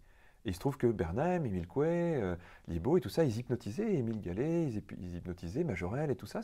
il 0.45 0.53
se 0.53 0.59
trouve 0.59 0.77
que 0.77 0.87
Bernheim, 0.87 1.43
Émile 1.43 1.67
Coué, 1.67 1.87
euh, 1.87 2.35
Libo 2.67 2.97
et 2.97 3.01
tout 3.01 3.09
ça, 3.09 3.23
ils 3.23 3.35
hypnotisaient 3.37 3.95
Émile 3.95 4.21
Gallet, 4.21 4.67
ils, 4.67 5.15
hypnotisaient 5.15 5.63
Majorel 5.63 6.11
et 6.11 6.15
tout 6.15 6.27
ça. 6.27 6.39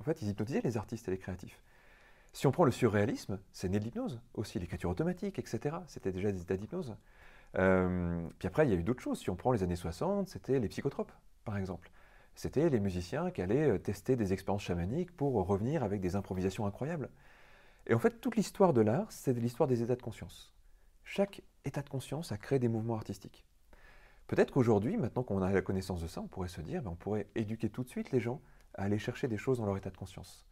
En 0.00 0.04
fait, 0.04 0.22
ils 0.22 0.28
hypnotisaient 0.28 0.60
les 0.62 0.76
artistes 0.76 1.08
et 1.08 1.10
les 1.10 1.18
créatifs. 1.18 1.60
Si 2.34 2.46
on 2.46 2.52
prend 2.52 2.64
le 2.64 2.70
surréalisme, 2.70 3.38
c'est 3.52 3.70
né 3.70 3.78
de 3.78 3.84
l'hypnose 3.84 4.20
aussi, 4.34 4.58
l'écriture 4.58 4.90
automatique, 4.90 5.38
etc. 5.38 5.76
C'était 5.86 6.12
déjà 6.12 6.30
des 6.30 6.42
états 6.42 6.58
d'hypnose. 6.58 6.94
Euh, 7.56 8.28
puis 8.38 8.46
après, 8.46 8.66
il 8.66 8.70
y 8.70 8.76
a 8.76 8.78
eu 8.78 8.82
d'autres 8.82 9.02
choses. 9.02 9.20
Si 9.20 9.30
on 9.30 9.36
prend 9.36 9.52
les 9.52 9.62
années 9.62 9.76
60, 9.76 10.28
c'était 10.28 10.58
les 10.58 10.68
psychotropes, 10.68 11.12
par 11.46 11.56
exemple. 11.56 11.90
C'était 12.34 12.68
les 12.68 12.80
musiciens 12.80 13.30
qui 13.30 13.40
allaient 13.40 13.70
euh, 13.70 13.78
tester 13.78 14.16
des 14.16 14.34
expériences 14.34 14.64
chamaniques 14.64 15.16
pour 15.16 15.32
revenir 15.46 15.82
avec 15.82 16.02
des 16.02 16.14
improvisations 16.14 16.66
incroyables. 16.66 17.08
Et 17.86 17.94
en 17.94 17.98
fait, 17.98 18.20
toute 18.20 18.36
l'histoire 18.36 18.74
de 18.74 18.82
l'art, 18.82 19.10
c'est 19.10 19.32
l'histoire 19.32 19.66
des 19.66 19.82
états 19.82 19.96
de 19.96 20.02
conscience. 20.02 20.52
Chaque 21.04 21.40
état 21.66 21.82
de 21.82 21.88
conscience 21.88 22.32
a 22.32 22.38
créé 22.38 22.58
des 22.58 22.68
mouvements 22.68 22.94
artistiques. 22.94 23.44
Peut-être 24.26 24.50
qu'aujourd'hui, 24.50 24.96
maintenant 24.96 25.22
qu'on 25.22 25.42
a 25.42 25.52
la 25.52 25.62
connaissance 25.62 26.02
de 26.02 26.08
ça, 26.08 26.20
on 26.20 26.26
pourrait 26.26 26.48
se 26.48 26.60
dire, 26.60 26.82
ben, 26.82 26.90
on 26.90 26.96
pourrait 26.96 27.28
éduquer 27.34 27.70
tout 27.70 27.84
de 27.84 27.88
suite 27.88 28.10
les 28.10 28.20
gens 28.20 28.40
à 28.74 28.82
aller 28.82 28.98
chercher 28.98 29.28
des 29.28 29.38
choses 29.38 29.58
dans 29.58 29.66
leur 29.66 29.76
état 29.76 29.90
de 29.90 29.96
conscience. 29.96 30.46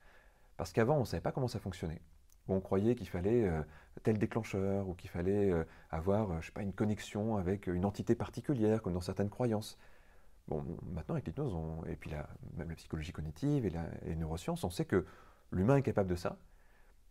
Parce 0.56 0.72
qu'avant, 0.72 0.96
on 0.96 1.00
ne 1.00 1.04
savait 1.04 1.20
pas 1.20 1.32
comment 1.32 1.48
ça 1.48 1.58
fonctionnait. 1.58 2.00
on 2.46 2.60
croyait 2.60 2.94
qu'il 2.94 3.08
fallait 3.08 3.48
euh, 3.48 3.62
tel 4.04 4.18
déclencheur, 4.18 4.88
ou 4.88 4.94
qu'il 4.94 5.10
fallait 5.10 5.50
euh, 5.50 5.64
avoir, 5.90 6.30
euh, 6.30 6.40
une 6.60 6.72
connexion 6.72 7.36
avec 7.36 7.66
une 7.66 7.84
entité 7.84 8.14
particulière, 8.14 8.80
comme 8.80 8.92
dans 8.92 9.00
certaines 9.00 9.30
croyances. 9.30 9.76
Bon, 10.46 10.64
maintenant, 10.92 11.14
avec 11.14 11.26
l'hypnose, 11.26 11.56
et 11.88 11.96
puis 11.96 12.12
même 12.56 12.68
la 12.68 12.76
psychologie 12.76 13.12
cognitive 13.12 13.64
et 13.66 13.72
les 14.04 14.14
neurosciences, 14.14 14.62
on 14.62 14.70
sait 14.70 14.84
que 14.84 15.06
l'humain 15.50 15.76
est 15.76 15.82
capable 15.82 16.10
de 16.10 16.16
ça, 16.16 16.36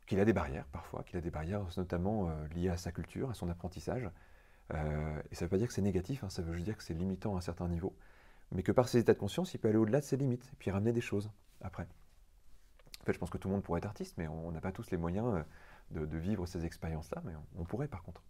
qu'il 0.05 0.19
a 0.19 0.25
des 0.25 0.33
barrières 0.33 0.65
parfois, 0.71 1.03
qu'il 1.03 1.17
a 1.17 1.21
des 1.21 1.31
barrières 1.31 1.61
notamment 1.77 2.29
euh, 2.29 2.47
liées 2.55 2.69
à 2.69 2.77
sa 2.77 2.91
culture, 2.91 3.29
à 3.29 3.33
son 3.33 3.49
apprentissage. 3.49 4.09
Euh, 4.73 5.21
et 5.31 5.35
ça 5.35 5.45
ne 5.45 5.47
veut 5.47 5.49
pas 5.49 5.57
dire 5.57 5.67
que 5.67 5.73
c'est 5.73 5.81
négatif, 5.81 6.23
hein, 6.23 6.29
ça 6.29 6.41
veut 6.41 6.53
juste 6.53 6.65
dire 6.65 6.77
que 6.77 6.83
c'est 6.83 6.93
limitant 6.93 7.35
à 7.35 7.37
un 7.37 7.41
certain 7.41 7.67
niveau, 7.67 7.93
mais 8.51 8.63
que 8.63 8.71
par 8.71 8.87
ses 8.87 8.99
états 8.99 9.13
de 9.13 9.19
conscience, 9.19 9.53
il 9.53 9.57
peut 9.59 9.67
aller 9.67 9.77
au-delà 9.77 9.99
de 9.99 10.05
ses 10.05 10.17
limites, 10.17 10.45
et 10.45 10.55
puis 10.57 10.71
ramener 10.71 10.93
des 10.93 11.01
choses 11.01 11.29
après. 11.61 11.87
En 13.01 13.05
fait, 13.05 13.13
je 13.13 13.19
pense 13.19 13.29
que 13.29 13.37
tout 13.37 13.49
le 13.49 13.53
monde 13.53 13.63
pourrait 13.63 13.79
être 13.79 13.85
artiste, 13.85 14.15
mais 14.17 14.27
on 14.27 14.51
n'a 14.51 14.61
pas 14.61 14.71
tous 14.71 14.89
les 14.91 14.97
moyens 14.97 15.43
euh, 15.95 16.05
de, 16.05 16.17
vivre 16.17 16.45
ces 16.45 16.65
expériences-là, 16.65 17.21
mais 17.25 17.33
on, 17.57 17.65
pourrait 17.65 17.89
par 17.89 18.03
contre. 18.03 18.23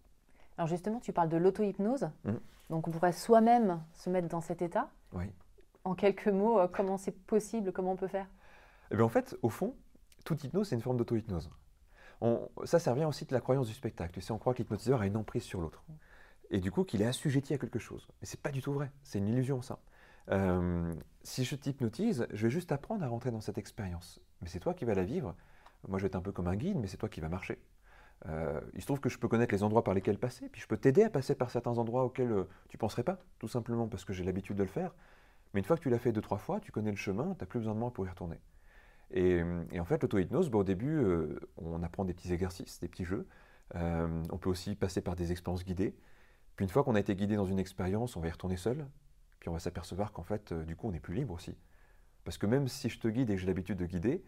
Alors 0.57 0.67
justement, 0.67 0.99
tu 0.99 1.13
parles 1.13 1.29
de 1.29 1.37
l'auto-hypnose, 1.37 2.09
mmh. 2.25 2.33
donc 2.69 2.87
on 2.87 2.91
pourrait 2.91 3.13
soi-même 3.13 3.83
se 3.93 4.09
mettre 4.09 4.27
dans 4.27 4.41
cet 4.41 4.61
état. 4.61 4.89
Oui. 5.13 5.25
En 5.83 5.95
quelques 5.95 6.27
mots, 6.27 6.59
comment 6.71 6.97
c'est 6.97 7.11
possible, 7.11 7.71
comment 7.71 7.91
on 7.91 7.95
peut 7.97 8.07
faire? 8.07 8.27
Eh 8.91 8.95
bien, 8.95 9.05
En 9.05 9.09
fait, 9.09 9.37
au 9.41 9.49
fond, 9.49 9.75
toute 10.23 10.43
hypnose, 10.43 10.69
c'est 10.69 10.75
une 10.75 10.81
forme 10.81 10.97
d'auto-hypnose 10.97 11.51
ça, 12.63 12.79
ça 12.79 12.91
revient 12.91 13.05
aussi 13.05 13.25
de 13.25 13.33
la 13.33 13.41
croyance 13.41 13.67
du 13.67 13.73
spectacle. 13.73 14.13
Tu 14.13 14.21
sais, 14.21 14.31
on 14.31 14.37
croit 14.37 14.53
que 14.53 14.59
l'hypnotiseur 14.59 15.01
a 15.01 15.07
une 15.07 15.17
emprise 15.17 15.43
sur 15.43 15.61
l'autre. 15.61 15.83
Et 16.49 16.59
du 16.59 16.71
coup, 16.71 16.83
qu'il 16.83 17.01
est 17.01 17.05
assujetti 17.05 17.53
à 17.53 17.57
quelque 17.57 17.79
chose. 17.79 18.07
Mais 18.21 18.27
c'est 18.27 18.39
pas 18.39 18.51
du 18.51 18.61
tout 18.61 18.73
vrai. 18.73 18.91
C'est 19.03 19.19
une 19.19 19.27
illusion, 19.27 19.61
ça. 19.61 19.79
Euh, 20.29 20.93
si 21.23 21.43
je 21.43 21.55
t'hypnotise, 21.55 22.27
je 22.31 22.43
vais 22.43 22.49
juste 22.49 22.71
apprendre 22.71 23.03
à 23.03 23.07
rentrer 23.07 23.31
dans 23.31 23.41
cette 23.41 23.57
expérience. 23.57 24.21
Mais 24.41 24.47
c'est 24.47 24.59
toi 24.59 24.73
qui 24.73 24.85
vas 24.85 24.93
la 24.93 25.03
vivre. 25.03 25.35
Moi, 25.87 25.99
je 25.99 26.03
vais 26.03 26.07
être 26.07 26.15
un 26.15 26.21
peu 26.21 26.31
comme 26.31 26.47
un 26.47 26.55
guide, 26.55 26.77
mais 26.77 26.87
c'est 26.87 26.97
toi 26.97 27.09
qui 27.09 27.19
vas 27.19 27.29
marcher. 27.29 27.59
Euh, 28.27 28.61
il 28.73 28.81
se 28.81 28.85
trouve 28.85 29.01
que 29.01 29.09
je 29.09 29.17
peux 29.17 29.27
connaître 29.27 29.53
les 29.53 29.63
endroits 29.63 29.83
par 29.83 29.93
lesquels 29.93 30.17
passer, 30.17 30.47
puis 30.47 30.61
je 30.61 30.67
peux 30.67 30.77
t'aider 30.77 31.03
à 31.03 31.09
passer 31.09 31.35
par 31.35 31.49
certains 31.49 31.77
endroits 31.77 32.05
auxquels 32.05 32.31
euh, 32.31 32.43
tu 32.69 32.77
penserais 32.77 33.03
pas, 33.03 33.19
tout 33.39 33.49
simplement 33.49 33.87
parce 33.87 34.05
que 34.05 34.13
j'ai 34.13 34.23
l'habitude 34.23 34.55
de 34.55 34.63
le 34.63 34.69
faire. 34.69 34.93
Mais 35.53 35.59
une 35.59 35.65
fois 35.65 35.75
que 35.77 35.81
tu 35.81 35.89
l'as 35.89 35.99
fait 35.99 36.11
deux, 36.13 36.21
trois 36.21 36.37
fois, 36.37 36.59
tu 36.59 36.71
connais 36.71 36.91
le 36.91 36.97
chemin, 36.97 37.35
tu 37.35 37.43
n'as 37.43 37.47
plus 37.47 37.59
besoin 37.59 37.73
de 37.73 37.79
moi 37.79 37.91
pour 37.91 38.05
y 38.05 38.09
retourner. 38.09 38.39
Et, 39.13 39.43
en 39.79 39.85
fait, 39.85 40.01
l'auto-hypnose, 40.01 40.49
bah, 40.49 40.59
au 40.59 40.63
début, 40.63 40.97
euh, 40.97 41.39
on 41.57 41.83
apprend 41.83 42.03
des 42.03 42.13
petits 42.13 42.33
exercices, 42.33 42.79
des 42.79 42.87
petits 42.87 43.05
jeux. 43.05 43.27
Euh, 43.75 44.23
on 44.31 44.37
peut 44.37 44.49
aussi 44.49 44.75
passer 44.75 45.01
par 45.01 45.15
des 45.15 45.31
expériences 45.31 45.63
guidées. 45.63 45.95
Puis 46.55 46.65
une 46.65 46.69
fois 46.69 46.83
qu'on 46.83 46.95
a 46.95 46.99
été 46.99 47.15
guidé 47.15 47.35
dans 47.35 47.45
une 47.45 47.59
expérience, 47.59 48.15
on 48.15 48.21
va 48.21 48.27
y 48.27 48.31
retourner 48.31 48.57
seul. 48.57 48.87
Puis 49.39 49.49
on 49.49 49.53
va 49.53 49.59
s'apercevoir 49.59 50.11
qu'en 50.11 50.23
fait, 50.23 50.51
euh, 50.51 50.63
du 50.63 50.75
coup, 50.75 50.87
on 50.87 50.93
est 50.93 50.99
plus 50.99 51.13
libre 51.13 51.33
aussi. 51.33 51.55
Parce 52.23 52.37
que 52.37 52.47
même 52.47 52.67
si 52.67 52.89
je 52.89 52.99
te 52.99 53.07
guide 53.07 53.29
et 53.29 53.35
que 53.35 53.41
j'ai 53.41 53.47
l'habitude 53.47 53.77
de 53.77 53.85
guider, 53.85 54.23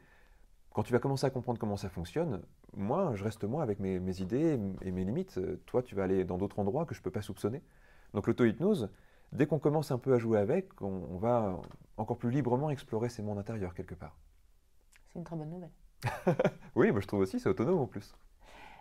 quand 0.71 0.83
tu 0.83 0.93
vas 0.93 0.99
commencer 0.99 1.25
à 1.25 1.29
comprendre 1.29 1.57
comment 1.59 1.77
ça 1.77 1.89
fonctionne, 1.89 2.41
moi, 2.75 3.13
je 3.15 3.23
reste 3.23 3.43
moi 3.45 3.63
avec 3.63 3.79
mes, 3.79 4.21
idées 4.21 4.59
et 4.81 4.91
mes 4.91 5.05
limites. 5.05 5.39
Toi, 5.65 5.81
tu 5.81 5.95
vas 5.95 6.03
aller 6.03 6.25
dans 6.25 6.37
d'autres 6.37 6.59
endroits 6.59 6.85
que 6.85 6.93
je 6.93 6.99
ne 6.99 7.03
peux 7.03 7.11
pas 7.11 7.21
soupçonner. 7.21 7.63
Donc 8.13 8.27
l'auto-hypnose, 8.27 8.89
dès 9.31 9.45
qu'on 9.45 9.59
commence 9.59 9.91
un 9.91 9.97
peu 9.97 10.13
à 10.13 10.19
jouer 10.19 10.39
avec, 10.39 10.81
on, 10.81 11.17
va 11.17 11.61
encore 11.97 12.17
plus 12.17 12.29
librement 12.29 12.69
explorer 12.69 13.09
ces 13.09 13.21
mondes 13.21 13.37
intérieurs 13.37 13.73
quelque 13.73 13.95
part. 13.95 14.17
C'est 15.15 15.19
une 15.19 15.23
très 15.25 15.37
bonne 15.37 15.49
nouvelle. 15.49 15.69
oui, 16.75 16.91
moi 16.91 16.99
je 16.99 17.07
trouve 17.07 17.21
aussi, 17.21 17.39
c'est 17.39 17.47
autonome 17.47 17.79
en 17.79 17.87
plus. 17.87 18.13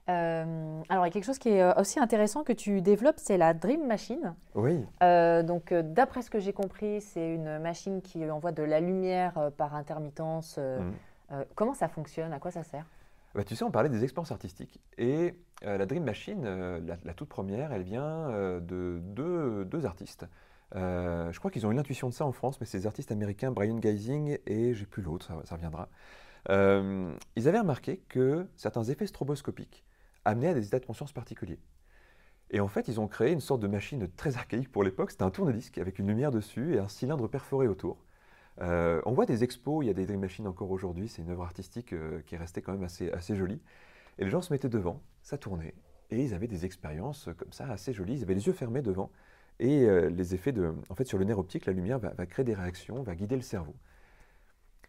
Euh, 0.08 0.82
alors, 0.88 1.04
il 1.04 1.08
y 1.08 1.10
a 1.10 1.12
quelque 1.12 1.24
chose 1.24 1.38
qui 1.38 1.50
est 1.50 1.62
euh, 1.62 1.72
aussi 1.76 2.00
intéressant 2.00 2.42
que 2.42 2.52
tu 2.52 2.82
développes, 2.82 3.18
c'est 3.18 3.38
la 3.38 3.54
Dream 3.54 3.86
Machine. 3.86 4.34
Oui. 4.56 4.84
Euh, 5.04 5.44
donc, 5.44 5.72
d'après 5.72 6.22
ce 6.22 6.30
que 6.30 6.40
j'ai 6.40 6.52
compris, 6.52 7.00
c'est 7.00 7.36
une 7.36 7.60
machine 7.60 8.02
qui 8.02 8.28
envoie 8.28 8.50
de 8.50 8.64
la 8.64 8.80
lumière 8.80 9.52
par 9.56 9.76
intermittence. 9.76 10.58
Mm. 10.58 11.36
comment 11.54 11.74
ça 11.74 11.86
fonctionne? 11.86 12.32
À 12.32 12.40
quoi 12.40 12.50
ça 12.50 12.64
sert? 12.64 12.84
Bah, 13.36 13.44
tu 13.44 13.54
sais, 13.54 13.62
on 13.62 13.70
parlait 13.70 13.88
des 13.88 14.02
expériences 14.02 14.32
artistiques. 14.32 14.80
Et 14.98 15.38
la 15.62 15.86
Dream 15.86 16.02
Machine, 16.02 16.44
la, 16.84 17.14
toute 17.14 17.28
première, 17.28 17.72
elle 17.72 17.84
vient 17.84 18.28
de 18.60 18.98
deux, 19.00 19.64
deux 19.66 19.86
artistes. 19.86 20.26
je 20.74 21.38
crois 21.38 21.52
qu'ils 21.52 21.64
ont 21.64 21.70
eu 21.70 21.76
l'intuition 21.76 22.08
de 22.08 22.12
ça 22.12 22.26
en 22.26 22.32
France, 22.32 22.60
mais 22.60 22.66
c'est 22.66 22.78
des 22.78 22.86
artistes 22.88 23.12
américains, 23.12 23.52
Brian 23.52 23.76
Geising 23.76 24.36
et 24.46 24.74
j'ai 24.74 24.86
plus 24.86 25.02
l'autre, 25.02 25.26
ça, 25.26 25.34
ça, 25.44 25.54
reviendra. 25.54 25.88
Ils 26.48 27.48
avaient 27.48 27.60
remarqué 27.60 27.98
que 28.08 28.46
certains 28.56 28.84
effets 28.84 29.06
stroboscopiques 29.06 29.84
amenés 30.24 30.48
à 30.48 30.54
des 30.54 30.66
états 30.66 30.78
de 30.78 30.86
conscience 30.86 31.12
particuliers. 31.12 31.60
Et 32.50 32.60
en 32.60 32.68
fait, 32.68 32.88
ils 32.88 33.00
ont 33.00 33.08
créé 33.08 33.32
une 33.32 33.40
sorte 33.40 33.60
de 33.60 33.66
machine 33.66 34.08
très 34.16 34.36
archaïque 34.36 34.70
pour 34.70 34.84
l'époque. 34.84 35.10
C'était 35.10 35.24
un 35.24 35.30
tourne-disque 35.30 35.78
avec 35.78 35.98
une 35.98 36.06
lumière 36.06 36.30
dessus 36.30 36.74
et 36.74 36.78
un 36.78 36.88
cylindre 36.88 37.28
perforé 37.28 37.66
autour. 37.66 38.04
Euh, 38.60 39.00
on 39.04 39.12
voit 39.12 39.26
des 39.26 39.42
expos, 39.42 39.84
il 39.84 39.88
y 39.88 39.90
a 39.90 39.94
des 39.94 40.16
Machines 40.16 40.46
encore 40.46 40.70
aujourd'hui, 40.70 41.08
c'est 41.08 41.22
une 41.22 41.30
œuvre 41.30 41.42
artistique 41.42 41.92
euh, 41.92 42.20
qui 42.26 42.36
est 42.36 42.38
restée 42.38 42.62
quand 42.62 42.72
même 42.72 42.84
assez, 42.84 43.36
jolie. 43.36 43.60
Et 44.18 44.24
les 44.24 44.30
gens 44.30 44.42
se 44.42 44.52
mettaient 44.52 44.68
devant, 44.68 45.02
ça 45.22 45.38
tournait, 45.38 45.74
et 46.10 46.22
ils 46.22 46.34
avaient 46.34 46.46
des 46.46 46.64
expériences 46.64 47.28
comme 47.36 47.52
ça 47.52 47.68
assez 47.68 47.92
jolies. 47.92 48.18
Ils 48.18 48.22
avaient 48.22 48.34
les 48.34 48.46
yeux 48.46 48.52
fermés 48.52 48.82
devant, 48.82 49.10
et 49.58 49.84
euh, 49.86 50.08
les 50.08 50.34
effets 50.34 50.52
de. 50.52 50.72
En 50.88 50.94
fait, 50.94 51.06
sur 51.06 51.18
le 51.18 51.24
nerf 51.24 51.38
optique, 51.38 51.66
la 51.66 51.72
lumière 51.72 51.98
va, 51.98 52.26
créer 52.26 52.44
des 52.44 52.54
réactions, 52.54 53.02
va 53.02 53.16
guider 53.16 53.36
le 53.36 53.42
cerveau. 53.42 53.74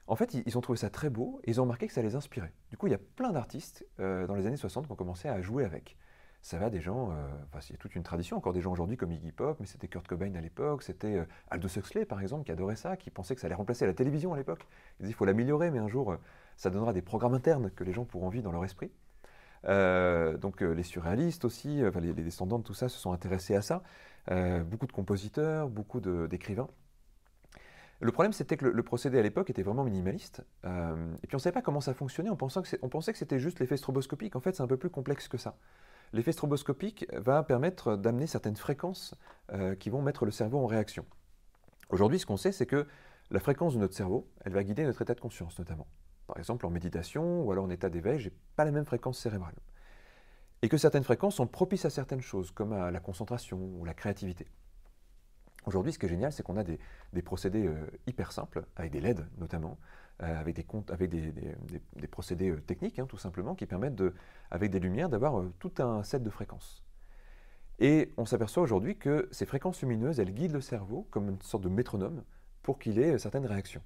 En 0.07 0.15
fait, 0.15 0.35
ils 0.35 0.57
ont 0.57 0.61
trouvé 0.61 0.77
ça 0.77 0.89
très 0.89 1.09
beau 1.09 1.39
et 1.43 1.51
ils 1.51 1.59
ont 1.59 1.63
remarqué 1.63 1.87
que 1.87 1.93
ça 1.93 2.03
les 2.03 2.15
inspirait. 2.15 2.53
Du 2.69 2.77
coup, 2.77 2.85
il 2.85 2.91
y 2.91 2.95
a 2.95 2.99
plein 3.15 3.31
d'artistes 3.31 3.85
euh, 3.99 4.27
dans 4.27 4.35
les 4.35 4.45
années 4.45 4.57
60 4.57 4.85
qui 4.85 4.91
ont 4.91 4.95
commencé 4.95 5.27
à 5.27 5.41
jouer 5.41 5.65
avec. 5.65 5.97
Ça 6.43 6.59
va 6.59 6.69
des 6.69 6.79
gens, 6.79 7.09
euh, 7.09 7.27
enfin, 7.47 7.65
il 7.69 7.71
y 7.71 7.75
a 7.75 7.77
toute 7.79 7.95
une 7.95 8.03
tradition, 8.03 8.37
encore 8.37 8.53
des 8.53 8.61
gens 8.61 8.71
aujourd'hui 8.71 8.97
comme 8.97 9.11
Iggy 9.11 9.31
Pop, 9.31 9.57
mais 9.59 9.65
c'était 9.65 9.87
Kurt 9.87 10.07
Cobain 10.07 10.35
à 10.35 10.41
l'époque, 10.41 10.83
c'était 10.83 11.15
euh, 11.15 11.25
Aldous 11.49 11.79
Huxley 11.79 12.05
par 12.05 12.21
exemple 12.21 12.45
qui 12.45 12.51
adorait 12.51 12.75
ça, 12.75 12.97
qui 12.97 13.09
pensait 13.09 13.33
que 13.33 13.41
ça 13.41 13.47
allait 13.47 13.55
remplacer 13.55 13.87
la 13.87 13.95
télévision 13.95 14.31
à 14.31 14.37
l'époque. 14.37 14.67
Il 14.99 15.03
disait 15.03 15.11
il 15.13 15.15
faut 15.15 15.25
l'améliorer, 15.25 15.71
mais 15.71 15.79
un 15.79 15.87
jour 15.87 16.15
ça 16.55 16.69
donnera 16.69 16.93
des 16.93 17.01
programmes 17.01 17.33
internes 17.33 17.71
que 17.71 17.83
les 17.83 17.93
gens 17.93 18.05
pourront 18.05 18.29
vivre 18.29 18.43
dans 18.43 18.51
leur 18.51 18.63
esprit. 18.63 18.91
donc 19.63 20.61
les 20.61 20.83
surréalistes 20.83 21.45
aussi, 21.45 21.81
les, 21.81 22.13
les, 22.13 22.23
descendants 22.23 22.59
de 22.59 22.63
tout 22.63 22.75
ça 22.75 22.89
se 22.89 22.99
sont 22.99 23.11
intéressés 23.11 23.55
à 23.55 23.63
ça. 23.63 23.81
beaucoup 24.65 24.85
de 24.85 24.91
compositeurs, 24.91 25.67
beaucoup 25.69 25.99
d'écrivains. 25.99 26.67
Le 28.01 28.11
problème, 28.11 28.33
c'était 28.33 28.57
que 28.57 28.65
le, 28.65 28.83
procédé 28.83 29.17
à 29.19 29.21
l'époque 29.21 29.49
était 29.49 29.63
vraiment 29.63 29.83
minimaliste. 29.83 30.43
Euh, 30.65 31.13
et 31.23 31.27
puis 31.27 31.35
on 31.35 31.37
ne 31.37 31.41
savait 31.41 31.53
pas 31.53 31.61
comment 31.61 31.81
ça 31.81 31.93
fonctionnait. 31.93 32.29
On 32.29 32.35
pensait 32.35 32.61
que, 32.61 32.85
pensait 32.87 33.13
que 33.13 33.17
c'était 33.17 33.39
juste 33.39 33.59
l'effet 33.59 33.77
stroboscopique. 33.77 34.35
En 34.35 34.41
fait, 34.41 34.55
c'est 34.55 34.63
un 34.63 34.67
peu 34.67 34.77
plus 34.77 34.89
complexe 34.89 35.27
que 35.27 35.37
ça. 35.37 35.57
L'effet 36.11 36.33
stroboscopique 36.33 37.07
va 37.13 37.41
permettre 37.43 37.95
d'amener 37.95 38.27
certaines 38.27 38.57
fréquences 38.57 39.15
euh, 39.53 39.75
qui 39.75 39.89
vont 39.89 40.01
mettre 40.01 40.25
le 40.25 40.31
cerveau 40.31 40.59
en 40.59 40.65
réaction. 40.65 41.05
Aujourd'hui, 41.89 42.19
ce 42.19 42.25
qu'on 42.25 42.37
sait, 42.37 42.51
c'est 42.51 42.65
que 42.65 42.85
la 43.31 43.39
fréquence 43.39 43.73
de 43.73 43.79
notre 43.79 43.95
cerveau, 43.95 44.29
elle 44.43 44.53
va 44.53 44.63
guider 44.63 44.83
notre 44.83 45.01
état 45.01 45.13
de 45.13 45.19
conscience 45.19 45.57
notamment. 45.57 45.87
Par 46.27 46.37
exemple, 46.37 46.65
en 46.65 46.69
méditation 46.69 47.43
ou 47.43 47.51
alors 47.51 47.65
en 47.65 47.69
état 47.69 47.89
d'éveil, 47.89 48.19
j'ai 48.19 48.33
pas 48.55 48.65
la 48.65 48.71
même 48.71 48.85
fréquence 48.85 49.19
cérébrale. 49.19 49.55
Et 50.61 50.69
que 50.69 50.77
certaines 50.77 51.03
fréquences 51.03 51.35
sont 51.35 51.47
propices 51.47 51.85
à 51.85 51.89
certaines 51.89 52.21
choses, 52.21 52.51
comme 52.51 52.73
à 52.73 52.91
la 52.91 52.99
concentration 52.99 53.59
ou 53.59 53.85
la 53.85 53.93
créativité. 53.93 54.47
Aujourd'hui, 55.65 55.91
ce 55.91 55.99
qui 55.99 56.05
est 56.05 56.09
génial, 56.09 56.31
c'est 56.31 56.43
qu'on 56.43 56.57
a 56.57 56.63
des, 56.63 56.79
procédés 57.23 57.65
euh, 57.65 57.75
hyper 58.07 58.31
simples, 58.31 58.65
avec 58.75 58.91
des 58.91 59.01
LED 59.01 59.25
notamment, 59.37 59.77
euh, 60.21 60.39
avec, 60.39 60.55
des, 60.55 62.07
procédés 62.07 62.51
euh, 62.51 62.61
techniques, 62.61 62.99
hein, 62.99 63.07
tout 63.07 63.17
simplement, 63.17 63.55
qui 63.55 63.65
permettent, 63.65 64.01
avec 64.51 64.71
des 64.71 64.79
lumières, 64.79 65.09
d'avoir 65.09 65.43
tout 65.59 65.73
un 65.79 66.03
set 66.03 66.21
de 66.21 66.29
fréquences. 66.29 66.83
Et 67.79 68.13
on 68.17 68.25
s'aperçoit 68.25 68.63
aujourd'hui 68.63 68.97
que 68.97 69.27
ces 69.31 69.45
fréquences 69.45 69.81
lumineuses, 69.81 70.19
elles 70.19 70.33
guident 70.33 70.53
le 70.53 70.61
cerveau 70.61 71.07
comme 71.11 71.29
une 71.29 71.41
sorte 71.41 71.63
de 71.63 71.69
métronome 71.69 72.23
pour 72.61 72.79
qu'il 72.79 72.99
ait 72.99 73.17
certaines 73.17 73.45
réactions. 73.45 73.81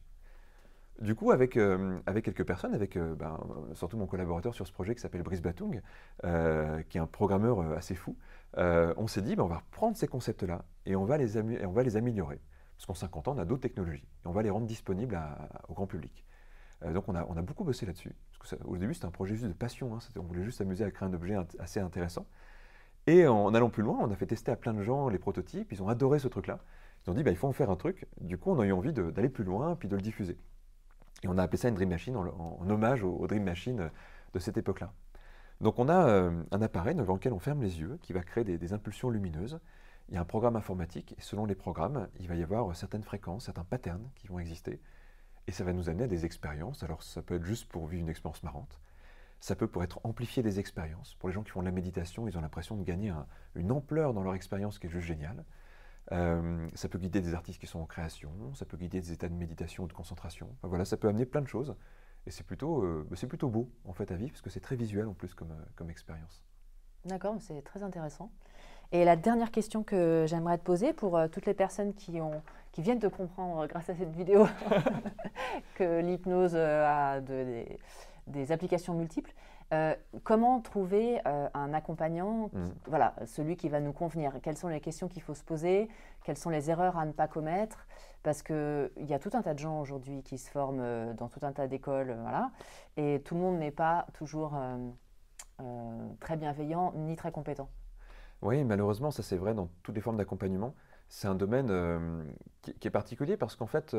Du 1.01 1.15
coup, 1.15 1.31
avec, 1.31 1.57
avec 2.05 2.25
quelques 2.25 2.45
personnes, 2.45 2.73
avec 2.73 2.97
ben, 2.97 3.39
surtout 3.73 3.97
mon 3.97 4.05
collaborateur 4.05 4.53
sur 4.53 4.67
ce 4.67 4.73
projet 4.73 4.95
qui 4.95 5.01
s'appelle 5.01 5.23
Brice 5.23 5.41
Batung, 5.41 5.81
qui 6.21 6.97
est 6.97 7.01
un 7.01 7.07
programmeur 7.07 7.61
assez 7.71 7.95
fou, 7.95 8.17
euh, 8.57 8.93
on 8.97 9.07
s'est 9.07 9.21
dit, 9.21 9.35
ben, 9.35 9.43
on 9.43 9.47
va 9.47 9.57
reprendre 9.57 9.95
ces 9.95 10.07
concepts-là 10.07 10.63
et 10.85 10.95
on 10.95 11.05
va 11.05 11.17
les, 11.17 11.37
améliorer. 11.37 12.41
Parce 12.75 12.85
qu'en 12.85 12.93
50 12.93 13.27
ans, 13.27 13.35
on 13.35 13.39
a 13.39 13.45
d'autres 13.45 13.61
technologies 13.61 14.07
et 14.23 14.27
on 14.27 14.31
va 14.31 14.41
les 14.41 14.49
rendre 14.49 14.65
disponibles 14.65 15.19
au 15.67 15.73
grand 15.73 15.87
public. 15.87 16.25
Euh, 16.83 16.93
donc 16.93 17.09
on 17.09 17.15
a, 17.15 17.25
on 17.27 17.35
a, 17.35 17.41
beaucoup 17.41 17.63
bossé 17.63 17.85
là-dessus. 17.85 18.15
Au 18.65 18.77
début, 18.77 18.93
c'était 18.93 19.05
un 19.05 19.11
projet 19.11 19.35
juste 19.35 19.47
de 19.47 19.53
passion. 19.53 19.95
Hein, 19.95 19.99
on 20.17 20.23
voulait 20.23 20.43
juste 20.43 20.59
s'amuser 20.59 20.85
à 20.85 20.91
créer 20.91 21.07
un 21.07 21.13
objet 21.13 21.35
assez 21.59 21.79
intéressant. 21.79 22.25
Et 23.05 23.27
en 23.27 23.53
allant 23.53 23.69
plus 23.69 23.83
loin, 23.83 23.97
on 24.01 24.11
a 24.11 24.15
fait 24.15 24.27
tester 24.27 24.51
à 24.51 24.55
plein 24.55 24.73
de 24.73 24.81
gens 24.81 25.09
les 25.09 25.19
prototypes. 25.19 25.71
Ils 25.71 25.83
ont 25.83 25.89
adoré 25.89 26.19
ce 26.19 26.27
truc-là. 26.27 26.59
Ils 27.05 27.09
ont 27.11 27.13
dit, 27.13 27.23
ben, 27.23 27.31
il 27.31 27.37
faut 27.37 27.47
en 27.47 27.53
faire 27.53 27.69
un 27.69 27.75
truc. 27.75 28.07
Du 28.21 28.37
coup, 28.37 28.51
on 28.51 28.59
a 28.59 28.65
eu 28.65 28.71
envie 28.71 28.93
d'aller 28.93 29.29
plus 29.29 29.43
loin 29.43 29.75
puis 29.75 29.87
de 29.87 29.95
le 29.95 30.01
diffuser. 30.01 30.37
Et 31.23 31.27
on 31.27 31.37
a 31.37 31.43
appelé 31.43 31.57
ça 31.57 31.69
une 31.69 31.75
Dream 31.75 31.89
Machine 31.89 32.15
en, 32.15 32.69
hommage 32.69 33.03
aux 33.03 33.27
Dream 33.27 33.43
Machine 33.43 33.89
de 34.33 34.39
cette 34.39 34.57
époque-là. 34.57 34.93
Donc 35.61 35.77
on 35.77 35.89
a 35.89 36.07
euh, 36.07 36.43
un 36.51 36.61
appareil 36.61 36.95
devant 36.95 37.15
lequel 37.15 37.33
on 37.33 37.39
ferme 37.39 37.61
les 37.61 37.81
yeux 37.81 37.97
qui 38.01 38.13
va 38.13 38.21
créer 38.21 38.43
des, 38.43 38.73
impulsions 38.73 39.09
lumineuses. 39.09 39.59
Il 40.07 40.15
y 40.15 40.17
a 40.17 40.21
un 40.21 40.25
programme 40.25 40.55
informatique 40.55 41.13
et 41.17 41.21
selon 41.21 41.45
les 41.45 41.55
programmes, 41.55 42.07
il 42.19 42.27
va 42.27 42.35
y 42.35 42.43
avoir 42.43 42.73
certaines 42.75 43.03
fréquences, 43.03 43.45
certains 43.45 43.65
patterns 43.65 44.09
qui 44.15 44.27
vont 44.27 44.39
exister. 44.39 44.79
Et 45.47 45.51
ça 45.51 45.63
va 45.63 45.73
nous 45.73 45.89
amener 45.89 46.05
à 46.05 46.07
des 46.07 46.25
expériences. 46.25 46.83
Alors 46.83 47.03
ça 47.03 47.21
peut 47.21 47.35
être 47.35 47.43
juste 47.43 47.67
pour 47.67 47.87
vivre 47.87 48.03
une 48.03 48.09
expérience 48.09 48.41
marrante. 48.41 48.79
Ça 49.41 49.55
peut 49.55 49.67
pour 49.67 49.83
être 49.83 49.99
amplifier 50.03 50.43
des 50.43 50.59
expériences. 50.59 51.15
Pour 51.15 51.29
les 51.29 51.35
gens 51.35 51.43
qui 51.43 51.51
font 51.51 51.61
de 51.61 51.65
la 51.65 51.71
méditation, 51.71 52.27
ils 52.27 52.37
ont 52.37 52.41
l'impression 52.41 52.75
de 52.75 52.83
gagner 52.83 53.13
une 53.55 53.71
ampleur 53.71 54.13
dans 54.13 54.23
leur 54.23 54.35
expérience 54.35 54.79
qui 54.79 54.87
est 54.87 54.89
juste 54.89 55.07
géniale. 55.07 55.43
Euh, 56.11 56.67
ça 56.73 56.89
peut 56.89 56.97
guider 56.97 57.21
des 57.21 57.33
artistes 57.35 57.59
qui 57.59 57.67
sont 57.67 57.79
en 57.79 57.85
création, 57.85 58.31
ça 58.55 58.65
peut 58.65 58.77
guider 58.77 58.99
des 58.99 59.11
états 59.11 59.29
de 59.29 59.33
méditation 59.33 59.83
ou 59.83 59.87
de 59.87 59.93
concentration. 59.93 60.49
voilà, 60.63 60.85
ça 60.85 60.97
peut 60.97 61.07
amener 61.07 61.25
plein 61.25 61.41
de 61.41 61.47
choses. 61.47 61.75
Et 62.25 62.31
c'est 62.31 62.43
plutôt, 62.43 62.83
euh, 62.83 63.07
bah, 63.09 63.15
c'est 63.15 63.27
plutôt 63.27 63.49
beau 63.49 63.71
en 63.85 63.93
fait 63.93 64.11
à 64.11 64.15
vivre 64.15 64.31
parce 64.31 64.41
que 64.41 64.49
c'est 64.49 64.59
très 64.59 64.75
visuel 64.75 65.07
en 65.07 65.13
plus 65.13 65.33
comme, 65.33 65.51
euh, 65.51 65.87
expérience. 65.87 66.43
D'accord, 67.05 67.35
c'est 67.39 67.61
très 67.61 67.83
intéressant. 67.83 68.31
Et 68.91 69.05
la 69.05 69.15
dernière 69.15 69.51
question 69.51 69.83
que 69.83 70.25
j'aimerais 70.27 70.57
te 70.57 70.63
poser 70.63 70.93
pour 70.93 71.17
toutes 71.31 71.45
les 71.45 71.53
personnes 71.53 71.93
qui, 71.93 72.19
viennent 72.79 72.99
de 72.99 73.07
comprendre 73.07 73.67
grâce 73.67 73.89
à 73.89 73.95
cette 73.95 74.11
vidéo 74.11 74.47
que 75.75 76.01
l'hypnose 76.01 76.55
a 76.55 77.21
des, 77.21 78.51
applications 78.51 78.95
multiples, 78.95 79.31
comment 80.23 80.61
trouver 80.61 81.21
un 81.25 81.73
accompagnant, 81.73 82.49
mmh. 82.53 82.69
voilà, 82.87 83.13
celui 83.25 83.55
qui 83.55 83.69
va 83.69 83.79
nous 83.79 83.93
convenir? 83.93 84.33
Quelles 84.41 84.57
sont 84.57 84.67
les 84.67 84.79
questions 84.79 85.07
qu'il 85.07 85.21
faut 85.21 85.35
se 85.35 85.43
poser? 85.43 85.89
Quelles 86.23 86.37
sont 86.37 86.49
les 86.49 86.69
erreurs 86.69 86.97
à 86.97 87.05
ne 87.05 87.11
pas 87.11 87.27
commettre? 87.27 87.87
Parce 88.23 88.43
qu'il 88.43 88.91
y 88.97 89.13
a 89.13 89.19
tout 89.19 89.29
un 89.33 89.41
tas 89.41 89.53
de 89.53 89.59
gens 89.59 89.79
aujourd'hui 89.79 90.23
qui 90.23 90.37
se 90.37 90.49
forment 90.49 90.81
euh, 90.81 91.13
dans 91.13 91.29
tout 91.29 91.39
un 91.43 91.53
tas 91.53 91.67
d'écoles, 91.67 92.09
euh, 92.09 92.21
voilà, 92.21 92.51
et 92.97 93.21
tout 93.23 93.35
le 93.35 93.41
monde 93.41 93.59
n'est 93.59 93.71
pas 93.71 94.07
toujours 94.13 94.55
euh, 94.55 96.09
très 96.19 96.35
bienveillant 96.35 96.91
ni 96.95 97.15
très 97.15 97.31
compétent. 97.31 97.69
Oui, 98.41 98.63
malheureusement, 98.63 99.11
ça 99.11 99.23
c'est 99.23 99.37
vrai 99.37 99.53
dans 99.53 99.69
toutes 99.83 99.95
les 99.95 100.01
formes 100.01 100.17
d'accompagnement. 100.17 100.75
C'est 101.07 101.27
un 101.27 101.35
domaine 101.35 102.27
qui, 102.61 102.87
est 102.87 102.91
particulier 102.91 103.35
parce 103.35 103.55
qu'en 103.55 103.65
fait, 103.65 103.95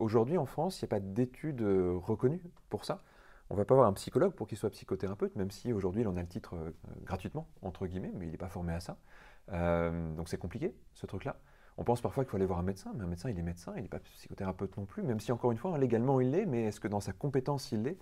aujourd'hui 0.00 0.36
en 0.36 0.44
France, 0.44 0.82
il 0.82 0.84
n'y 0.84 0.88
a 0.88 0.90
pas 0.90 1.00
d'études 1.00 1.62
reconnues 1.62 2.42
pour 2.68 2.84
ça. 2.84 3.00
On 3.50 3.54
ne 3.54 3.58
va 3.58 3.64
pas 3.64 3.74
avoir 3.74 3.88
un 3.88 3.92
psychologue 3.94 4.34
pour 4.34 4.46
qu'il 4.46 4.58
soit 4.58 4.70
psychothérapeute, 4.70 5.34
même 5.36 5.50
si 5.50 5.72
aujourd'hui 5.72 6.02
il 6.02 6.08
en 6.08 6.16
a 6.16 6.20
le 6.20 6.28
titre 6.28 6.54
gratuitement, 7.04 7.48
entre 7.62 7.86
guillemets, 7.86 8.12
mais 8.14 8.26
il 8.26 8.30
n'est 8.30 8.38
pas 8.38 8.48
formé 8.48 8.72
à 8.74 8.80
ça. 8.80 8.98
donc 9.50 10.28
c'est 10.28 10.38
compliqué, 10.38 10.74
ce 10.94 11.06
truc-là. 11.06 11.36
On 11.78 11.84
pense 11.84 12.00
parfois 12.00 12.24
qu'il 12.24 12.30
faut 12.32 12.36
aller 12.36 12.44
voir 12.44 12.58
un 12.58 12.64
médecin, 12.64 12.92
mais 12.96 13.04
un 13.04 13.06
médecin, 13.06 13.30
il 13.30 13.38
est 13.38 13.42
médecin, 13.42 13.72
il 13.76 13.82
n'est 13.82 13.88
pas 13.88 14.00
psychothérapeute 14.00 14.76
non 14.76 14.84
plus, 14.84 15.04
même 15.04 15.20
si 15.20 15.30
encore 15.30 15.52
une 15.52 15.58
fois, 15.58 15.78
légalement 15.78 16.20
il 16.20 16.32
l'est, 16.32 16.44
mais 16.44 16.64
est-ce 16.64 16.80
que 16.80 16.88
dans 16.88 17.00
sa 17.00 17.12
compétence 17.12 17.70
il 17.70 17.84
l'est? 17.84 17.98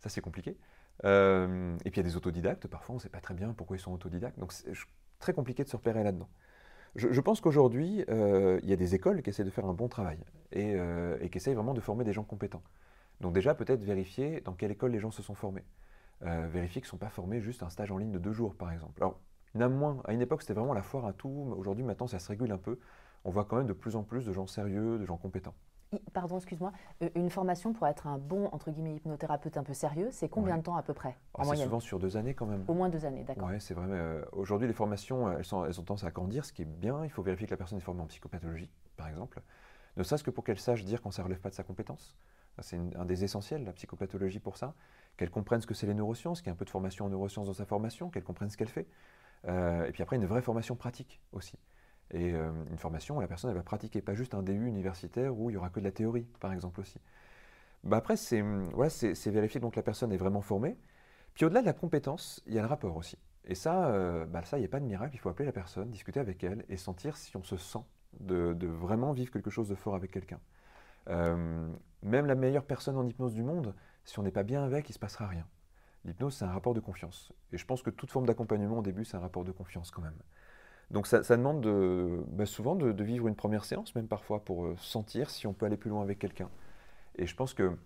Ça, 0.00 0.08
c'est 0.08 0.20
compliqué. 0.20 0.58
Euh, 1.04 1.76
et 1.84 1.90
puis 1.90 2.00
il 2.00 2.04
y 2.04 2.06
a 2.06 2.10
des 2.10 2.16
autodidactes, 2.16 2.66
parfois 2.66 2.94
on 2.94 2.98
ne 2.98 3.02
sait 3.02 3.08
pas 3.08 3.20
très 3.20 3.34
bien 3.34 3.52
pourquoi 3.52 3.76
ils 3.76 3.80
sont 3.80 3.92
autodidactes, 3.92 4.38
donc 4.38 4.52
c'est 4.52 4.72
très 5.20 5.32
compliqué 5.32 5.62
de 5.62 5.68
se 5.68 5.76
repérer 5.76 6.02
là-dedans. 6.02 6.28
Je, 6.96 7.20
pense 7.20 7.40
qu'aujourd'hui, 7.40 8.04
euh, 8.08 8.60
il 8.62 8.70
y 8.70 8.72
a 8.72 8.76
des 8.76 8.94
écoles 8.94 9.22
qui 9.22 9.30
essaient 9.30 9.42
de 9.42 9.50
faire 9.50 9.66
un 9.66 9.74
bon 9.74 9.88
travail 9.88 10.18
et, 10.52 10.74
euh, 10.76 11.16
et 11.20 11.28
qui 11.28 11.38
essayent 11.38 11.54
vraiment 11.54 11.74
de 11.74 11.80
former 11.80 12.04
des 12.04 12.12
gens 12.12 12.22
compétents. 12.22 12.62
Donc 13.20 13.32
déjà, 13.32 13.54
peut-être 13.54 13.82
vérifier 13.82 14.40
dans 14.40 14.52
quelle 14.52 14.70
école 14.70 14.92
les 14.92 15.00
gens 15.00 15.10
se 15.10 15.22
sont 15.22 15.34
formés. 15.34 15.64
vérifier 16.20 16.80
qu'ils 16.80 16.88
ne 16.88 16.90
sont 16.90 16.98
pas 16.98 17.10
formés 17.10 17.40
juste 17.40 17.62
un 17.62 17.70
stage 17.70 17.90
en 17.90 17.98
ligne 17.98 18.12
de 18.12 18.18
deux 18.18 18.32
jours, 18.32 18.54
par 18.54 18.72
exemple. 18.72 19.02
Alors, 19.02 19.20
il 19.54 19.60
y 19.60 19.64
en 19.64 19.66
a 19.66 19.68
moins. 19.68 20.02
À 20.04 20.12
une 20.12 20.20
époque, 20.20 20.42
c'était 20.42 20.54
vraiment 20.54 20.74
la 20.74 20.82
foire 20.82 21.06
à 21.06 21.12
tout. 21.12 21.54
Aujourd'hui, 21.56 21.84
maintenant, 21.84 22.06
ça 22.06 22.18
se 22.18 22.28
régule 22.28 22.50
un 22.50 22.58
peu 22.58 22.78
on 23.24 23.30
voit 23.30 23.44
quand 23.44 23.56
même 23.56 23.66
de 23.66 23.72
plus 23.72 23.96
en 23.96 24.02
plus 24.02 24.24
de 24.26 24.32
gens 24.32 24.46
sérieux, 24.46 24.98
de 24.98 25.04
gens 25.04 25.16
compétents. 25.16 25.54
Pardon, 26.12 26.36
excuse-moi. 26.36 26.72
Euh, 27.02 27.08
une 27.14 27.30
formation 27.30 27.72
pour 27.72 27.86
être 27.86 28.06
un 28.08 28.18
bon, 28.18 28.48
entre 28.52 28.70
guillemets, 28.72 28.96
hypnothérapeute 28.96 29.56
un 29.56 29.62
peu 29.62 29.74
sérieux, 29.74 30.08
c'est 30.10 30.28
combien 30.28 30.56
de 30.56 30.62
temps 30.62 30.76
à 30.76 30.82
peu 30.82 30.92
près 30.92 31.16
oh, 31.34 31.44
moyenne? 31.44 31.64
souvent 31.64 31.78
sur 31.78 32.00
deux 32.00 32.16
années 32.16 32.34
quand 32.34 32.46
même. 32.46 32.64
Au 32.66 32.74
moins 32.74 32.88
deux 32.88 33.06
années, 33.06 33.22
d'accord. 33.22 33.48
Oui, 33.48 33.60
c'est 33.60 33.74
vrai. 33.74 33.86
Euh, 33.90 34.24
aujourd'hui, 34.32 34.66
les 34.66 34.74
formations, 34.74 35.30
elles, 35.30 35.44
sont, 35.44 35.64
elles 35.64 35.78
ont 35.78 35.84
tendance 35.84 36.04
à 36.04 36.10
grandir, 36.10 36.44
ce 36.44 36.52
qui 36.52 36.62
est 36.62 36.66
bien. 36.66 37.04
Il 37.04 37.10
faut 37.10 37.22
vérifier 37.22 37.46
que 37.46 37.52
la 37.52 37.56
personne 37.56 37.78
est 37.78 37.82
formée 37.82 38.02
en 38.02 38.06
psychopathologie, 38.06 38.70
par 38.96 39.08
exemple. 39.08 39.40
Ne 39.96 40.02
serait-ce 40.02 40.24
que 40.24 40.30
pour 40.30 40.42
qu'elle 40.42 40.58
sache 40.58 40.84
dire 40.84 41.00
quand 41.00 41.12
ça 41.12 41.22
ne 41.22 41.26
relève 41.26 41.40
pas 41.40 41.50
de 41.50 41.54
sa 41.54 41.62
compétence. 41.62 42.16
C'est 42.60 42.78
un 42.96 43.04
des 43.04 43.24
essentiels, 43.24 43.64
la 43.64 43.72
psychopathologie, 43.72 44.40
pour 44.40 44.56
ça. 44.56 44.74
Qu'elle 45.16 45.30
comprenne 45.30 45.60
ce 45.60 45.66
que 45.66 45.74
c'est 45.74 45.86
les 45.86 45.94
neurosciences, 45.94 46.40
qu'il 46.40 46.48
y 46.48 46.50
ait 46.50 46.54
un 46.54 46.56
peu 46.56 46.64
de 46.64 46.70
formation 46.70 47.04
en 47.04 47.08
neurosciences 47.08 47.46
dans 47.46 47.54
sa 47.54 47.66
formation, 47.66 48.10
qu'elle 48.10 48.24
comprenne 48.24 48.50
ce 48.50 48.56
qu'elle 48.56 48.68
fait. 48.68 48.86
Euh, 49.48 49.86
et 49.86 49.92
puis 49.92 50.02
après, 50.02 50.16
une 50.16 50.26
vraie 50.26 50.42
formation 50.42 50.76
pratique 50.76 51.20
aussi. 51.32 51.58
Et 52.10 52.32
euh, 52.32 52.50
une 52.70 52.78
formation 52.78 53.16
où 53.16 53.20
la 53.20 53.28
personne 53.28 53.52
va 53.54 53.62
pratiquer, 53.62 54.02
pas 54.02 54.14
juste 54.14 54.34
un 54.34 54.42
DU 54.42 54.66
universitaire 54.66 55.36
où 55.38 55.50
il 55.50 55.54
y 55.54 55.56
aura 55.56 55.70
que 55.70 55.80
de 55.80 55.84
la 55.84 55.92
théorie, 55.92 56.26
par 56.40 56.52
exemple 56.52 56.80
aussi. 56.80 57.00
Bah 57.84 57.98
après, 57.98 58.16
c'est 58.16 58.40
voilà, 58.40 58.90
vérifier 59.26 59.60
donc 59.60 59.76
la 59.76 59.82
personne 59.82 60.12
est 60.12 60.16
vraiment 60.16 60.40
formée. 60.40 60.76
Puis 61.34 61.44
au-delà 61.44 61.60
de 61.60 61.66
la 61.66 61.72
compétence, 61.72 62.42
il 62.46 62.54
y 62.54 62.58
a 62.58 62.62
le 62.62 62.68
rapport 62.68 62.96
aussi. 62.96 63.18
Et 63.46 63.54
ça, 63.54 63.88
euh, 63.88 64.26
bah 64.26 64.44
ça, 64.44 64.58
il 64.58 64.60
n'y 64.60 64.66
a 64.66 64.70
pas 64.70 64.80
de 64.80 64.86
miracle. 64.86 65.14
Il 65.14 65.18
faut 65.18 65.28
appeler 65.28 65.46
la 65.46 65.52
personne, 65.52 65.90
discuter 65.90 66.20
avec 66.20 66.42
elle 66.44 66.64
et 66.68 66.76
sentir 66.76 67.16
si 67.16 67.36
on 67.36 67.42
se 67.42 67.56
sent 67.56 67.80
de 68.20 68.66
vraiment 68.66 69.12
vivre 69.12 69.32
quelque 69.32 69.50
chose 69.50 69.68
de 69.68 69.74
fort 69.74 69.94
avec 69.94 70.10
quelqu'un. 70.12 70.40
Euh, 71.08 71.68
même 72.02 72.26
la 72.26 72.34
meilleure 72.34 72.64
personne 72.64 72.96
en 72.96 73.06
hypnose 73.06 73.34
du 73.34 73.42
monde, 73.42 73.74
si 74.04 74.18
on 74.18 74.22
n'est 74.22 74.30
pas 74.30 74.42
bien 74.42 74.62
avec, 74.62 74.88
il 74.88 74.92
ne 74.92 74.94
se 74.94 74.98
passera 74.98 75.26
rien. 75.26 75.46
L'hypnose, 76.04 76.34
c'est 76.36 76.44
un 76.44 76.52
rapport 76.52 76.74
de 76.74 76.80
confiance. 76.80 77.32
Et 77.52 77.58
je 77.58 77.64
pense 77.64 77.82
que 77.82 77.90
toute 77.90 78.10
forme 78.10 78.26
d'accompagnement 78.26 78.78
au 78.78 78.82
début, 78.82 79.04
c'est 79.04 79.16
un 79.16 79.20
rapport 79.20 79.44
de 79.44 79.52
confiance 79.52 79.90
quand 79.90 80.02
même. 80.02 80.18
Donc 80.90 81.06
ça, 81.06 81.22
demande 81.22 81.62
de, 81.62 82.22
bah, 82.28 82.44
souvent 82.44 82.76
de, 82.76 83.02
vivre 83.02 83.26
une 83.26 83.34
première 83.34 83.64
séance, 83.64 83.94
même 83.94 84.06
parfois, 84.06 84.44
pour 84.44 84.66
euh, 84.66 84.76
sentir 84.76 85.30
si 85.30 85.46
on 85.46 85.54
peut 85.54 85.64
aller 85.64 85.78
plus 85.78 85.90
loin 85.90 86.02
avec 86.02 86.18
quelqu'un. 86.18 86.50
Et 87.16 87.26
je 87.26 87.34
pense 87.34 87.54
que 87.54 87.76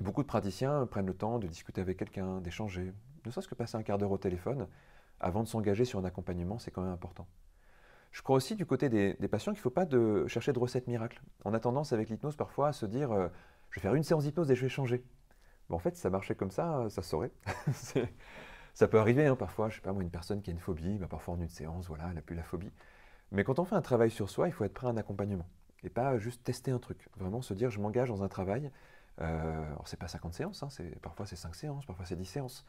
beaucoup 0.00 0.22
de 0.22 0.26
praticiens 0.26 0.86
prennent 0.86 1.06
le 1.06 1.14
temps 1.14 1.38
de 1.38 1.46
discuter 1.46 1.80
avec 1.80 1.98
quelqu'un, 1.98 2.40
d'échanger, 2.40 2.94
ne 3.26 3.30
serait-ce 3.30 3.48
que 3.48 3.54
passer 3.54 3.76
un 3.76 3.82
quart 3.82 3.98
d'heure 3.98 4.10
au 4.10 4.18
téléphone, 4.18 4.66
avant 5.20 5.42
de 5.42 5.48
s'engager 5.48 5.84
sur 5.84 5.98
un 5.98 6.04
accompagnement, 6.04 6.58
c'est 6.58 6.70
quand 6.70 6.82
même 6.82 6.92
important. 6.92 7.26
Je 8.12 8.22
crois 8.22 8.36
aussi 8.36 8.54
du 8.54 8.66
côté 8.66 8.88
des, 8.88 9.14
patients 9.28 9.52
qu'il 9.52 9.60
ne 9.60 9.62
faut 9.62 9.70
pas 9.70 9.86
chercher 10.28 10.52
de 10.52 10.58
recettes 10.58 10.86
miracles. 10.86 11.20
On 11.44 11.54
a 11.54 11.60
tendance 11.60 11.92
avec 11.92 12.10
l'hypnose 12.10 12.36
parfois 12.36 12.68
à 12.68 12.72
se 12.72 12.86
dire 12.86 13.10
euh, 13.10 13.28
je 13.70 13.76
vais 13.76 13.82
faire 13.82 13.94
une 13.94 14.02
séance 14.02 14.24
d'hypnose 14.24 14.50
et 14.50 14.54
je 14.54 14.62
vais 14.62 14.68
changer. 14.68 15.02
en 15.70 15.78
fait, 15.78 15.96
ça 15.96 16.10
marchait 16.10 16.34
comme 16.34 16.50
ça, 16.50 16.86
ça 16.90 17.02
saurait. 17.02 17.32
Ça 18.74 18.88
peut 18.88 18.98
arriver 18.98 19.26
hein, 19.26 19.36
parfois, 19.36 19.68
je 19.68 19.76
sais 19.76 19.82
pas 19.82 19.92
moi, 19.92 20.02
une 20.02 20.10
personne 20.10 20.40
qui 20.40 20.50
a 20.50 20.52
une 20.52 20.58
phobie, 20.58 20.96
bah, 20.96 21.06
parfois 21.06 21.34
en 21.34 21.40
une 21.40 21.48
séance, 21.48 21.88
voilà, 21.88 22.06
elle 22.08 22.14
n'a 22.14 22.22
plus 22.22 22.34
la 22.34 22.42
phobie. 22.42 22.72
Mais 23.30 23.44
quand 23.44 23.58
on 23.58 23.64
fait 23.64 23.74
un 23.74 23.82
travail 23.82 24.10
sur 24.10 24.30
soi, 24.30 24.48
il 24.48 24.52
faut 24.52 24.64
être 24.64 24.72
prêt 24.72 24.86
à 24.86 24.90
un 24.90 24.96
accompagnement. 24.96 25.46
Et 25.84 25.90
pas 25.90 26.16
juste 26.18 26.42
tester 26.42 26.70
un 26.70 26.78
truc. 26.78 27.08
Vraiment 27.18 27.42
se 27.42 27.54
dire, 27.54 27.70
je 27.70 27.80
m'engage 27.80 28.08
dans 28.08 28.22
un 28.22 28.28
travail. 28.28 28.70
Euh, 29.20 29.66
alors, 29.66 29.86
c'est 29.86 29.98
pas 29.98 30.08
50 30.08 30.32
séances, 30.32 30.62
hein, 30.62 30.68
parfois 31.02 31.26
c'est 31.26 31.36
5 31.36 31.54
séances, 31.54 31.84
parfois 31.84 32.06
c'est 32.06 32.16
10 32.16 32.24
séances. 32.24 32.64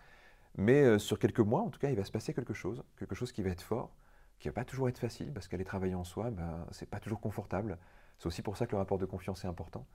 Mais 0.58 0.84
euh, 0.84 1.00
sur 1.00 1.20
quelques 1.20 1.40
mois, 1.40 1.62
en 1.62 1.70
tout 1.70 1.80
cas, 1.80 1.90
il 1.90 1.96
va 1.96 2.04
se 2.04 2.12
passer 2.12 2.34
quelque 2.34 2.54
chose, 2.54 2.84
quelque 2.98 3.16
chose 3.16 3.32
qui 3.32 3.42
va 3.42 3.50
être 3.50 3.62
fort, 3.62 3.96
qui 4.44 4.50
va 4.50 4.54
pas 4.54 4.66
toujours 4.66 4.90
être 4.90 4.98
facile, 4.98 5.32
parce 5.32 5.48
qu'aller 5.48 5.64
travailler 5.64 5.96
en 5.96 6.04
soi, 6.04 6.30
ben, 6.30 6.68
c'est 6.72 6.86
pas 6.86 7.00
toujours 7.00 7.22
confortable. 7.22 7.78
C'est 8.20 8.28
aussi 8.28 8.42
pour 8.42 8.58
ça 8.58 8.66
que 8.68 8.74
le 8.74 8.78
rapport 8.78 8.98
de 8.98 9.06
confiance 9.06 9.46
est 9.46 9.48
important. 9.48 9.88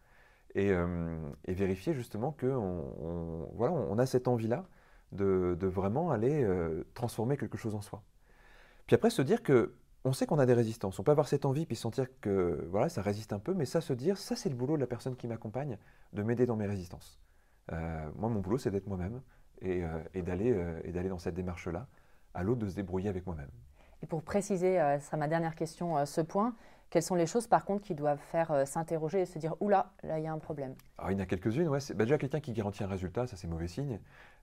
Et, 0.54 0.70
euh, 0.70 1.18
vérifier 1.46 1.92
justement 1.92 2.32
qu'on 2.32 3.46
voilà, 3.52 3.74
on 3.74 3.98
a 3.98 4.06
cette 4.06 4.26
envie-là 4.26 4.64
de, 5.12 5.54
vraiment 5.60 6.10
aller 6.10 6.42
euh, 6.42 6.82
transformer 6.94 7.36
quelque 7.36 7.58
chose 7.58 7.74
en 7.74 7.82
soi. 7.82 8.02
Puis 8.86 8.94
après, 8.94 9.10
se 9.10 9.20
dire 9.20 9.42
que 9.42 9.74
on 10.04 10.14
sait 10.14 10.24
qu'on 10.24 10.38
a 10.38 10.46
des 10.46 10.54
résistances. 10.54 10.98
On 10.98 11.02
peut 11.02 11.10
avoir 11.10 11.28
cette 11.28 11.44
envie 11.44 11.66
puis 11.66 11.76
sentir 11.76 12.06
que 12.22 12.66
voilà, 12.70 12.88
ça 12.88 13.02
résiste 13.02 13.34
un 13.34 13.38
peu, 13.38 13.52
mais 13.52 13.66
ça, 13.66 13.82
se 13.82 13.92
dire, 13.92 14.16
ça, 14.16 14.34
c'est 14.34 14.48
le 14.48 14.54
boulot 14.54 14.76
de 14.76 14.80
la 14.80 14.86
personne 14.86 15.14
qui 15.14 15.28
m'accompagne, 15.28 15.76
de 16.14 16.22
m'aider 16.22 16.46
dans 16.46 16.56
mes 16.56 16.66
résistances. 16.66 17.20
Euh, 17.72 18.08
moi, 18.16 18.30
mon 18.30 18.40
boulot, 18.40 18.56
c'est 18.56 18.70
d'être 18.70 18.86
moi-même 18.86 19.20
et, 19.60 19.82
et 20.14 20.22
d'aller 20.22 21.08
dans 21.10 21.18
cette 21.18 21.34
démarche-là, 21.34 21.86
à 22.32 22.42
l'autre 22.42 22.60
de 22.60 22.68
se 22.68 22.76
débrouiller 22.76 23.10
avec 23.10 23.26
moi-même. 23.26 23.50
Et 24.02 24.06
pour 24.06 24.22
préciser, 24.22 24.78
ce 25.00 25.06
sera 25.06 25.16
ma 25.16 25.28
dernière 25.28 25.54
question, 25.54 26.04
ce 26.06 26.20
point, 26.20 26.54
quelles 26.90 27.02
sont 27.02 27.14
les 27.14 27.26
choses, 27.26 27.46
par 27.46 27.64
contre, 27.64 27.84
qui 27.84 27.94
doivent 27.94 28.20
faire 28.20 28.50
euh, 28.50 28.64
s'interroger 28.64 29.20
et 29.20 29.26
se 29.26 29.38
dire 29.38 29.54
Oula, 29.60 29.92
là, 30.02 30.18
il 30.18 30.24
y 30.24 30.26
a 30.26 30.32
un 30.32 30.38
problème? 30.38 30.74
Alors, 30.96 31.10
il 31.10 31.14
y 31.14 31.16
en 31.16 31.22
a 31.22 31.26
quelques-unes. 31.26 31.68
Ouais. 31.68 31.80
Bah, 31.94 32.04
déjà, 32.04 32.16
quelqu'un 32.16 32.40
qui 32.40 32.52
garantit 32.52 32.82
un 32.82 32.88
résultat, 32.88 33.26
ça, 33.26 33.36
c'est 33.36 33.46
mauvais 33.46 33.68
signe. 33.68 34.00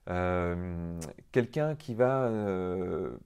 Euh, 0.08 1.00
quelqu'un 1.32 1.74
qui 1.74 1.94
va. 1.94 2.22
Euh, 2.22 3.16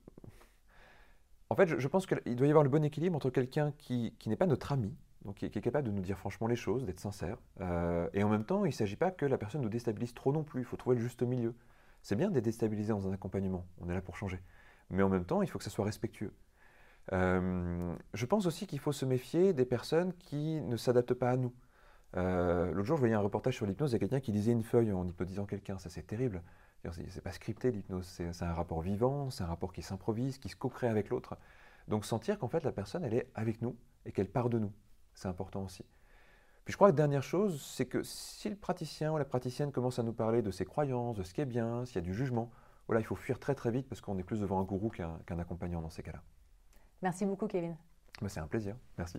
en 1.51 1.55
fait, 1.55 1.79
je, 1.79 1.89
pense 1.89 2.07
qu'il 2.07 2.37
doit 2.37 2.47
y 2.47 2.51
avoir 2.51 2.65
le 2.65 2.71
bon 2.71 2.83
équilibre 2.83 3.17
entre 3.17 3.29
quelqu'un 3.29 3.73
qui, 3.77 4.15
n'est 4.25 4.37
pas 4.37 4.47
notre 4.47 4.73
ami, 4.73 4.95
donc 5.25 5.37
qui, 5.37 5.47
est 5.47 5.61
capable 5.61 5.89
de 5.89 5.93
nous 5.93 6.01
dire 6.01 6.17
franchement 6.17 6.47
les 6.47 6.57
choses, 6.57 6.87
d'être 6.87 7.01
sincère, 7.01 7.39
et 8.15 8.23
en 8.23 8.29
même 8.29 8.45
temps, 8.45 8.65
il 8.65 8.69
ne 8.69 8.73
s'agit 8.73 8.95
pas 8.95 9.11
que 9.11 9.27
la 9.27 9.37
personne 9.37 9.61
nous 9.61 9.69
déstabilise 9.69 10.15
trop 10.15 10.33
non 10.33 10.45
plus. 10.45 10.61
Il 10.61 10.65
faut 10.65 10.77
trouver 10.77 10.95
le 10.95 11.03
juste 11.03 11.25
milieu. 11.25 11.57
C'est 12.03 12.15
bien 12.15 12.31
d'être 12.31 12.45
déstabilisé 12.45 12.93
dans 12.93 13.09
un 13.09 13.13
accompagnement, 13.13 13.67
on 13.81 13.91
est 13.91 13.95
là 13.95 14.01
pour 14.01 14.17
changer. 14.17 14.41
Mais 14.91 15.03
en 15.03 15.09
même 15.09 15.25
temps, 15.25 15.43
il 15.43 15.49
faut 15.49 15.59
que 15.59 15.65
ça 15.65 15.71
soit 15.71 15.85
respectueux. 15.85 16.33
Euh, 17.13 17.95
je 18.15 18.27
pense 18.27 18.47
aussi 18.47 18.67
qu'il 18.67 18.79
faut 18.79 18.93
se 18.93 19.05
méfier 19.05 19.53
des 19.53 19.65
personnes 19.65 20.13
qui 20.15 20.61
ne 20.61 20.77
s'adaptent 20.77 21.15
pas 21.15 21.31
à 21.31 21.37
nous. 21.37 21.53
Euh, 22.17 22.73
l'autre 22.73 22.87
jour, 22.87 22.97
je 22.97 23.01
voyais 23.01 23.15
un 23.15 23.21
reportage 23.21 23.57
sur 23.57 23.67
l'hypnose, 23.67 23.91
il 23.91 23.95
y 23.95 23.97
a 23.97 23.99
quelqu'un 24.01 24.21
qui 24.21 24.33
lisait 24.33 24.53
une 24.53 24.65
feuille 24.65 24.93
en 24.93 25.07
hypnotisant 25.07 25.47
quelqu'un. 25.47 25.79
Ça, 25.79 25.89
c'est 25.91 26.07
terrible. 26.07 26.43
C'est 26.93 27.21
pas 27.21 27.33
scripté 27.33 27.71
l'hypnose, 27.71 28.07
c'est 28.07 28.43
un 28.43 28.55
rapport 28.55 28.81
vivant, 28.81 29.31
c'est 29.31 29.43
un 29.45 29.47
rapport 29.47 29.73
qui 29.73 29.83
s'improvise, 29.83 30.39
qui 30.39 30.49
se 30.49 30.57
co-crée 30.57 30.89
avec 30.89 31.11
l'autre. 31.11 31.37
Donc 31.89 32.07
sentir 32.07 32.39
qu'en 32.39 32.49
fait 32.49 32.65
la 32.65 32.73
personne, 32.73 33.05
elle 33.05 33.13
est 33.13 33.31
avec 33.35 33.61
nous 33.61 33.77
et 34.07 34.13
qu'elle 34.13 34.31
part 34.31 34.49
de 34.49 34.59
nous. 34.59 34.73
C'est 35.13 35.29
important 35.29 35.65
aussi. 35.65 35.85
Puis 36.65 36.73
je 36.73 36.77
crois 36.77 36.91
que 36.91 36.97
dernière 36.97 37.23
chose, 37.23 37.61
c'est 37.63 37.85
que 37.85 38.03
si 38.03 38.49
le 38.49 38.57
praticien 38.57 39.13
ou 39.13 39.19
la 39.19 39.27
praticienne 39.27 39.73
commence 39.73 39.99
à 39.99 40.03
nous 40.03 40.13
parler 40.13 40.41
de 40.41 40.51
ses 40.51 40.65
croyances, 40.65 41.17
de 41.17 41.23
ce 41.23 41.35
qui 41.35 41.43
est 41.43 41.47
bien, 41.47 41.85
s'il 41.85 41.97
y 41.97 41.99
a 41.99 42.03
du 42.03 42.15
jugement, 42.15 42.51
voilà, 42.91 43.03
il 43.03 43.05
faut 43.07 43.15
fuir 43.15 43.39
très 43.39 43.55
très 43.55 43.71
vite 43.71 43.89
parce 43.89 44.01
qu'on 44.01 44.19
est 44.19 44.25
plus 44.25 44.41
devant 44.41 44.59
un 44.59 44.65
gourou 44.65 44.91
qu'un 44.91 45.39
accompagnant 45.39 45.81
dans 45.81 45.91
ces 45.91 46.03
cas-là. 46.03 46.25
Merci 47.03 47.25
beaucoup, 47.25 47.47
Kevin. 47.47 47.77
C'est 48.27 48.41
un 48.41 48.49
plaisir. 48.49 48.75
Merci. 48.99 49.19